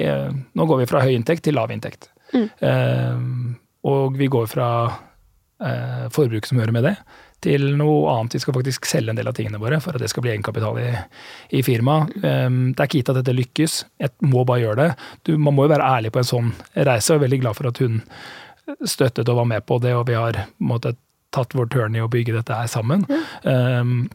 eh, 0.02 0.28
Nå 0.58 0.70
går 0.70 0.84
vi 0.84 0.90
fra 0.90 1.06
høy 1.06 1.14
inntekt 1.16 1.46
til 1.48 1.58
lav 1.58 1.74
inntekt. 1.74 2.10
Mm. 2.34 2.48
Eh, 2.70 3.20
og 3.86 4.18
vi 4.18 4.30
går 4.32 4.50
fra 4.50 4.70
eh, 5.62 6.06
forbruk 6.14 6.48
som 6.50 6.60
hører 6.62 6.76
med 6.76 6.88
det, 6.88 6.96
til 7.46 7.68
noe 7.78 8.10
annet. 8.16 8.38
Vi 8.38 8.42
skal 8.42 8.56
faktisk 8.58 8.88
selge 8.90 9.14
en 9.14 9.20
del 9.20 9.30
av 9.30 9.36
tingene 9.38 9.62
våre 9.62 9.78
for 9.84 9.94
at 9.94 10.02
det 10.02 10.10
skal 10.10 10.26
bli 10.26 10.34
egenkapital 10.34 10.80
i, 10.82 10.90
i 11.54 11.62
firmaet. 11.66 12.16
Um, 12.24 12.72
det 12.72 12.80
er 12.80 12.90
ikke 12.90 13.04
gitt 13.04 13.12
at 13.14 13.20
dette 13.20 13.36
lykkes. 13.36 13.78
Jeg 14.02 14.16
må 14.26 14.46
bare 14.48 14.64
gjøre 14.64 14.80
det. 14.82 14.90
Du, 15.28 15.36
man 15.38 15.54
må 15.58 15.68
jo 15.68 15.74
være 15.76 15.92
ærlig 16.00 16.14
på 16.16 16.24
en 16.24 16.32
sånn 16.32 16.52
reise, 16.74 17.12
og 17.12 17.20
er 17.20 17.26
veldig 17.28 17.42
glad 17.44 17.60
for 17.60 17.70
at 17.70 17.82
hun 17.84 18.02
støttet 18.90 19.30
og 19.30 19.44
var 19.44 19.50
med 19.52 19.66
på 19.70 19.78
det, 19.84 19.94
og 19.94 20.08
vi 20.10 20.18
har 20.18 20.46
måtte, 20.58 20.96
tatt 21.36 21.52
vår 21.58 21.68
turn 21.68 21.96
i 21.98 22.02
å 22.02 22.08
bygge 22.08 22.32
dette 22.38 22.56
her 22.56 22.70
sammen. 22.72 23.02
Um, 23.44 24.06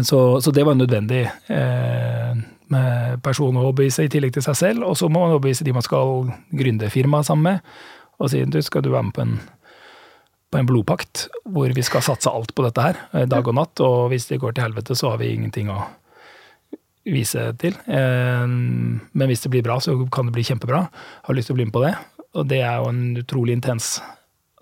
så, 0.00 0.40
så, 0.40 0.50
det 0.50 0.64
var 0.64 0.76
nødvendig 0.76 1.22
eh, 1.52 2.32
med 2.72 3.20
person 3.24 3.56
å 3.56 3.68
overbevise 3.68 4.06
i 4.06 4.10
tillegg 4.12 4.34
til 4.36 4.44
seg 4.46 4.58
selv. 4.58 4.86
Og 4.86 4.96
så 4.98 5.10
må 5.10 5.22
man 5.22 5.34
overbevise 5.36 5.66
de 5.66 5.74
man 5.76 5.84
skal 5.86 6.30
gründe 6.56 6.90
firmaet 6.92 7.28
sammen 7.28 7.50
med, 7.50 7.76
og 8.16 8.32
si 8.32 8.40
du 8.48 8.58
skal 8.64 8.84
du 8.84 8.90
være 8.94 9.08
med 9.08 9.16
på 9.16 9.24
en, 9.26 9.36
på 10.50 10.60
en 10.60 10.68
blodpakt 10.68 11.26
hvor 11.52 11.72
vi 11.76 11.84
skal 11.84 12.04
satse 12.04 12.32
alt 12.32 12.54
på 12.56 12.64
dette 12.64 12.82
her, 12.82 12.98
eh, 13.12 13.28
dag 13.28 13.46
og 13.46 13.58
natt. 13.58 13.82
Og 13.84 14.10
hvis 14.12 14.28
det 14.30 14.40
går 14.42 14.56
til 14.56 14.68
helvete, 14.68 14.96
så 14.96 15.12
har 15.12 15.22
vi 15.22 15.34
ingenting 15.34 15.70
å 15.72 15.82
vise 17.06 17.50
til. 17.60 17.76
Eh, 17.86 18.46
men 18.46 19.30
hvis 19.30 19.44
det 19.44 19.52
blir 19.52 19.66
bra, 19.66 19.78
så 19.80 19.94
kan 20.12 20.28
det 20.28 20.36
bli 20.36 20.46
kjempebra. 20.48 20.86
Har 21.28 21.36
lyst 21.36 21.52
til 21.52 21.56
å 21.56 21.60
bli 21.60 21.68
med 21.68 21.76
på 21.76 21.84
det. 21.84 21.94
Og 22.36 22.48
det 22.50 22.62
er 22.64 22.80
jo 22.80 22.90
en 22.92 23.04
utrolig 23.20 23.56
intens 23.56 23.96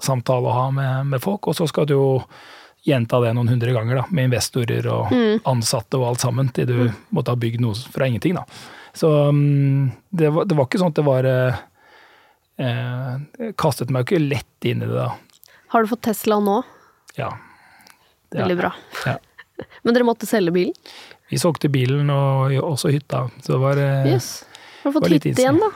samtale 0.02 0.50
å 0.50 0.58
ha 0.58 0.66
med, 0.74 1.14
med 1.14 1.22
folk. 1.22 1.48
Og 1.48 1.56
så 1.58 1.66
skal 1.70 1.88
du 1.88 1.96
jo 1.96 2.08
gjenta 2.84 3.20
det 3.24 3.32
noen 3.36 3.48
hundre 3.48 3.72
ganger, 3.72 4.02
da, 4.02 4.04
med 4.12 4.28
investorer 4.28 4.86
og 4.92 5.12
mm. 5.12 5.44
ansatte 5.48 5.98
og 6.00 6.10
alt 6.10 6.24
sammen, 6.24 6.50
til 6.54 6.68
du 6.68 6.76
mm. 6.82 6.96
måtte 7.16 7.32
ha 7.32 7.40
bygd 7.40 7.62
noe 7.64 7.76
fra 7.94 8.08
ingenting, 8.08 8.36
da. 8.36 8.44
Så 8.94 9.10
um, 9.28 9.90
det, 10.10 10.28
var, 10.30 10.44
det, 10.46 10.56
var, 10.58 10.68
ikke 10.68 10.80
sånn 10.82 10.92
at 10.92 10.98
det 11.00 11.02
var 11.02 11.26
eh, 11.26 11.62
eh, 12.62 13.48
Kastet 13.58 13.90
meg 13.90 14.04
jo 14.04 14.14
ikke 14.14 14.22
lett 14.22 14.68
inn 14.70 14.84
i 14.84 14.90
det, 14.90 14.94
da. 14.94 15.08
Har 15.74 15.82
du 15.82 15.90
fått 15.90 16.04
Tesla 16.06 16.38
nå? 16.44 16.60
Ja. 17.18 17.32
Veldig 18.34 18.58
bra. 18.60 18.70
Ja. 19.08 19.16
Men 19.82 19.96
dere 19.96 20.06
måtte 20.06 20.28
selge 20.30 20.54
bilen? 20.54 20.76
Vi 21.32 21.40
solgte 21.40 21.70
bilen 21.72 22.12
og 22.12 22.52
også 22.60 22.92
hytta. 22.94 23.24
Så 23.42 23.56
det 23.56 23.60
var 23.62 23.80
yes. 23.80 24.28
Har 24.84 24.92
du 24.92 24.98
fått 25.00 25.10
hytte 25.10 25.32
igjen, 25.32 25.58
da? 25.62 25.72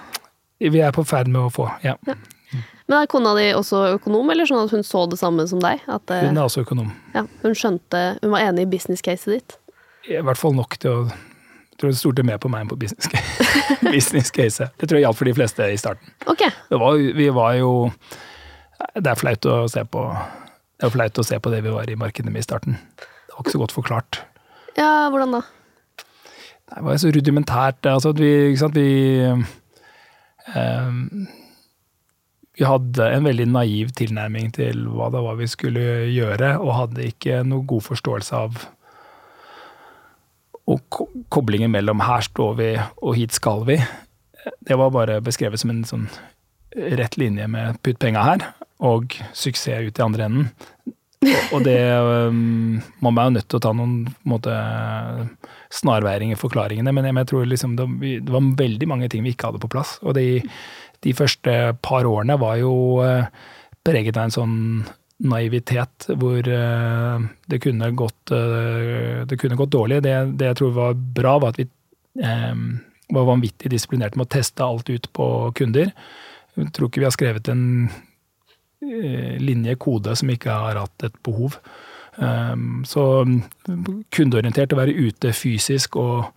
Vi 0.58 0.82
er 0.82 0.94
på 0.94 1.02
ferd 1.06 1.30
med 1.30 1.48
å 1.48 1.50
få, 1.54 1.66
ja. 1.82 1.96
ja. 2.06 2.14
Men 2.88 3.02
er 3.02 3.08
kona 3.10 3.34
di 3.36 3.50
også 3.52 3.82
økonom, 3.98 4.30
eller 4.32 4.48
sånn 4.48 4.62
at 4.64 4.72
hun 4.72 4.84
så 4.86 5.04
det 5.12 5.18
samme 5.20 5.44
som 5.50 5.60
deg? 5.60 5.82
At, 5.92 6.08
hun 6.08 6.38
er 6.38 6.44
også 6.46 6.64
økonom. 6.64 6.88
Ja, 7.14 7.26
Hun 7.42 7.56
skjønte, 7.56 8.04
hun 8.22 8.32
var 8.32 8.46
enig 8.46 8.64
i 8.64 8.70
business-caset 8.72 9.34
ditt? 9.34 9.58
I 10.08 10.22
hvert 10.24 10.40
fall 10.40 10.56
nok 10.56 10.78
til 10.80 10.94
å 10.94 11.00
jeg 11.08 11.82
tror 11.84 11.92
det 11.92 11.98
stolte 12.00 12.22
mer 12.26 12.40
på 12.42 12.48
meg 12.50 12.64
enn 12.64 12.70
på 12.72 12.78
business, 12.80 13.06
business 13.94 14.32
case. 14.34 14.66
Det 14.80 14.88
tror 14.88 14.98
jeg 14.98 15.04
gjaldt 15.04 15.18
for 15.20 15.28
de 15.28 15.34
fleste 15.36 15.68
i 15.70 15.76
starten. 15.78 16.08
Ok. 16.26 16.40
Var, 16.72 16.96
vi 17.14 17.28
var 17.36 17.52
jo 17.54 17.68
Det 18.96 19.12
er 19.12 19.20
flaut 19.20 19.46
å 19.46 19.60
se 19.70 19.84
på 19.86 20.02
det 20.78 20.88
er 20.88 20.90
flaut 20.94 21.20
å 21.22 21.26
se 21.26 21.38
på 21.42 21.52
det 21.52 21.60
vi 21.62 21.70
var 21.74 21.86
i 21.90 21.94
markedet 21.98 22.32
med 22.34 22.42
i 22.42 22.46
starten. 22.48 22.74
Det 22.98 23.36
var 23.36 23.44
ikke 23.44 23.54
så 23.54 23.62
godt 23.62 23.76
forklart. 23.76 24.18
Ja, 24.78 25.06
hvordan 25.10 25.36
da? 25.36 25.40
Det 26.74 26.82
var 26.86 26.98
så 26.98 27.14
rudimentært. 27.14 27.86
Altså 27.90 28.10
at 28.14 28.20
vi, 28.22 28.32
ikke 28.50 28.60
sant, 28.64 28.78
vi 28.78 29.38
Ehm, 30.56 31.26
vi 32.58 32.66
hadde 32.66 33.06
en 33.14 33.26
veldig 33.28 33.46
naiv 33.52 33.92
tilnærming 33.98 34.50
til 34.56 34.88
hva 34.90 35.12
det 35.14 35.22
var 35.22 35.38
vi 35.38 35.46
skulle 35.50 35.84
gjøre, 36.10 36.56
og 36.58 36.74
hadde 36.74 37.06
ikke 37.06 37.44
noe 37.46 37.66
god 37.68 37.86
forståelse 37.86 38.42
av 38.42 38.58
og 40.68 40.98
koblingen 41.32 41.70
mellom 41.72 42.00
'her 42.00 42.20
står 42.20 42.54
vi' 42.58 42.82
og 43.02 43.14
'hit 43.16 43.32
skal 43.32 43.64
vi'. 43.64 43.86
Det 44.66 44.76
var 44.76 44.90
bare 44.90 45.20
beskrevet 45.20 45.58
som 45.58 45.70
en 45.70 45.84
sånn 45.84 46.08
rett 46.76 47.16
linje 47.16 47.48
med 47.48 47.78
'putt 47.82 47.98
penga 47.98 48.22
her' 48.22 48.52
og 48.80 49.14
suksess 49.32 49.88
ut 49.88 49.98
i 49.98 50.02
andre 50.02 50.24
enden. 50.24 50.50
Og 51.52 51.64
det 51.64 51.78
Man 53.02 53.18
er 53.18 53.24
jo 53.24 53.30
nødt 53.30 53.48
til 53.48 53.58
å 53.58 53.62
ta 53.62 53.72
noen 53.72 54.14
måte, 54.24 54.52
snarveier 55.70 56.22
i 56.22 56.34
forklaringene, 56.34 56.92
men 56.92 57.04
jeg, 57.04 57.26
tror 57.26 57.46
liksom 57.46 57.76
det, 57.76 57.86
var 58.30 58.40
veldig 58.40 58.88
mange 58.88 59.08
ting 59.08 59.22
vi 59.22 59.34
ikke 59.34 59.50
hadde 59.50 59.60
på 59.60 59.68
plass. 59.68 59.98
Og 60.02 60.14
de, 60.14 60.42
de 61.04 61.14
første 61.16 61.54
par 61.84 62.08
årene 62.08 62.38
var 62.40 62.56
jo 62.60 62.72
uh, 63.02 63.28
preget 63.86 64.16
av 64.16 64.28
en 64.28 64.34
sånn 64.34 64.56
naivitet 65.28 66.08
hvor 66.18 66.38
uh, 66.46 67.26
det, 67.50 67.60
kunne 67.62 67.90
gått, 67.98 68.34
uh, 68.34 69.24
det 69.28 69.38
kunne 69.40 69.58
gått 69.58 69.74
dårlig. 69.74 70.02
Det, 70.06 70.14
det, 70.38 70.52
jeg 70.52 70.60
tror 70.62 70.76
var 70.76 70.98
bra, 71.18 71.38
var 71.42 71.54
at 71.54 71.62
vi 71.62 71.68
var 73.14 73.24
vanvittig 73.28 73.70
disiplinerte 73.72 74.18
med 74.18 74.26
å 74.26 74.34
teste 74.34 74.64
alt 74.64 74.90
ut 74.90 75.06
på 75.14 75.26
kunder. 75.56 75.92
Jeg 76.58 76.72
tror 76.74 76.90
ikke 76.90 77.00
vi 77.04 77.06
har 77.06 77.14
skrevet 77.14 77.50
en 77.52 77.64
Eh, 78.80 79.38
linje, 79.42 79.74
kode, 79.74 80.14
som 80.16 80.30
ikke 80.30 80.54
har 80.54 80.78
hatt 80.78 81.02
et 81.08 81.22
behov. 81.26 81.58
Så 82.90 83.02
kundeorientert, 84.10 84.72
å 84.74 84.78
være 84.80 84.94
ute 85.06 85.30
fysisk 85.34 85.94
og 86.00 86.32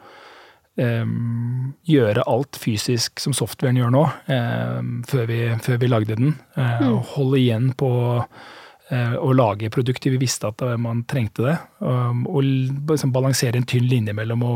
um, 0.80 1.74
gjøre 1.88 2.26
alt 2.30 2.60
fysisk 2.62 3.20
som 3.20 3.36
softwaren 3.36 3.80
gjør 3.80 3.94
nå, 3.94 4.04
um, 4.28 4.94
før, 5.08 5.26
vi, 5.30 5.42
før, 5.64 5.82
vi, 5.82 5.90
lagde 5.92 6.18
den. 6.20 6.36
Uh, 6.58 6.84
mm. 6.84 6.96
Holde 7.16 7.42
igjen 7.42 7.68
på 7.78 7.92
uh, 8.22 9.16
å 9.20 9.34
lage 9.36 9.72
produkter. 9.74 10.14
Vi 10.14 10.22
visste 10.22 10.52
at 10.52 10.64
man 10.82 11.04
trengte 11.10 11.48
det. 11.48 11.58
Um, 11.80 12.26
og 12.30 12.46
liksom 12.92 13.14
balansere 13.16 13.60
en 13.60 13.68
tynn 13.68 13.90
linje 13.92 14.16
mellom 14.18 14.48
å 14.48 14.56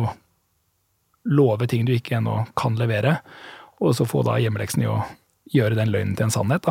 love 1.26 1.68
ting 1.68 1.88
du 1.88 1.96
ikke 1.96 2.20
ennå 2.20 2.44
kan 2.58 2.76
levere, 2.78 3.18
og 3.82 3.96
så 3.98 4.06
få 4.06 4.22
da 4.28 4.38
hjemmeleksen 4.38 4.84
i 4.84 4.90
å 4.92 5.00
gjøre 5.54 5.78
den 5.78 5.90
løgnen 5.94 6.14
til 6.18 6.28
en 6.28 6.34
sannhet. 6.34 6.68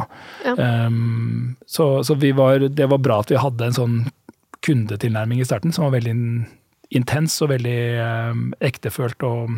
Ja. 0.46 0.54
Så, 1.66 1.86
så 2.06 2.14
var, 2.14 2.62
det 2.62 2.86
var 2.90 3.02
bra 3.02 3.16
at 3.22 3.32
vi 3.32 3.38
hadde 3.38 3.66
en 3.66 3.74
sånn 3.74 3.96
kundetilnærming 4.64 5.42
i 5.42 5.46
starten 5.46 5.74
som 5.74 5.88
var 5.88 5.96
veldig 5.96 6.14
intens 6.94 7.36
og 7.44 7.52
veldig 7.54 7.78
eh, 8.02 8.42
ektefølt, 8.68 9.24
og, 9.26 9.56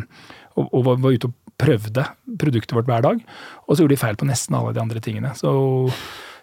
og, 0.55 0.71
og 0.71 0.87
var, 0.87 1.11
ute 1.11 1.29
og 1.31 1.35
prøvde 1.57 2.05
produktet 2.39 2.77
vårt 2.77 2.89
hver 2.89 3.03
dag. 3.05 3.21
Og 3.65 3.75
så 3.75 3.83
gjorde 3.83 3.97
de 3.97 4.01
feil 4.01 4.19
på 4.19 4.29
nesten 4.29 4.57
alle 4.57 4.75
de 4.75 4.83
andre 4.83 5.01
tingene. 5.03 5.33
Så 5.37 5.51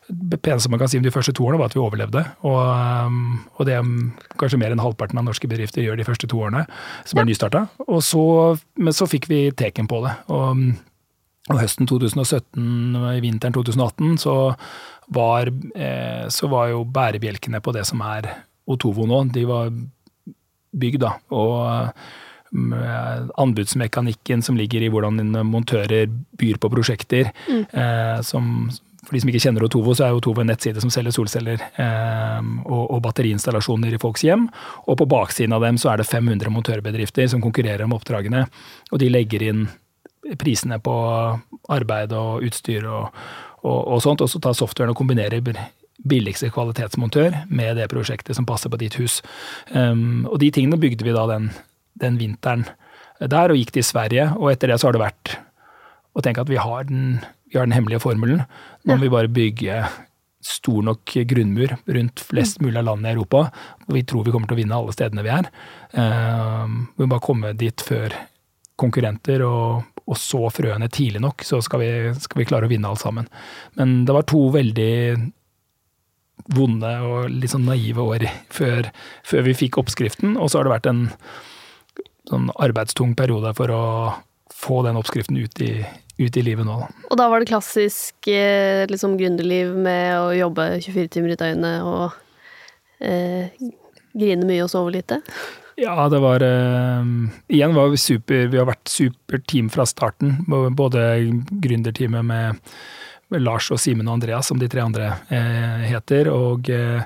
det 0.09 0.41
peneste 0.45 0.69
man 0.69 0.81
kan 0.83 0.91
si 0.91 0.99
om 1.01 1.05
de 1.05 1.13
første 1.15 1.33
to 1.33 1.47
årene, 1.47 1.59
var 1.61 1.71
at 1.71 1.77
vi 1.77 1.81
overlevde. 1.81 2.25
Og, 2.45 2.59
um, 3.09 3.45
og 3.57 3.69
det 3.69 3.79
kanskje 4.41 4.59
mer 4.61 4.75
enn 4.75 4.83
halvparten 4.83 5.21
av 5.21 5.25
norske 5.25 5.49
bedrifter 5.49 5.87
gjør 5.87 5.97
de 6.01 6.07
første 6.09 6.29
to 6.29 6.43
årene, 6.45 6.67
som 7.09 7.21
er 7.23 7.29
nystarta. 7.31 7.65
Men 7.87 8.97
så 8.99 9.09
fikk 9.09 9.31
vi 9.31 9.47
teken 9.57 9.89
på 9.89 10.03
det. 10.05 10.19
Og 10.35 10.75
og 11.53 11.61
høsten 11.61 11.89
2017, 11.89 12.97
i 13.19 13.21
vinteren 13.21 13.53
2018, 13.53 14.15
så 14.23 14.35
var, 15.13 15.51
eh, 15.77 16.25
så 16.33 16.49
var 16.49 16.71
jo 16.73 16.87
bærebjelkene 16.89 17.61
på 17.61 17.75
det 17.77 17.85
som 17.85 18.01
er 18.01 18.31
Otovo 18.65 19.05
nå, 19.05 19.27
de 19.29 19.45
var 19.45 19.69
bygd, 20.81 21.03
da. 21.05 21.13
Og 21.35 21.61
eh, 22.55 23.21
anbudsmekanikken 23.43 24.43
som 24.43 24.59
ligger 24.59 24.85
i 24.85 24.91
hvordan 24.93 25.23
montører 25.49 26.09
byr 26.39 26.59
på 26.63 26.71
prosjekter. 26.73 27.31
Mm. 27.49 27.63
Eh, 27.71 28.19
som, 28.27 28.51
for 29.05 29.17
de 29.17 29.23
som 29.23 29.33
ikke 29.33 29.45
kjenner 29.47 29.67
Otovo, 29.67 29.95
så 29.97 30.09
er 30.09 30.19
Otovo 30.19 30.43
en 30.43 30.51
nettside 30.53 30.83
som 30.83 30.93
selger 30.93 31.15
solceller 31.17 31.63
eh, 31.63 32.51
og, 32.65 32.85
og, 32.85 32.99
batteriinstallasjoner 33.07 33.97
i 33.97 34.03
folks 34.03 34.27
hjem. 34.27 34.49
Og 34.89 34.99
på 35.01 35.09
baksiden 35.11 35.57
av 35.57 35.65
dem 35.67 35.81
så 35.81 35.93
er 35.93 36.03
det 36.03 36.11
500 36.11 36.53
montørbedrifter 36.55 37.31
som 37.33 37.43
konkurrerer 37.45 37.87
om 37.87 37.97
oppdragene. 37.97 38.47
Og 38.93 39.03
de 39.03 39.11
legger 39.13 39.49
inn 39.51 39.67
prisene 40.41 40.79
på 40.81 40.95
arbeid 41.75 42.15
og 42.17 42.45
utstyr 42.47 42.87
og, 42.89 43.25
og, 43.65 43.81
og 43.97 43.99
sånt, 44.05 44.25
og 44.25 44.31
så 44.31 44.41
tar 44.41 44.57
softwaren 44.57 44.95
og 44.95 45.01
kombinerer 45.01 45.45
billigste 46.03 46.51
kvalitetsmontør 46.55 47.45
med 47.55 47.79
det 47.79 47.89
prosjektet 47.93 48.37
som 48.37 48.47
passer 48.49 48.73
på 48.73 48.81
ditt 48.81 48.97
hus. 48.99 49.21
Um, 49.71 50.25
og 50.31 50.41
de 50.43 50.51
tingene 50.55 50.81
bygde 50.81 51.07
vi 51.07 51.15
da 51.15 51.27
den, 51.31 51.51
den, 52.01 52.19
vinteren 52.21 52.67
der, 53.21 53.53
og 53.53 53.61
gikk 53.61 53.75
til 53.77 53.87
Sverige. 53.87 54.33
Og 54.41 54.51
etter 54.53 54.73
det 54.73 54.81
så 54.81 54.91
har 54.91 54.97
det 54.97 55.05
vært 55.05 55.37
å 56.15 56.25
tenke 56.25 56.45
at 56.45 56.51
vi 56.51 56.61
har 56.61 56.91
den, 56.91 57.23
vi 57.51 57.61
har 57.61 57.69
den 57.69 57.77
hemmelige 57.77 58.03
formelen. 58.03 58.45
Nå 58.85 58.97
må 58.97 59.07
vi 59.07 59.15
bare 59.15 59.33
bygge 59.33 59.85
stor 60.45 60.83
nok 60.85 61.15
grunnmur 61.31 61.73
rundt 61.97 62.21
flest 62.21 62.61
mulig 62.61 62.77
av 62.77 62.91
landene 62.91 63.15
i 63.15 63.17
Europa. 63.17 63.47
og 63.87 63.97
Vi 63.97 64.05
tror 64.05 64.27
vi 64.27 64.35
kommer 64.35 64.51
til 64.51 64.59
å 64.59 64.61
vinne 64.61 64.77
alle 64.77 64.93
stedene 64.93 65.25
vi 65.25 65.33
er. 65.33 65.49
Um, 65.97 66.87
vi 66.99 67.07
må 67.07 67.15
bare 67.15 67.25
komme 67.25 67.55
dit 67.57 67.87
før 67.87 68.13
konkurrenter 68.81 69.47
og 69.47 69.95
og 70.05 70.19
så 70.21 70.49
frøene 70.53 70.91
tidlig 70.93 71.23
nok, 71.25 71.45
så 71.47 71.61
skal 71.65 71.81
vi, 71.81 71.91
skal 72.21 72.43
vi, 72.43 72.47
klare 72.49 72.69
å 72.69 72.73
vinne 72.73 72.91
alt 72.91 73.01
sammen. 73.01 73.29
Men 73.79 74.03
det 74.05 74.17
var 74.17 74.27
to 74.29 74.43
veldig 74.53 74.93
vonde 76.53 76.93
og 77.07 77.33
litt 77.33 77.55
sånn 77.55 77.67
naive 77.69 78.05
år 78.05 78.27
før, 78.53 78.91
før 79.27 79.45
vi 79.49 79.57
fikk 79.65 79.79
oppskriften, 79.81 80.37
og 80.37 80.51
så 80.51 80.61
har 80.61 80.69
det 80.69 80.75
vært 80.75 80.91
en 80.91 81.05
sånn 82.29 82.49
arbeidstung 82.61 83.15
periode 83.17 83.53
for 83.57 83.73
å 83.73 83.85
få 84.55 84.83
den 84.87 84.99
oppskriften 85.01 85.39
ut 85.41 85.61
i, 85.65 85.73
ut 86.21 86.37
i 86.37 86.45
livet 86.45 86.69
nå. 86.69 86.79
Og 87.11 87.19
da 87.21 87.29
var 87.33 87.43
det 87.43 87.51
klassisk 87.51 88.29
eh, 88.31 88.85
liksom 88.91 89.19
gründerliv 89.21 89.75
med 89.77 90.21
å 90.21 90.31
jobbe 90.37 90.69
24 90.85 91.11
timer 91.17 91.35
i 91.35 91.41
døgnet 91.41 91.85
og 91.89 92.15
eh, 93.05 93.53
grine 94.15 94.49
mye 94.49 94.65
og 94.65 94.73
sove 94.73 94.95
lite? 94.95 95.21
Ja, 95.81 96.07
det 96.07 96.21
var 96.23 96.39
uh, 96.39 97.07
Igjen 97.51 97.75
var 97.75 97.89
vi 97.91 97.99
super 97.99 98.45
Vi 98.47 98.59
har 98.61 98.69
vært 98.69 98.87
super 98.87 99.41
team 99.43 99.67
fra 99.75 99.83
starten. 99.91 100.37
Både 100.47 101.03
gründerteamet 101.51 102.23
med, 102.29 102.61
Lars 103.43 103.71
og 103.75 103.81
Simen 103.83 104.09
og 104.09 104.19
Andreas, 104.19 104.51
som 104.51 104.61
de 104.61 104.69
tre 104.71 104.83
andre 104.85 105.11
uh, 105.31 105.83
heter, 105.89 106.31
og, 106.33 106.71
uh, 106.71 107.03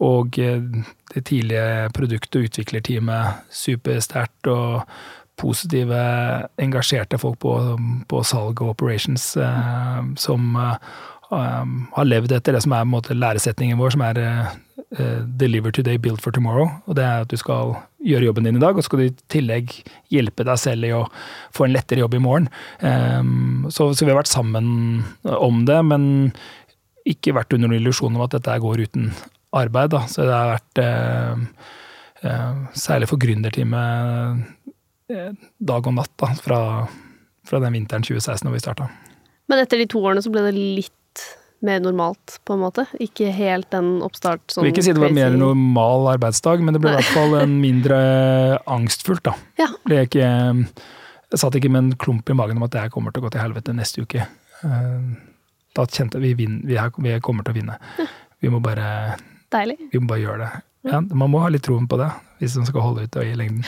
og 0.00 0.36
det 0.36 1.24
tidlige 1.28 1.90
produkt- 1.96 2.36
og 2.36 2.48
utviklerteamet 2.48 3.42
supersterkt. 3.52 4.48
Og 4.48 4.82
positive, 5.40 5.96
engasjerte 6.60 7.16
folk 7.20 7.38
på, 7.40 7.52
på 8.08 8.18
salg 8.28 8.60
og 8.60 8.74
operations 8.74 9.22
som 10.20 10.58
har 10.60 12.04
levd 12.04 12.34
etter 12.36 12.52
det 12.52 12.60
som 12.60 12.74
er 12.76 12.84
måte, 12.84 13.16
læresetningen 13.16 13.80
vår, 13.80 13.94
som 13.94 14.04
er 14.04 14.20
'deliver 15.38 15.72
today, 15.72 15.96
build 15.96 16.20
for 16.20 16.30
tomorrow'. 16.30 16.82
Og 16.86 16.96
det 16.96 17.04
er 17.04 17.24
at 17.24 17.30
du 17.30 17.36
skal 17.36 17.76
gjøre 18.00 18.28
jobben 18.28 18.46
din 18.46 18.58
i 18.58 18.62
dag, 18.62 18.76
og 18.76 18.82
så 18.82 18.88
skal 18.88 19.02
du 19.02 19.06
i 19.08 19.28
tillegg 19.32 19.74
hjelpe 20.12 20.46
deg 20.46 20.60
selv 20.60 20.88
i 20.88 20.92
å 20.96 21.02
få 21.56 21.66
en 21.66 21.74
lettere 21.74 22.02
jobb 22.02 22.16
i 22.16 22.22
morgen. 22.22 22.48
Um, 22.80 23.66
så, 23.68 23.90
så, 23.92 24.06
vi 24.06 24.12
har 24.12 24.20
vært 24.20 24.32
sammen 24.32 24.70
om 25.24 25.64
det, 25.68 25.80
men 25.86 26.04
ikke 27.08 27.34
vært 27.36 27.52
under 27.56 27.70
noen 27.70 27.80
illusjon 27.80 28.16
om 28.16 28.24
at 28.24 28.36
dette 28.36 28.56
går 28.62 28.84
uten 28.86 29.10
arbeid. 29.56 29.92
Da. 29.92 30.04
Så 30.08 30.24
det 30.24 30.36
har 30.36 30.54
vært 30.54 30.82
uh, 30.84 31.44
uh, 32.24 32.64
Særlig 32.76 33.10
for 33.10 33.20
gründerteamet 33.20 34.46
dag 35.10 35.86
og 35.90 35.94
natt 35.96 36.12
da, 36.22 36.28
fra, 36.38 36.58
fra 37.42 37.58
den 37.64 37.74
vinteren 37.74 38.04
2016 38.06 38.46
da 38.46 38.52
vi 38.54 38.62
starta. 38.62 38.86
Men 39.50 39.64
etter 39.64 39.80
de 39.80 39.88
to 39.90 39.98
årene 40.04 40.22
så 40.22 40.30
ble 40.30 40.44
det 40.46 40.54
litt 40.54 40.94
mer 41.66 41.82
normalt, 41.84 42.38
på 42.48 42.56
en 42.56 42.62
måte? 42.62 42.86
Ikke 43.02 43.30
helt 43.34 43.68
den 43.74 43.98
oppstart 44.04 44.42
sånn 44.52 44.64
vil 44.64 44.72
ikke 44.72 44.84
si 44.86 44.94
det 44.96 45.02
var 45.02 45.14
mer 45.16 45.36
normal 45.36 46.08
arbeidsdag, 46.14 46.62
men 46.64 46.76
det 46.76 46.82
ble 46.82 46.94
i 46.94 46.98
hvert 47.00 47.12
fall 47.14 47.36
en 47.42 47.58
mindre 47.62 47.98
angstfullt, 48.70 49.24
da. 49.28 49.34
Ja. 49.60 49.68
Det 49.88 50.06
ikke, 50.08 50.30
jeg 51.30 51.42
satt 51.42 51.58
ikke 51.58 51.72
med 51.72 51.84
en 51.84 51.98
klump 52.00 52.32
i 52.32 52.36
magen 52.36 52.60
om 52.60 52.66
at 52.68 52.76
det 52.76 52.86
her 52.86 52.94
kommer 52.94 53.12
til 53.12 53.22
å 53.22 53.28
gå 53.28 53.34
til 53.34 53.44
helvete 53.44 53.76
neste 53.76 54.06
uke. 54.06 54.24
Eh, 54.64 55.10
da 55.76 55.86
kjente 55.86 56.20
vi, 56.22 56.34
vi, 56.38 56.48
vi 56.48 57.20
kommer 57.22 57.46
til 57.46 57.54
å 57.54 57.58
vinne. 57.60 57.78
Vi 58.40 58.50
må 58.52 58.62
bare. 58.64 59.16
Vi 59.52 60.00
må 60.00 60.06
bare 60.10 60.22
gjøre 60.22 60.44
det. 60.46 60.50
Ja, 60.88 61.02
man 61.04 61.28
må 61.28 61.42
ha 61.42 61.50
litt 61.52 61.66
troen 61.66 61.88
på 61.90 61.98
det, 62.00 62.08
hvis 62.40 62.56
man 62.56 62.68
skal 62.68 62.84
holde 62.86 63.04
ut 63.04 63.18
i 63.20 63.34
lengden. 63.36 63.66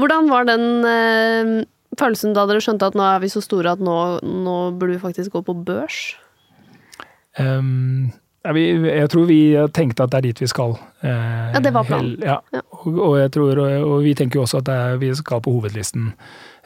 Hvordan 0.00 0.28
var 0.28 0.44
den 0.48 0.84
øh, 0.84 1.52
følelsen 2.00 2.34
da 2.36 2.44
dere 2.48 2.60
skjønte 2.64 2.90
at 2.90 2.98
nå 2.98 3.06
er 3.06 3.22
vi 3.22 3.30
så 3.32 3.40
store 3.44 3.74
at 3.76 3.82
nå, 3.84 3.96
nå 4.20 4.56
burde 4.76 4.96
vi 4.96 5.02
faktisk 5.02 5.36
gå 5.36 5.42
på 5.46 5.56
børs? 5.64 6.12
Um, 7.38 8.12
jeg 8.42 9.10
tror 9.12 9.28
vi 9.28 9.54
tenkte 9.70 10.02
at 10.02 10.10
det 10.10 10.18
er 10.18 10.26
dit 10.26 10.40
vi 10.42 10.48
skal. 10.50 10.74
ja, 11.02 11.60
det 11.62 11.70
var 11.74 11.86
planen. 11.86 12.16
Ja. 12.18 12.40
Og, 12.82 12.96
og, 12.98 13.18
jeg 13.20 13.30
tror, 13.36 13.60
og, 13.60 14.00
vi 14.02 14.14
tenker 14.18 14.40
jo 14.40 14.42
også 14.42 14.58
at 14.64 14.70
er, 14.72 14.96
vi 14.98 15.12
skal 15.14 15.42
på 15.44 15.52
hovedlisten 15.54 16.10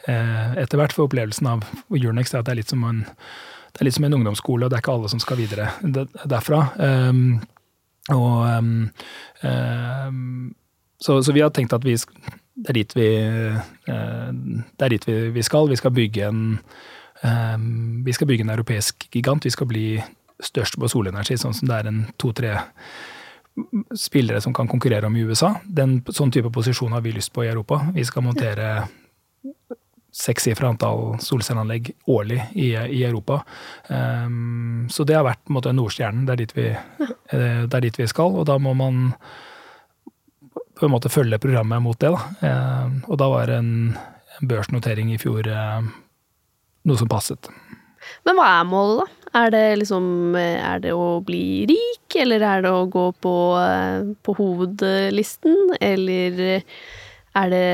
eh, 0.07 0.57
etter 0.63 0.79
hvert, 0.79 0.95
for 0.95 1.07
opplevelsen 1.07 1.49
av 1.51 1.67
Urnex 1.93 2.33
er 2.33 2.41
at 2.41 2.49
det 2.49 2.55
er 2.55 2.59
litt 2.61 2.73
som 2.73 2.85
en, 2.87 3.03
det 3.73 3.81
er 3.81 3.89
litt 3.89 3.97
som 3.97 4.07
en 4.07 4.17
ungdomsskole, 4.17 4.65
og 4.65 4.71
det 4.71 4.79
er 4.79 4.85
ikke 4.85 4.95
alle 4.95 5.13
som 5.13 5.21
skal 5.21 5.39
videre 5.39 5.69
derfra. 6.25 6.63
Um, 6.81 7.39
og 8.15 8.37
um, 9.43 10.51
så, 10.97 11.19
så, 11.21 11.33
vi 11.35 11.43
har 11.43 11.51
tenkt 11.53 11.75
at 11.75 11.85
vi, 11.85 11.97
det 12.55 12.71
er 12.71 12.79
dit 12.79 12.97
vi, 12.97 13.09
uh, 13.91 14.31
det 14.33 14.87
er 14.87 14.95
dit 14.95 15.09
vi, 15.09 15.17
vi, 15.35 15.45
skal. 15.45 15.69
Vi 15.69 15.79
skal 15.79 15.93
bygge 15.93 16.29
en 16.31 16.45
vi 18.05 18.13
skal 18.13 18.27
bygge 18.29 18.43
en 18.45 18.51
europeisk 18.53 19.07
gigant. 19.09 19.41
Vi 19.41 19.49
skal 19.49 19.65
bli 19.65 19.87
størst 20.43 20.77
på 20.79 20.89
solenergi, 20.91 21.37
sånn 21.39 21.55
som 21.55 21.69
det 21.69 21.79
er 21.79 21.89
en 21.89 22.03
to-tre 22.21 22.57
spillere 23.97 24.41
som 24.41 24.53
kan 24.53 24.69
konkurrere 24.69 25.09
om 25.09 25.15
i 25.17 25.25
USA. 25.25 25.55
Den, 25.63 25.99
sånn 26.13 26.31
type 26.33 26.51
posisjon 26.53 26.93
har 26.93 27.01
vi 27.01 27.15
lyst 27.15 27.33
på 27.33 27.45
i 27.45 27.49
Europa. 27.49 27.81
Vi 27.95 28.05
skal 28.05 28.25
montere 28.27 28.69
sekssifra 30.17 30.71
antall 30.71 31.17
solcelleanlegg 31.21 31.91
årlig 32.09 32.39
i, 32.53 32.71
i 32.73 33.03
Europa. 33.05 33.41
Um, 33.89 34.87
så 34.89 35.05
det 35.05 35.17
har 35.17 35.25
vært 35.27 35.43
på 35.45 35.51
en 35.51 35.57
måte 35.59 35.73
Nordstjernen. 35.75 36.25
Det 36.25 36.33
er, 36.33 36.41
dit 36.41 36.55
vi, 36.57 36.67
eh, 36.71 37.61
det 37.67 37.77
er 37.77 37.85
dit 37.85 37.99
vi 38.01 38.09
skal, 38.09 38.33
og 38.39 38.47
da 38.49 38.57
må 38.61 38.73
man 38.77 39.11
på 40.77 40.85
en 40.85 40.93
måte 40.93 41.09
følge 41.09 41.41
programmet 41.41 41.81
mot 41.81 41.99
det. 42.01 42.13
Da. 42.13 42.53
Um, 42.85 42.97
og 43.07 43.21
da 43.21 43.29
var 43.33 43.53
en, 43.53 43.71
en 44.37 44.49
børsnotering 44.49 45.13
i 45.13 45.21
fjor 45.21 45.49
um, 45.49 45.91
noe 46.87 47.01
som 47.01 47.09
passet. 47.11 47.49
Men 48.25 48.37
hva 48.37 48.49
er 48.57 48.67
målet, 48.69 49.03
da? 49.03 49.16
Er 49.37 49.51
det 49.53 49.63
liksom 49.83 50.35
Er 50.39 50.81
det 50.81 50.93
å 50.95 51.19
bli 51.25 51.67
rik, 51.69 52.15
eller 52.17 52.41
er 52.41 52.65
det 52.65 52.73
å 52.73 52.85
gå 52.89 53.07
på, 53.21 53.35
på 54.25 54.35
hovedlisten, 54.39 55.57
eller 55.83 56.41
er 57.37 57.51
det 57.53 57.67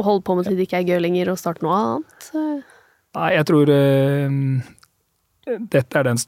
å 0.00 0.06
holde 0.06 0.24
på 0.24 0.36
med 0.38 0.48
til 0.48 0.56
det 0.56 0.68
ikke 0.68 0.80
er 0.80 0.92
gøy 0.94 1.02
lenger, 1.04 1.32
og 1.32 1.40
starte 1.40 1.66
noe 1.66 1.78
annet? 1.78 2.28
Nei, 3.18 3.30
jeg 3.34 3.46
tror 3.50 3.72
uh, 3.74 4.36
dette 5.74 5.98
er 5.98 6.06
den 6.06 6.22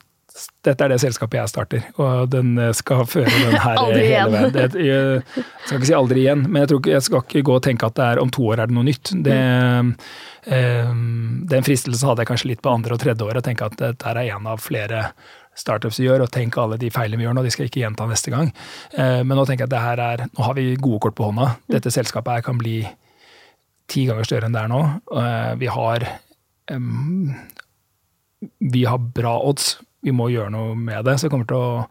dette 0.65 0.87
er 0.87 0.93
det 0.93 1.01
selskapet 1.03 1.39
jeg 1.41 1.51
starter, 1.51 1.87
og 2.01 2.31
den 2.33 2.55
skal 2.79 3.05
føre 3.11 3.31
den 3.31 3.57
her 3.59 3.81
Aldri 3.83 4.05
hele 4.07 4.07
igjen. 4.07 4.33
veien. 4.33 4.53
Det, 4.55 4.87
jeg 4.87 5.45
skal 5.67 5.79
ikke 5.79 5.91
si 5.91 5.97
aldri 5.99 6.25
igjen, 6.25 6.47
men 6.49 6.63
jeg, 6.63 6.71
tror 6.73 6.91
jeg 6.93 7.07
skal 7.09 7.25
ikke 7.27 7.45
gå 7.49 7.59
og 7.59 7.65
tenke 7.67 7.89
at 7.89 7.99
det 7.99 8.07
er 8.07 8.23
om 8.23 8.33
to 8.33 8.47
år 8.53 8.63
er 8.63 8.71
det 8.71 8.77
noe 8.77 8.87
nytt. 8.87 9.13
Det, 9.27 9.37
eh, 10.47 10.97
den 11.53 11.69
fristelsen 11.69 12.09
hadde 12.09 12.25
jeg 12.25 12.33
kanskje 12.33 12.53
litt 12.53 12.65
på 12.65 12.73
andre 12.73 12.97
og 12.97 13.03
tredje 13.03 13.27
året, 13.27 13.43
å 13.43 13.49
tenke 13.51 13.69
at 13.69 13.79
dette 13.81 14.13
er 14.15 14.23
en 14.25 14.51
av 14.55 14.63
flere 14.63 15.11
startups 15.59 16.01
vi 16.01 16.09
gjør, 16.09 16.25
og 16.25 16.33
tenk 16.33 16.57
alle 16.61 16.79
de 16.81 16.91
feilene 16.93 17.21
vi 17.21 17.27
gjør 17.27 17.37
nå, 17.37 17.45
de 17.45 17.53
skal 17.53 17.67
jeg 17.67 17.73
ikke 17.75 17.85
gjenta 17.85 18.09
neste 18.09 18.33
gang. 18.33 18.53
Eh, 18.97 19.21
men 19.21 19.37
nå 19.37 19.45
tenker 19.49 19.67
jeg 19.67 19.71
at 19.71 19.77
det 19.77 19.85
her 19.85 20.05
er, 20.07 20.27
nå 20.33 20.47
har 20.47 20.57
vi 20.59 20.71
gode 20.81 21.03
kort 21.07 21.19
på 21.19 21.29
hånda. 21.29 21.55
Dette 21.73 21.93
selskapet 21.93 22.39
her 22.39 22.47
kan 22.47 22.61
bli 22.61 22.81
ti 23.93 24.07
ganger 24.09 24.29
større 24.29 24.49
enn 24.49 24.57
det 24.57 24.63
er 24.65 24.73
nå. 24.73 24.83
Eh, 25.21 25.53
vi 25.61 25.69
har 25.73 26.07
em, 26.73 27.35
vi 28.59 28.85
har 28.89 28.99
bra 28.99 29.37
odds. 29.45 29.77
Vi 30.03 30.15
må 30.15 30.29
gjøre 30.33 30.53
noe 30.55 30.77
med 30.79 31.05
det. 31.07 31.19
Så 31.19 31.29
jeg 31.29 31.35
kommer 31.35 31.49
til 31.51 31.59
å 31.59 31.83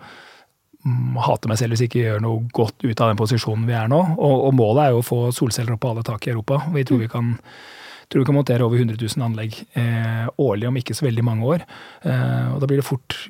mm, 0.86 1.20
hate 1.28 1.52
meg 1.52 1.60
selv 1.62 1.76
hvis 1.76 1.86
jeg 1.86 1.92
ikke 1.92 2.06
gjør 2.06 2.24
noe 2.26 2.48
godt 2.56 2.86
ut 2.86 3.04
av 3.04 3.12
den 3.12 3.20
posisjonen 3.22 3.68
vi 3.70 3.78
er 3.78 3.92
nå. 3.92 4.02
Og, 4.18 4.48
og 4.48 4.56
målet 4.58 4.86
er 4.86 4.96
jo 4.96 5.04
å 5.04 5.10
få 5.12 5.22
solceller 5.36 5.76
opp 5.76 5.84
på 5.86 5.94
alle 5.94 6.08
tak 6.08 6.28
i 6.28 6.34
Europa. 6.36 6.64
Vi 6.76 6.86
tror 6.88 7.04
vi 7.04 7.12
kan, 7.12 7.36
tror 8.12 8.24
vi 8.24 8.30
kan 8.32 8.40
montere 8.40 8.68
over 8.68 8.82
100 8.82 9.00
000 9.00 9.28
anlegg 9.30 9.62
eh, 9.80 10.26
årlig 10.42 10.72
om 10.72 10.82
ikke 10.82 10.98
så 10.98 11.08
veldig 11.08 11.28
mange 11.28 11.54
år. 11.56 11.68
Eh, 12.04 12.50
og 12.56 12.60
da 12.64 12.72
blir 12.72 12.84
det 12.84 12.90
fort 12.90 13.22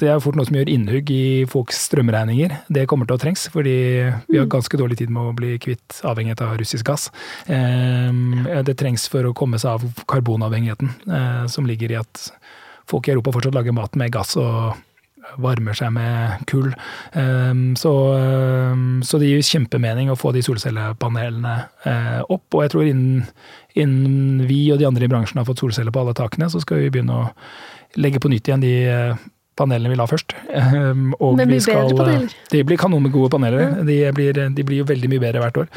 det 0.00 0.08
er 0.08 0.20
fort 0.22 0.36
noe 0.38 0.48
som 0.48 0.56
gjør 0.56 0.70
innhugg 0.72 1.10
i 1.12 1.44
folks 1.50 1.82
strømregninger. 1.90 2.54
Det 2.72 2.86
kommer 2.88 3.08
til 3.08 3.18
å 3.18 3.20
trengs, 3.20 3.46
fordi 3.52 3.74
vi 4.30 4.38
har 4.38 4.48
ganske 4.50 4.78
dårlig 4.80 4.96
tid 5.00 5.12
med 5.12 5.28
å 5.28 5.34
bli 5.36 5.58
kvitt 5.60 6.00
avhengighet 6.08 6.40
av 6.46 6.56
russisk 6.60 6.88
gass. 6.88 7.10
Eh, 7.46 8.08
Det 8.64 8.76
trengs 8.80 9.06
for 9.12 9.28
å 9.28 9.34
komme 9.36 9.58
seg 9.60 9.76
av 9.76 10.04
karbonavhengigheten, 10.08 10.88
eh, 11.10 11.46
som 11.48 11.66
ligger 11.66 11.92
i 11.92 12.00
at 12.00 12.30
folk 12.90 13.08
i 13.08 13.14
Europa 13.14 13.32
fortsatt 13.38 13.54
lager 13.56 13.72
mat 13.76 13.96
med 14.00 14.12
gass 14.14 14.36
og 14.40 14.74
varmer 15.38 15.76
seg 15.78 15.92
med 15.94 16.40
kull. 16.50 16.72
Eh, 17.14 17.54
Så, 17.78 17.92
eh, 18.18 18.76
så 19.06 19.18
det 19.20 19.28
gir 19.30 19.44
kjempemening 19.46 20.10
å 20.10 20.18
få 20.18 20.32
de 20.34 20.42
solcellepanelene 20.42 21.56
eh, 21.86 22.22
opp. 22.28 22.46
Og 22.56 22.64
jeg 22.64 22.72
tror 22.74 22.88
innen, 22.88 23.26
innen 23.78 24.46
vi 24.48 24.64
og 24.74 24.80
de 24.80 24.88
andre 24.88 25.04
i 25.06 25.10
bransjen 25.12 25.38
har 25.38 25.46
fått 25.46 25.62
solceller 25.62 25.94
på 25.94 26.00
alle 26.02 26.16
takene, 26.18 26.50
så 26.50 26.60
skal 26.64 26.82
vi 26.82 26.90
begynne 26.90 27.14
å 27.20 27.28
legge 28.00 28.18
på 28.22 28.30
nytt 28.32 28.48
igjen 28.50 28.64
de 28.64 28.72
eh, 28.90 29.14
panelene 29.60 29.92
vi 29.92 29.98
la 30.00 30.06
først. 30.08 30.34
Eh, 30.48 30.90
Og 31.20 31.36
Men 31.36 31.46
vi 31.50 31.58
mye 31.58 31.62
bedre 31.62 31.86
skal, 31.86 31.94
paneler. 32.00 32.34
De 32.50 32.62
blir 32.64 32.80
kanongode 32.80 33.30
paneler. 33.30 33.84
De, 33.86 34.00
blir, 34.16 34.32
de 34.56 34.62
blir 34.66 34.80
jo 34.82 34.88
veldig 34.88 35.10
mye 35.12 35.22
bedre 35.28 35.44
hvert 35.44 35.62
år. 35.62 35.70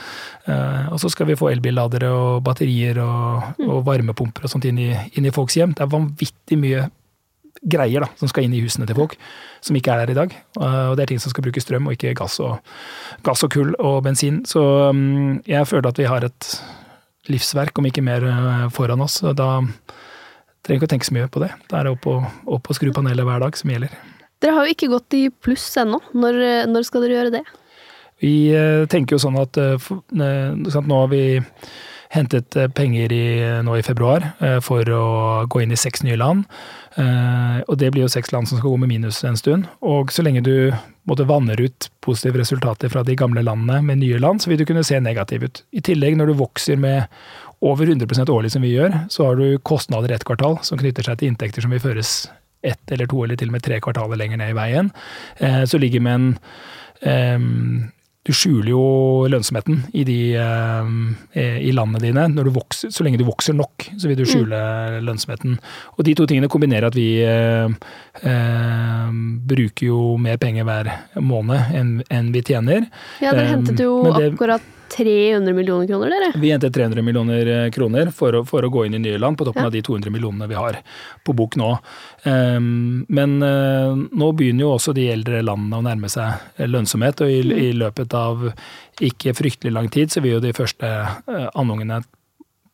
Eh, 0.48 0.90
og 0.94 0.98
så 1.04 1.12
skal 1.14 1.28
vi 1.30 1.36
få 1.38 1.52
elbilladere 1.54 2.10
og 2.10 2.42
batterier 2.48 2.98
og, 3.04 3.54
Mm. 3.60 3.70
og 3.70 3.86
varmepumper 3.86 4.46
og 4.48 4.50
sånt 4.50 4.66
inn 4.66 4.80
i, 4.80 4.90
inn 5.18 5.26
i 5.30 5.32
folks 5.36 5.58
hjem. 5.60 5.74
Det 5.78 5.84
er 5.86 5.94
vanvittig 5.94 6.58
mye 6.58 6.90
greier 7.64 8.04
da, 8.04 8.10
som 8.20 8.30
skal 8.32 8.48
inn 8.48 8.56
i 8.58 8.62
husene 8.64 8.88
til 8.90 8.98
folk, 8.98 9.16
som 9.64 9.78
ikke 9.78 9.94
er 9.94 10.04
der 10.04 10.14
i 10.14 10.18
dag. 10.18 10.36
Eh, 10.60 10.86
og 10.92 10.96
det 10.98 11.06
er 11.06 11.14
ting 11.14 11.24
som 11.24 11.34
skal 11.34 11.46
bruke 11.46 11.64
strøm, 11.64 11.90
og 11.90 11.98
ikke 11.98 12.16
gass 12.20 12.40
og, 12.44 12.60
gass 13.26 13.46
og 13.46 13.54
kull 13.56 13.74
og 13.80 14.02
bensin. 14.08 14.44
Så 14.50 14.64
mm, 14.94 15.44
jeg 15.50 15.70
føler 15.70 15.90
at 15.90 16.02
vi 16.02 16.10
har 16.10 16.28
et 16.28 16.50
livsverk, 17.32 17.78
om 17.80 17.88
ikke 17.90 18.06
mer, 18.06 18.26
eh, 18.28 18.66
foran 18.76 19.04
oss. 19.06 19.22
og 19.24 19.38
Da 19.40 19.50
trenger 20.64 20.76
vi 20.76 20.82
ikke 20.82 20.92
å 20.92 20.94
tenke 20.96 21.10
så 21.10 21.18
mye 21.18 21.32
på 21.32 21.44
det. 21.44 21.54
Da 21.72 21.80
er 21.80 21.88
det 21.88 21.96
opp 21.98 22.10
og, 22.12 22.28
opp 22.58 22.70
og 22.72 22.80
skru 22.80 22.92
panelet 22.96 23.28
hver 23.28 23.44
dag 23.44 23.60
som 23.60 23.72
gjelder. 23.72 23.96
Dere 24.44 24.58
har 24.58 24.68
jo 24.68 24.76
ikke 24.76 24.92
gått 24.92 25.16
i 25.16 25.26
pluss 25.32 25.70
ennå. 25.80 26.02
Når, 26.12 26.40
når 26.68 26.88
skal 26.88 27.06
dere 27.06 27.22
gjøre 27.22 27.36
det? 27.40 27.46
Vi 28.24 28.36
eh, 28.56 28.86
tenker 28.92 29.18
jo 29.18 29.24
sånn 29.24 29.40
at 29.42 29.58
eh, 29.60 29.90
eh, 30.20 30.54
nå 30.54 31.00
har 31.00 31.10
vi 31.12 31.24
hentet 32.14 32.56
eh, 32.56 32.70
penger 32.72 33.14
i, 33.16 33.26
nå 33.66 33.78
i 33.78 33.86
februar 33.86 34.34
eh, 34.40 34.60
for 34.64 34.88
å 34.94 35.06
gå 35.50 35.64
inn 35.64 35.74
i 35.74 35.80
seks 35.80 36.06
nye 36.06 36.20
land. 36.20 36.46
Eh, 36.98 37.62
Og 37.68 37.78
det 37.78 37.92
blir 37.92 38.04
jo 38.04 38.12
seks 38.12 38.32
land 38.32 38.48
som 38.48 38.58
skal 38.60 38.70
gå 38.74 38.80
med 38.84 38.90
minus 38.90 39.24
en 39.24 39.38
stund. 39.38 39.66
Og 39.82 40.12
så 40.12 40.24
lenge 40.24 40.44
du 40.44 40.72
måtte 41.08 41.26
vanner 41.28 41.60
ut 41.60 41.90
positive 42.02 42.40
resultater 42.40 42.90
fra 42.90 43.04
de 43.04 43.16
gamle 43.16 43.44
landene 43.44 43.82
med 43.84 43.98
nye 43.98 44.20
land, 44.20 44.42
så 44.42 44.50
vil 44.50 44.58
du 44.62 44.66
kunne 44.66 44.84
se 44.84 45.00
negativ 45.00 45.44
ut. 45.44 45.64
I 45.74 45.82
tillegg, 45.82 46.18
når 46.18 46.28
du 46.28 46.34
vokser 46.34 46.78
med 46.78 47.08
over 47.62 47.86
100% 47.88 48.30
årlig 48.30 48.52
som 48.52 48.62
vi 48.62 48.76
gjør, 48.76 49.06
så 49.10 49.26
har 49.26 49.36
du 49.40 49.58
kostnader 49.60 50.12
ett 50.12 50.26
kvartal 50.28 50.60
som 50.62 50.78
knytter 50.78 51.04
seg 51.04 51.18
til 51.20 51.32
inntekter 51.32 51.64
som 51.64 51.72
vil 51.72 51.80
føres 51.84 52.28
ett 52.64 52.92
eller 52.92 53.08
to 53.08 53.24
eller 53.24 53.36
til 53.36 53.50
og 53.50 53.58
med 53.58 53.64
tre 53.64 53.80
kvartaler 53.84 54.20
lenger 54.20 54.40
ned 54.40 54.54
i 54.54 54.60
veien. 54.60 54.92
Eh, 55.40 55.64
Så 55.66 55.80
ligger 55.80 56.00
med 56.02 56.14
en 56.14 56.40
Ehm, 57.04 57.92
du 58.24 58.32
skjuler 58.32 58.70
jo 58.72 58.84
lønnsomheten 59.28 59.82
i, 60.00 60.06
de, 60.08 60.18
eh, 60.40 61.58
i 61.60 61.74
landene 61.76 62.00
dine. 62.00 62.24
Når 62.32 62.48
du 62.48 62.52
vokser, 62.56 62.92
så 62.96 63.04
lenge 63.04 63.20
du 63.20 63.26
vokser 63.28 63.56
nok, 63.58 63.90
så 64.00 64.08
vil 64.08 64.16
du 64.22 64.24
skjule 64.24 64.60
lønnsomheten. 65.04 65.58
Og 65.98 66.06
de 66.08 66.14
to 66.16 66.28
tingene 66.30 66.48
kombinerer 66.52 66.88
at 66.88 66.96
vi 66.96 67.08
eh, 67.28 67.68
eh, 68.24 69.10
bruker 69.52 69.90
jo 69.90 70.00
mer 70.24 70.40
penger 70.40 70.64
hver 70.70 70.92
måned 71.20 71.76
enn 71.76 71.92
enn 72.10 72.32
vi 72.32 72.46
tjener. 72.48 72.88
Ja, 73.20 73.34
dere 73.36 73.44
Um, 73.44 73.52
hentet 73.58 73.84
jo 73.84 73.98
det- 74.16 74.32
akkurat 74.34 74.62
300 74.94 75.54
millioner 75.58 75.88
kroner, 75.90 76.10
dere. 76.14 76.32
Vi 76.42 76.52
endte 76.54 76.70
300 76.74 77.02
millioner 77.02 77.48
eh, 77.50 77.70
kroner 77.74 78.12
for 78.14 78.36
å, 78.38 78.42
for 78.46 78.64
å 78.66 78.70
gå 78.70 78.84
inn 78.86 78.94
i 79.00 79.02
nye 79.02 79.18
land, 79.22 79.38
på 79.40 79.48
toppen 79.48 79.64
Ja. 79.66 79.72
av 79.72 79.74
de 79.74 79.82
200 79.82 80.12
millionene 80.14 80.48
vi 80.52 80.58
har 80.60 80.78
på 81.26 81.34
bok 81.34 81.56
nå. 81.58 81.72
Um, 82.30 83.06
men 83.10 83.38
uh, 83.44 83.96
nå 83.98 84.30
begynner 84.38 84.68
jo 84.68 84.74
også 84.76 84.94
de 84.96 85.08
eldre 85.14 85.42
landene 85.44 85.80
å 85.82 85.86
nærme 85.90 86.10
seg 86.14 86.38
eh, 86.60 86.70
lønnsomhet, 86.70 87.24
og 87.26 87.32
i, 87.34 87.42
i 87.70 87.72
løpet 87.74 88.14
av 88.18 88.46
ikke 89.02 89.34
fryktelig 89.34 89.74
lang 89.74 89.90
tid 89.92 90.14
så 90.14 90.22
vil 90.22 90.38
jo 90.38 90.44
de 90.46 90.54
første 90.56 90.86
uh, 90.86 91.48
andungene 91.58 92.04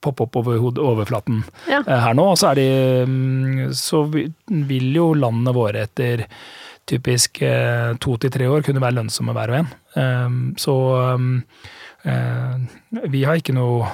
poppe 0.03 0.23
opp 0.27 0.37
over 0.39 0.59
overflaten 0.79 1.41
Ja. 1.71 1.81
uh, 1.87 1.97
her 2.05 2.15
nå. 2.19 2.29
Og 2.33 2.39
så, 2.39 2.51
er 2.53 2.59
de, 2.59 2.69
um, 3.07 3.73
så 3.75 4.03
vi- 4.11 4.29
vil 4.69 4.91
jo 4.95 5.13
landene 5.15 5.55
våre 5.55 5.87
etter 5.87 6.27
typisk 6.89 7.43
to 8.01 8.15
til 8.17 8.31
tre 8.33 8.47
år 8.49 8.63
kunne 8.65 8.81
være 8.81 8.95
lønnsomme 8.97 9.33
hver 9.37 9.51
og 9.53 9.57
en. 9.59 9.67
Ehm, 10.01 10.37
så 10.57 10.73
um, 11.19 11.27
eh, 11.37 11.67
vi 12.03 13.23
har 13.27 13.39
ikke 13.39 13.55
noe 13.57 13.87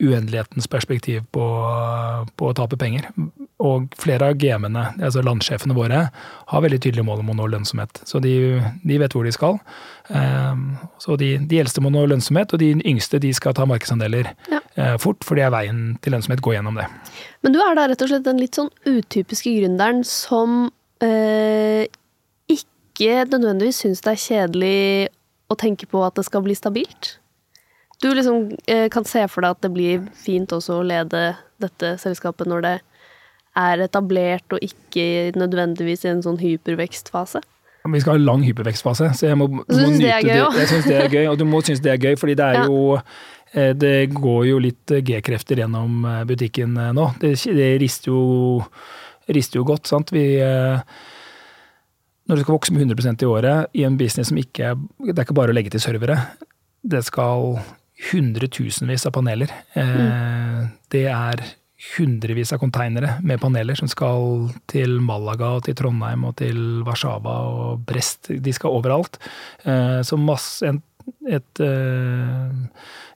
uendelighetens 0.00 0.64
perspektiv 0.72 1.26
på, 1.34 1.42
på 2.40 2.46
å 2.48 2.54
tape 2.56 2.78
penger. 2.80 3.10
Og 3.60 3.90
flere 4.00 4.30
av 4.30 4.38
GM-ene, 4.40 4.86
altså 4.96 5.20
landsjefene 5.26 5.76
våre, 5.76 6.06
har 6.48 6.62
veldig 6.64 6.78
tydelige 6.80 7.04
mål 7.04 7.20
om 7.20 7.34
å 7.34 7.36
nå 7.36 7.48
lønnsomhet. 7.52 8.00
Så 8.08 8.16
de, 8.24 8.32
de 8.80 8.96
vet 9.02 9.12
hvor 9.12 9.28
de 9.28 9.34
skal. 9.36 9.58
Ehm, 10.16 10.78
Så 11.04 11.18
de, 11.20 11.34
de 11.44 11.60
eldste 11.60 11.84
må 11.84 11.92
nå 11.92 12.06
lønnsomhet, 12.08 12.54
og 12.56 12.62
de 12.64 12.70
yngste 12.88 13.20
de 13.20 13.34
skal 13.36 13.52
ta 13.58 13.68
markedsandeler 13.68 14.32
Ja. 14.48 14.62
eh, 14.80 14.96
fort, 15.04 15.20
for 15.28 15.36
det 15.36 15.44
er 15.44 15.52
veien 15.52 15.84
til 16.00 16.16
lønnsomhet. 16.16 16.40
Gå 16.40 16.56
gjennom 16.56 16.80
det. 16.80 16.88
Men 17.44 17.52
du 17.52 17.60
er 17.60 17.76
da 17.76 17.84
rett 17.92 18.00
og 18.00 18.08
slett 18.14 18.24
den 18.24 18.40
litt 18.40 18.56
sånn 18.56 18.72
utypiske 18.88 19.52
gründeren 19.60 20.00
som 20.08 20.70
eh, 21.04 21.84
ikke 22.48 23.26
nødvendigvis 23.28 23.84
syns 23.84 24.00
det 24.08 24.16
er 24.16 24.24
kjedelig 24.24 24.80
å 25.52 25.60
tenke 25.60 25.84
på 25.92 26.00
at 26.08 26.16
det 26.16 26.24
skal 26.24 26.40
bli 26.48 26.56
stabilt. 26.56 27.18
Du 28.00 28.08
liksom 28.16 28.50
eh, 28.66 28.88
kan 28.92 29.04
se 29.04 29.26
for 29.28 29.44
deg 29.44 29.56
at 29.56 29.62
det 29.66 29.70
blir 29.74 30.04
fint 30.16 30.52
også 30.56 30.78
å 30.80 30.86
lede 30.86 31.34
dette 31.60 31.94
selskapet 32.00 32.48
når 32.48 32.62
det 32.64 32.76
er 33.60 33.82
etablert 33.84 34.54
og 34.56 34.62
ikke 34.64 35.32
nødvendigvis 35.36 36.06
i 36.06 36.12
en 36.14 36.22
sånn 36.24 36.38
hypervekstfase. 36.40 37.42
Vi 37.90 38.00
skal 38.00 38.12
ha 38.14 38.20
en 38.20 38.24
lang 38.28 38.42
hypervekstfase, 38.44 39.10
så 39.16 39.26
jeg 39.30 39.36
må, 39.40 39.46
må 39.50 39.64
synes 39.68 39.98
det 40.00 40.10
er 40.12 40.24
gøy 40.24 40.32
det. 40.36 40.60
Jeg 40.60 40.68
syns 40.70 40.88
det 40.88 40.96
er 41.00 41.12
gøy, 41.12 41.26
og 41.32 41.38
du 41.40 41.44
må 41.48 41.60
synes 41.64 41.80
det 41.84 41.92
er 41.94 42.00
gøy, 42.02 42.16
fordi 42.20 42.34
det 42.38 42.44
er 42.46 42.58
Ja. 42.60 42.64
jo 42.68 42.80
eh, 43.52 43.72
Det 43.74 43.94
går 44.14 44.42
jo 44.50 44.58
litt 44.62 44.90
eh, 44.94 45.00
G-krefter 45.04 45.56
gjennom 45.64 46.04
butikken 46.28 46.76
nå. 46.96 47.06
Det, 47.20 47.34
det 47.56 47.70
rister, 47.82 48.12
jo, 48.12 48.60
rister 49.32 49.60
jo 49.60 49.64
godt, 49.64 49.88
sant. 49.90 50.12
Vi 50.12 50.24
Når 52.28 52.36
du 52.36 52.42
skal 52.44 52.54
vokse 52.54 52.72
med 52.72 52.86
100% 52.86 53.24
i 53.24 53.26
året 53.28 53.66
i 53.74 53.84
en 53.88 53.96
business 53.98 54.28
som 54.30 54.38
ikke 54.38 54.70
er 54.72 54.76
Det 55.10 55.18
er 55.18 55.24
ikke 55.26 55.34
bare 55.40 55.50
å 55.52 55.56
legge 55.56 55.72
til 55.74 55.82
servere. 55.82 56.16
Det 56.84 57.02
skal 57.04 57.58
hundretusenvis 58.08 59.06
av 59.06 59.12
paneler. 59.16 59.52
Mm. 59.74 60.68
Det 60.92 61.06
er 61.12 61.42
hundrevis 61.96 62.52
av 62.52 62.60
konteinere 62.60 63.16
med 63.24 63.40
paneler 63.40 63.78
som 63.78 63.88
skal 63.88 64.50
til 64.70 64.98
Malaga 65.04 65.54
og 65.56 65.64
til 65.64 65.76
Trondheim 65.78 66.26
og 66.28 66.36
til 66.40 66.82
Warszawa 66.86 67.36
og 67.48 67.84
Brest. 67.88 68.32
De 68.44 68.52
skal 68.52 68.76
overalt. 68.76 69.18
Eh, 69.64 70.00
Så 70.04 70.18
masse, 70.20 70.66
en, 70.66 70.82
et, 71.28 71.60
eh, 71.60 72.50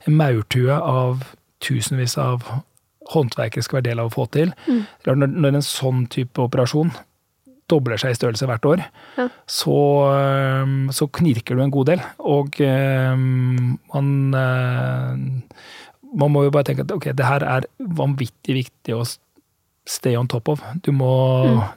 en 0.07 0.17
maurtue 0.17 0.73
av 0.73 1.23
tusenvis 1.61 2.17
av 2.17 2.43
håndverkere 3.13 3.63
skal 3.63 3.81
være 3.81 3.89
del 3.91 3.99
av 4.01 4.09
å 4.09 4.15
få 4.15 4.29
til. 4.31 4.53
Mm. 4.67 4.85
når 5.05 5.55
en 5.55 5.61
sånn 5.61 6.07
type 6.09 6.41
operasjon 6.41 6.91
dobler 7.71 7.97
seg 8.01 8.13
i 8.13 8.17
størrelse 8.19 8.45
hvert 8.49 8.65
år, 8.69 8.83
Ja. 9.17 9.27
så, 9.49 9.75
så 10.93 11.07
knirker 11.17 11.55
du 11.57 11.63
en 11.65 11.73
god 11.73 11.87
del. 11.93 12.01
Og 12.19 12.59
man 13.93 14.09
eh, 14.39 15.15
Man 16.15 16.31
må 16.31 16.45
jo 16.45 16.51
bare 16.53 16.63
tenke 16.69 16.85
at 16.85 16.91
ok, 16.95 17.09
det 17.17 17.25
her 17.27 17.43
er 17.43 17.65
vanvittig 17.79 18.53
viktig 18.61 18.93
å 18.95 19.01
stay 19.85 20.15
on 20.17 20.27
top 20.31 20.47
of. 20.49 20.61
Du 20.85 20.91
må, 20.95 21.09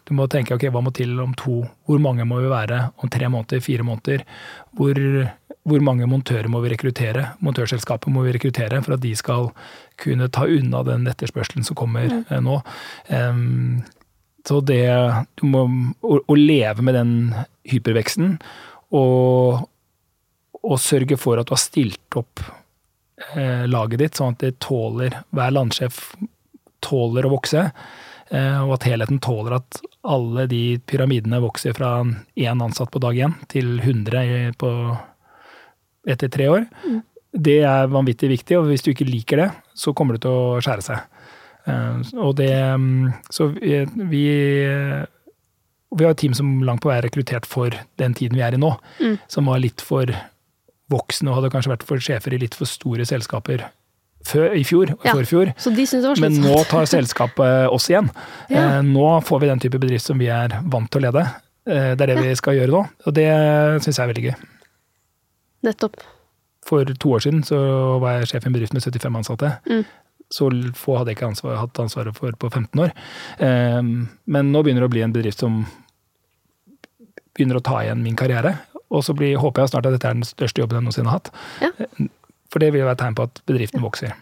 du 0.07 0.15
må 0.15 0.29
tenke 0.31 0.55
ok, 0.55 0.69
hva 0.73 0.81
må 0.85 0.93
til 0.97 1.19
om 1.21 1.35
to 1.37 1.65
Hvor 1.89 1.99
mange 2.01 2.25
må 2.25 2.39
vi 2.41 2.49
være 2.53 2.79
om 3.03 3.11
tre 3.13 3.29
måneder, 3.29 3.61
fire 3.65 3.85
måneder? 3.85 4.23
Hvor, 4.79 5.01
hvor 5.69 5.83
mange 5.85 6.07
montører 6.09 6.49
må 6.49 6.63
vi 6.65 6.71
rekruttere? 6.73 7.33
Montørselskapet 7.45 8.13
må 8.15 8.23
vi 8.25 8.33
rekruttere 8.39 8.79
for 8.85 8.95
at 8.97 9.03
de 9.05 9.13
skal 9.19 9.51
kunne 10.01 10.31
ta 10.33 10.47
unna 10.47 10.85
den 10.87 11.05
etterspørselen 11.11 11.67
som 11.67 11.77
kommer 11.77 12.07
eh, 12.23 12.39
nå. 12.41 12.61
Em, 13.13 13.83
så 14.49 14.63
det 14.65 14.87
du 15.39 15.45
må, 15.51 15.67
å, 16.01 16.21
å 16.25 16.39
leve 16.39 16.85
med 16.85 16.97
den 16.97 17.13
hyperveksten 17.69 18.39
og, 18.97 19.69
og 20.63 20.81
sørge 20.81 21.19
for 21.21 21.41
at 21.41 21.49
du 21.49 21.55
har 21.55 21.61
stilt 21.61 22.19
opp 22.19 22.43
eh, 23.35 23.67
laget 23.69 24.03
ditt, 24.03 24.19
sånn 24.19 24.37
at 24.37 24.45
det 24.47 24.57
tåler 24.65 25.21
Hver 25.35 25.53
landsjef 25.53 26.01
tåler 26.85 27.27
å 27.27 27.33
vokse. 27.33 27.65
Eh, 28.31 28.59
og 28.63 28.77
at 28.77 28.87
helheten 28.89 29.21
tåler 29.25 29.59
at 29.59 29.81
alle 30.09 30.47
de 30.51 30.79
pyramidene 30.89 31.41
vokser 31.43 31.75
fra 31.77 31.99
én 32.05 32.65
ansatt 32.65 32.93
på 32.93 33.03
dag 33.03 33.19
én 33.19 33.35
til 33.51 33.79
100 33.81 34.55
på, 34.61 34.73
etter 36.09 36.33
tre 36.33 36.49
år. 36.53 36.67
Mm. 36.85 37.01
Det 37.49 37.59
er 37.67 37.93
vanvittig 37.93 38.31
viktig, 38.33 38.57
og 38.59 38.71
hvis 38.71 38.85
du 38.85 38.93
ikke 38.93 39.09
liker 39.09 39.43
det, 39.43 39.49
så 39.77 39.93
kommer 39.97 40.17
det 40.17 40.25
til 40.25 40.37
å 40.37 40.61
skjære 40.65 40.87
seg. 40.87 41.18
Eh, 41.69 42.17
og 42.17 42.35
det 42.41 42.51
mm, 42.53 43.13
Så 43.35 43.51
vi, 43.53 43.77
vi 44.09 44.25
har 46.05 46.11
et 46.11 46.21
team 46.21 46.37
som 46.37 46.59
langt 46.67 46.83
på 46.85 46.91
vei 46.91 46.99
er 46.99 47.09
rekruttert 47.09 47.49
for 47.49 47.75
den 48.01 48.17
tiden 48.17 48.39
vi 48.39 48.45
er 48.47 48.57
i 48.57 48.61
nå. 48.61 48.75
Mm. 49.01 49.19
Som 49.31 49.51
var 49.51 49.63
litt 49.63 49.85
for 49.85 50.11
voksne 50.93 51.31
og 51.31 51.41
hadde 51.41 51.53
kanskje 51.53 51.75
vært 51.75 51.85
for 51.89 52.01
sjefer 52.03 52.35
i 52.35 52.41
litt 52.41 52.57
for 52.57 52.69
store 52.69 53.05
selskaper 53.09 53.67
før, 54.27 54.53
i 54.57 54.65
fjor 54.67 54.95
og 54.97 55.07
ja, 55.07 55.15
forfjor. 55.17 55.53
Men 56.23 56.41
nå 56.43 56.63
tar 56.71 56.89
selskapet 56.91 57.69
oss 57.75 57.89
igjen. 57.93 58.11
Ja. 58.49 58.79
Eh, 58.79 58.81
nå 58.87 59.09
får 59.27 59.45
vi 59.45 59.53
den 59.53 59.65
type 59.65 59.81
bedrift 59.81 60.09
som 60.09 60.21
vi 60.21 60.31
er 60.33 60.59
vant 60.65 60.91
til 60.93 61.03
å 61.03 61.09
lede. 61.09 61.25
Eh, 61.69 61.93
det 61.95 62.07
er 62.07 62.13
det 62.13 62.19
ja. 62.19 62.27
vi 62.29 62.37
skal 62.41 62.59
gjøre 62.59 62.75
nå, 62.75 62.85
og 63.05 63.17
det 63.17 63.29
syns 63.85 63.95
jeg 63.95 64.05
er 64.05 64.13
veldig 64.13 64.27
gøy. 64.29 64.37
Nettopp. 65.69 65.99
For 66.69 66.89
to 67.01 67.15
år 67.17 67.25
siden 67.25 67.41
så 67.47 67.59
var 68.03 68.19
jeg 68.19 68.33
sjef 68.33 68.45
i 68.45 68.51
en 68.51 68.57
bedrift 68.57 68.77
med 68.77 68.85
75 68.85 69.19
ansatte. 69.23 69.55
Mm. 69.69 69.87
Så 70.33 70.51
få 70.77 70.99
hadde 70.99 71.13
jeg 71.13 71.19
ikke 71.19 71.31
ansvar, 71.31 71.57
hatt 71.57 71.79
ansvaret 71.81 72.17
for 72.17 72.35
på 72.37 72.51
15 72.51 72.83
år. 72.85 72.95
Eh, 73.41 73.81
men 73.81 74.53
nå 74.53 74.63
begynner 74.65 74.85
det 74.85 74.91
å 74.91 74.95
bli 74.97 75.05
en 75.07 75.15
bedrift 75.15 75.45
som 75.45 75.63
begynner 77.39 77.61
å 77.61 77.65
ta 77.65 77.81
igjen 77.85 78.03
min 78.05 78.19
karriere. 78.19 78.57
Og 78.89 79.05
så 79.05 79.15
blir, 79.17 79.37
håper 79.41 79.65
jeg 79.65 79.75
snart 79.75 79.89
at 79.89 79.97
dette 79.97 80.09
er 80.11 80.17
den 80.17 80.27
største 80.27 80.63
jobben 80.63 80.81
jeg 80.81 80.87
noensinne 80.87 81.13
har 81.13 81.21
hatt. 81.21 81.31
Ja. 81.63 82.09
For 82.49 82.63
det 82.63 82.73
vil 82.73 82.87
være 82.87 82.97
et 82.97 83.03
tegn 83.05 83.17
på 83.19 83.29
at 83.29 83.43
bedriften 83.49 83.85
vokser. 83.85 84.17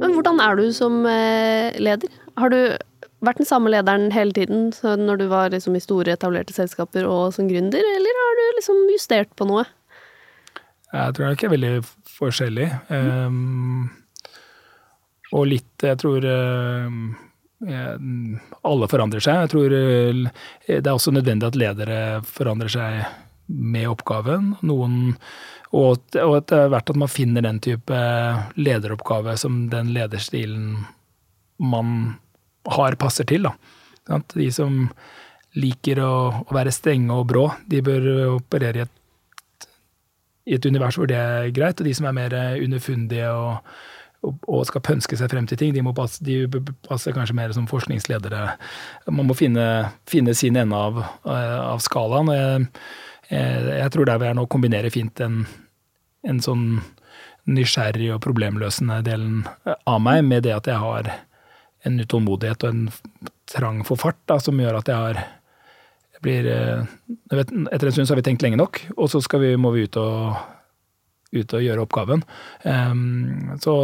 Men 0.00 0.16
hvordan 0.16 0.40
er 0.44 0.60
du 0.60 0.66
som 0.76 1.02
eh, 1.08 1.76
leder? 1.80 2.12
Har 2.40 2.52
du 2.52 2.60
vært 3.24 3.40
den 3.40 3.48
samme 3.48 3.72
lederen 3.72 4.10
hele 4.12 4.32
tiden 4.36 4.70
når 4.82 5.20
du 5.20 5.26
var 5.32 5.52
liksom 5.52 5.76
i 5.76 5.82
store, 5.84 6.16
etablerte 6.16 6.56
selskaper 6.56 7.08
og 7.08 7.32
som 7.36 7.48
gründer, 7.48 7.84
eller 7.96 8.20
har 8.22 8.38
du 8.40 8.44
liksom 8.58 8.82
justert 8.92 9.32
på 9.36 9.48
noe? 9.48 9.64
Jeg 10.94 11.14
tror 11.16 11.26
det 11.26 11.46
er 11.46 11.54
veldig 11.56 11.72
forskjellig. 12.16 12.66
Mm. 12.90 13.06
Um, 13.26 13.88
og 15.34 15.48
litt 15.50 15.82
Jeg 15.82 15.98
tror 15.98 16.24
um, 16.24 17.16
alle 17.66 18.88
forandrer 18.90 19.24
seg. 19.24 19.42
Jeg 19.44 19.52
tror 19.54 19.74
eh, 19.74 20.24
det 20.68 20.84
er 20.84 20.92
også 20.92 21.14
nødvendig 21.14 21.48
at 21.48 21.58
ledere 21.58 22.00
forandrer 22.26 22.72
seg 22.72 23.00
med 23.46 23.88
oppgaven. 23.88 24.54
Noen, 24.66 25.14
og, 25.72 26.16
og 26.20 26.36
det 26.50 26.62
hvert 26.72 26.92
at 26.92 27.00
man 27.00 27.10
finner 27.12 27.46
den 27.46 27.60
type 27.64 28.00
lederoppgave 28.58 29.36
som 29.40 29.66
den 29.72 29.92
lederstilen 29.96 30.84
man 31.56 32.16
har, 32.68 32.98
passer 33.00 33.24
til. 33.28 33.46
Da. 33.46 34.20
De 34.34 34.50
som 34.52 34.84
liker 35.56 36.02
å, 36.04 36.12
være 36.52 36.74
strenge 36.74 37.14
og 37.14 37.28
brå, 37.30 37.46
de 37.70 37.80
bør 37.84 38.08
operere 38.34 38.82
i 38.82 38.84
et, 38.84 38.95
i 40.46 40.56
et 40.56 40.66
univers 40.66 40.96
hvor 40.98 41.10
det 41.10 41.18
er 41.18 41.52
greit. 41.54 41.80
Og 41.80 41.88
de 41.88 41.94
som 41.96 42.08
er 42.08 42.16
mer 42.16 42.40
underfundige 42.62 43.30
og 43.34 43.60
og 44.26 44.64
skal 44.66 44.82
pønske 44.84 45.16
seg 45.18 45.30
frem 45.30 45.46
til 45.48 45.58
ting. 45.60 45.74
De, 45.74 45.82
må 45.84 45.92
passe, 45.94 46.22
de 46.24 46.46
passer 46.88 47.14
kanskje 47.14 47.36
mer 47.36 47.52
som 47.54 47.68
forskningsledere. 47.70 48.56
Man 49.12 49.28
må 49.28 49.36
finne, 49.38 49.92
finne 50.08 50.34
sin 50.34 50.58
ende 50.58 50.76
av, 50.76 50.98
eh, 51.28 51.58
av 51.60 51.82
skalaen. 51.84 52.32
Jeg, 52.32 52.66
jeg, 53.30 53.92
tror 53.94 54.08
der 54.08 54.20
vi 54.22 54.30
er 54.30 54.38
nå, 54.38 54.46
kombinerer 54.50 54.90
fint 54.94 55.22
en, 55.24 55.44
en 56.26 56.42
sånn 56.42 56.66
nysgjerrig 57.46 58.10
og 58.16 58.22
problemløsende 58.24 58.98
delen 59.06 59.44
av 59.86 60.00
meg 60.02 60.24
med 60.26 60.46
det 60.46 60.56
at 60.56 60.70
jeg 60.70 60.82
har 60.82 61.12
en 61.86 62.00
utålmodighet 62.02 62.66
og 62.66 62.72
en 62.72 62.88
trang 63.46 63.84
for 63.86 64.00
fart 64.00 64.18
da, 64.26 64.40
som 64.42 64.58
gjør 64.58 64.80
at 64.80 64.90
jeg 64.90 64.98
har 64.98 65.20
jeg 66.16 66.24
blir, 66.24 66.46
jeg 66.48 67.38
vet, 67.38 67.50
Etter 67.70 67.90
en 67.90 67.94
stund 67.94 68.08
så 68.08 68.14
har 68.14 68.22
vi 68.22 68.26
tenkt 68.30 68.44
lenge 68.44 68.56
nok, 68.56 68.80
og 68.96 69.10
så 69.12 69.20
vi, 69.36 69.50
må 69.60 69.74
vi 69.74 69.84
ut 69.84 69.98
og 70.00 70.36
ut 71.34 71.54
og 71.56 71.64
gjøre 71.64 71.84
oppgaven. 71.84 72.24
Um, 72.64 73.54
så 73.62 73.76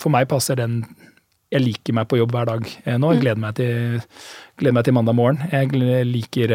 for 0.00 0.14
meg 0.14 0.28
passer 0.30 0.58
den 0.58 0.82
Jeg 1.48 1.64
liker 1.64 1.94
meg 1.96 2.10
på 2.10 2.18
jobb 2.18 2.34
hver 2.34 2.44
dag 2.44 2.60
nå. 2.60 2.74
Jeg 2.84 3.00
mm. 3.00 3.22
gleder 3.22 3.40
meg 3.40 3.54
til, 3.56 4.02
gleder 4.60 4.74
meg 4.76 4.84
til 4.84 4.94
mandag 4.98 5.14
morgen. 5.16 5.38
Jeg 5.48 5.70
liker, 6.04 6.52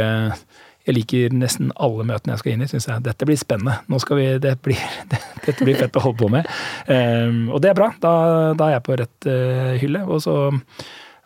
jeg 0.85 0.93
liker 0.93 1.33
nesten 1.33 1.71
alle 1.81 2.05
møtene 2.05 2.35
jeg 2.35 2.43
skal 2.43 2.51
inn 2.53 2.61
i. 2.61 2.67
Synes 2.69 2.85
jeg 2.91 3.05
dette 3.07 3.25
blir 3.25 3.39
spennende. 3.41 3.79
Vi, 3.89 4.27
det 4.43 4.51
blir, 4.61 4.83
det, 5.09 5.21
dette 5.47 5.65
blir 5.65 5.79
fett 5.81 5.97
å 5.97 6.03
holde 6.03 6.21
på 6.21 6.29
med. 6.35 6.51
Um, 6.85 7.47
og 7.49 7.63
det 7.65 7.71
er 7.71 7.79
bra. 7.79 7.89
Da, 8.03 8.13
da, 8.53 8.67
er 8.67 8.77
jeg 8.77 8.85
på 8.85 8.99
rett 9.01 9.29
uh, 9.31 9.73
hylle. 9.81 10.03
Og 10.05 10.21
så 10.27 10.37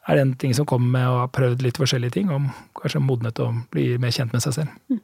er 0.07 0.15
det 0.15 0.23
en 0.23 0.35
ting 0.39 0.53
som 0.55 0.67
kommer 0.67 0.93
med 0.93 1.09
å 1.09 1.19
ha 1.21 1.27
prøvd 1.31 1.63
litt 1.65 1.79
forskjellige 1.79 2.15
ting, 2.15 2.31
om 2.31 2.47
kanskje 2.79 3.03
modnet 3.03 3.41
og 3.43 3.59
bli 3.73 3.89
mer 4.01 4.13
kjent 4.15 4.33
med 4.35 4.43
seg 4.45 4.55
selv. 4.59 4.77
Mm. 4.91 5.01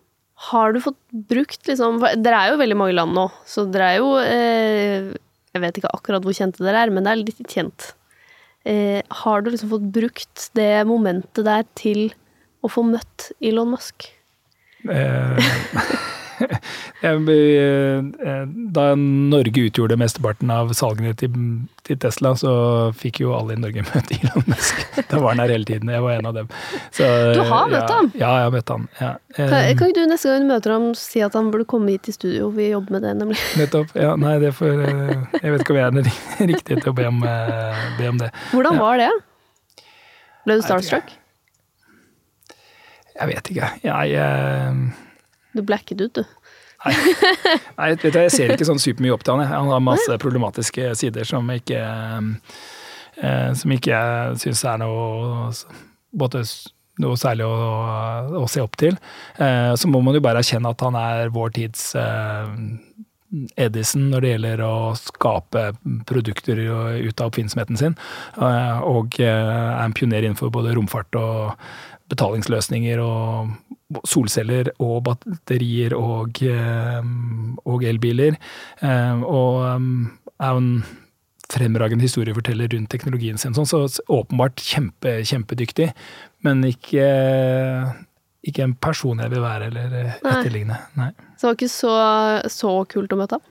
Har 0.50 0.74
du 0.74 0.80
fått 0.84 0.98
brukt 1.30 1.68
liksom 1.70 2.02
Dere 2.02 2.40
er 2.40 2.52
jo 2.52 2.60
veldig 2.60 2.76
mange 2.76 2.96
land 2.98 3.14
nå, 3.16 3.28
så 3.48 3.64
dere 3.70 3.92
er 3.94 4.00
jo 4.02 4.08
eh, 4.20 5.12
Jeg 5.54 5.62
vet 5.64 5.78
ikke 5.80 5.92
akkurat 5.94 6.26
hvor 6.26 6.36
kjente 6.36 6.66
dere 6.66 6.82
er, 6.84 6.92
men 6.92 7.06
det 7.06 7.14
er 7.14 7.22
litt 7.22 7.54
kjent. 7.54 7.94
Eh, 8.66 9.00
har 9.24 9.44
du 9.44 9.52
liksom 9.52 9.72
fått 9.76 9.88
brukt 9.96 10.50
det 10.58 10.72
momentet 10.90 11.46
der 11.46 11.68
til 11.80 12.08
å 12.64 12.72
få 12.72 12.86
møtt 12.88 13.30
Elon 13.44 13.76
Musk? 13.76 14.08
Eh, 14.90 15.54
da 18.78 18.86
Norge 18.96 19.66
utgjorde 19.68 19.98
mesteparten 20.00 20.52
av 20.54 20.74
salgene 20.78 21.14
til, 21.20 21.34
til, 21.88 22.00
Tesla, 22.04 22.34
så 22.40 22.54
fikk 22.98 23.22
jo 23.24 23.34
alle 23.38 23.58
i 23.58 23.62
Norge 23.62 23.86
møte 23.90 24.20
Elon 24.20 24.46
Musk. 24.50 24.84
Da 25.10 25.20
var 25.20 25.34
han 25.34 25.44
her 25.44 25.56
hele 25.56 25.70
tiden. 25.70 25.92
Jeg 25.94 26.06
var 26.06 26.18
en 26.18 26.30
av 26.32 26.38
dem. 26.38 26.52
Så, 26.92 27.10
du 27.34 27.42
har 27.42 27.72
møtt 27.72 27.82
ja, 27.82 27.96
ham? 27.96 28.12
Ja, 28.16 28.32
jeg 28.42 28.48
har 28.48 28.56
møtt 28.58 28.76
ham. 28.76 28.88
Ja. 29.00 29.12
Kan, 29.38 29.50
kan 29.50 29.90
ikke 29.90 29.98
du 29.98 30.06
neste 30.12 30.30
gang 30.30 30.46
du 30.46 30.54
møter 30.54 30.76
ham 30.76 30.86
si 30.98 31.24
at 31.26 31.38
han 31.38 31.50
burde 31.54 31.68
komme 31.70 31.96
hit 31.96 32.10
i 32.10 32.16
studio? 32.16 32.52
Vi 32.54 32.70
jobber 32.72 32.98
med 32.98 33.08
det, 33.08 33.16
nemlig. 33.22 33.42
Nettopp. 33.62 33.96
Ja, 34.00 34.14
nei, 34.20 34.38
det 34.44 34.54
får 34.58 34.86
eh, 34.88 35.18
Jeg 35.40 35.56
vet 35.56 35.66
ikke 35.66 35.76
om 35.76 35.82
jeg 35.82 35.88
er 35.88 35.98
den 35.98 36.54
riktige 36.54 36.80
til 36.80 36.94
å 36.94 36.98
be 36.98 37.10
om, 37.10 37.22
eh, 37.28 37.84
be 38.00 38.14
om 38.14 38.22
det. 38.22 38.32
Hvordan 38.54 38.82
var 38.82 39.02
det? 39.02 39.12
Ble 40.44 40.60
du 40.60 40.66
starstruck? 40.66 41.14
Jeg 43.14 43.30
vet 43.30 43.50
ikke. 43.54 43.68
Jeg, 43.84 44.14
jeg 44.14 44.94
Du 45.54 45.64
blacket 45.66 46.02
ut, 46.02 46.20
du. 46.20 46.24
Nei, 46.84 46.94
Nei 47.78 47.90
vet 47.94 48.04
du, 48.04 48.20
jeg 48.26 48.34
ser 48.34 48.54
ikke 48.54 48.68
sånn 48.68 48.82
supermye 48.82 49.16
opp 49.16 49.24
til 49.24 49.38
han. 49.38 49.48
Han 49.52 49.72
har 49.72 49.84
masse 49.84 50.20
problematiske 50.22 50.92
sider 51.00 51.28
som 51.28 51.48
ikke 51.54 51.80
eh, 51.80 53.52
Som 53.60 53.76
ikke 53.76 53.94
jeg 53.94 54.40
syns 54.44 54.64
er 54.68 54.82
noe 54.84 55.52
både 56.14 56.44
noe 57.02 57.18
særlig 57.18 57.46
å, 57.48 57.54
å, 58.38 58.46
se 58.52 58.62
opp 58.62 58.76
til. 58.78 58.98
Eh, 59.42 59.72
så 59.80 59.90
må 59.90 60.02
man 60.06 60.14
jo 60.14 60.22
bare 60.22 60.44
erkjenne 60.44 60.70
at 60.74 60.84
han 60.86 60.98
er 61.00 61.32
vår 61.34 61.56
tids 61.56 61.88
eh, 61.98 62.52
Edison 63.58 64.10
når 64.12 64.24
det 64.24 64.34
gjelder 64.34 64.64
å 64.68 64.76
skape 65.00 65.66
produkter 66.10 66.60
ut 66.60 67.22
av 67.22 67.32
oppfinnsomheten 67.32 67.80
sin. 67.80 67.98
Og 68.38 69.18
er 69.20 69.82
en 69.84 69.96
pioner 69.98 70.26
innenfor 70.26 70.54
både 70.54 70.76
romfart 70.78 71.18
og 71.18 71.56
betalingsløsninger 72.14 73.02
og 73.02 73.54
solceller 74.10 74.72
og 74.82 75.04
batterier 75.08 75.96
og, 75.98 76.42
eh, 76.46 77.02
og 77.70 77.86
elbiler. 77.88 78.38
Eh, 78.82 79.24
og 79.24 79.64
eh, 79.68 79.90
er 80.44 80.60
en 80.60 80.72
fremragende 81.54 82.08
historieforteller 82.08 82.72
rundt 82.74 82.90
teknologien 82.90 83.38
sin, 83.38 83.54
sånn, 83.54 83.68
så 83.70 83.86
åpenbart 84.12 84.64
kjempe, 84.64 85.20
kjempedyktig, 85.28 85.92
men 86.48 86.64
ikke, 86.66 87.06
ikke 88.48 88.64
en 88.66 88.74
person 88.82 89.22
jeg 89.22 89.34
vil 89.36 89.44
være 89.44 89.68
eller 89.70 89.98
etterligne. 90.16 90.80
Nei. 90.98 91.12
Så 91.44 91.50
det 91.50 91.52
var 91.52 91.58
ikke 91.58 91.74
så, 91.74 91.94
så 92.48 92.70
kult 92.88 93.12
å 93.12 93.18
møte 93.20 93.36
ham? 93.36 93.44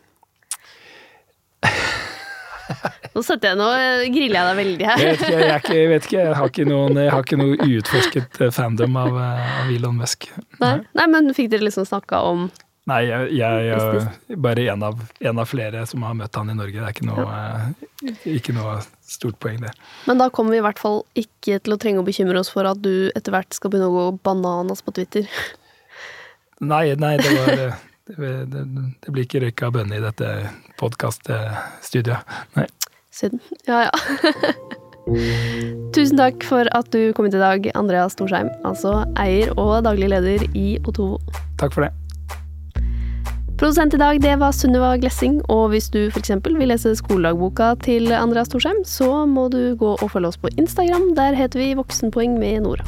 Nå 3.12 3.20
setter 3.20 3.51
jeg 3.51 3.59
nå 3.61 3.66
griller 4.14 4.38
jeg 4.38 4.47
deg 4.49 4.57
veldig 4.62 4.86
her. 4.88 5.03
Jeg 5.03 5.11
vet 5.11 5.20
ikke, 5.20 5.43
jeg, 5.43 5.59
ikke, 5.61 5.74
jeg, 5.76 5.90
vet 5.90 6.09
ikke, 6.09 6.22
jeg 6.22 6.38
har 6.38 6.53
ikke 6.55 6.64
noen 6.70 7.01
jeg 7.03 7.12
har 7.12 7.26
ikke 7.26 7.38
noe 7.43 7.59
uutforsket 7.66 8.40
eh, 8.47 8.53
fandom 8.57 8.97
av, 8.97 9.20
eh, 9.20 9.53
av 9.61 9.76
Elon 9.76 10.01
Musk. 10.01 10.30
Nei. 10.64 10.72
Nei, 10.97 11.07
men 11.12 11.28
fikk 11.36 11.53
dere 11.53 11.68
liksom 11.68 11.84
snakka 11.84 12.22
om 12.32 12.49
Nei, 12.88 13.03
jeg, 13.12 13.76
er 13.76 14.09
bare 14.40 14.64
en 14.72 14.88
av, 14.88 15.05
en 15.20 15.45
av, 15.45 15.53
flere 15.53 15.84
som 15.86 16.09
har 16.09 16.16
møtt 16.16 16.40
han 16.40 16.49
i 16.51 16.57
Norge. 16.57 16.80
Det 16.80 16.88
er 16.88 16.97
ikke 16.97 17.11
noe, 17.12 17.28
ja. 17.28 17.68
Eh, 18.09 18.24
ikke 18.40 18.57
noe 18.57 18.80
stort 19.05 19.36
poeng, 19.45 19.61
det. 19.68 19.76
Men 20.09 20.24
da 20.24 20.32
kommer 20.32 20.57
vi 20.57 20.62
i 20.62 20.64
hvert 20.64 20.80
fall 20.80 21.03
ikke 21.12 21.61
til 21.61 21.76
å 21.76 21.78
trenge 21.84 22.01
å 22.01 22.09
bekymre 22.09 22.40
oss 22.40 22.51
for 22.57 22.64
at 22.72 22.80
du 22.80 23.12
etter 23.12 23.36
hvert 23.36 23.53
skal 23.53 23.70
begynne 23.70 23.93
å 23.93 23.99
gå 24.01 24.09
bananas 24.24 24.80
på 24.80 24.97
Twitter. 24.97 25.28
Nei, 26.62 26.94
nei, 26.94 27.16
det 27.18 27.32
var 27.34 27.56
det, 28.06 28.28
det, 28.52 28.62
det 29.02 29.14
blir 29.14 29.26
ikke 29.26 29.42
røyka 29.42 29.70
bønne 29.74 29.98
i 29.98 30.04
dette 30.04 30.28
podkaststudioet. 30.80 32.38
Nei. 32.58 32.68
Synd. 33.12 33.42
Ja, 33.68 33.88
ja. 33.88 33.92
Tusen 35.92 36.20
takk 36.20 36.44
for 36.46 36.68
at 36.76 36.92
du 36.94 37.10
kom 37.16 37.26
hit 37.26 37.34
i 37.34 37.42
dag, 37.42 37.66
Andreas 37.78 38.14
Storsheim, 38.14 38.48
altså 38.64 39.02
eier 39.18 39.50
og 39.58 39.82
daglig 39.84 40.12
leder 40.12 40.46
i 40.54 40.78
Otovo. 40.86 41.18
Takk 41.60 41.74
for 41.74 41.88
det. 41.88 41.90
Produsent 43.58 43.94
i 43.94 44.00
dag 44.00 44.18
det 44.22 44.32
var 44.40 44.54
Sunniva 44.54 44.94
Glessing, 44.98 45.40
og 45.52 45.68
hvis 45.74 45.90
du 45.92 46.00
f.eks. 46.08 46.32
vil 46.46 46.70
lese 46.70 46.94
skoledagboka 46.98 47.74
til 47.84 48.10
Andreas 48.14 48.50
Thorsheim, 48.54 48.80
så 48.86 49.26
må 49.26 49.48
du 49.52 49.74
gå 49.78 49.96
og 49.98 50.10
følge 50.14 50.32
oss 50.32 50.40
på 50.40 50.50
Instagram. 50.56 51.12
Der 51.18 51.38
heter 51.38 51.62
vi 51.62 51.74
Voksenpoeng 51.78 52.38
med 52.38 52.62
Nora. 52.66 52.86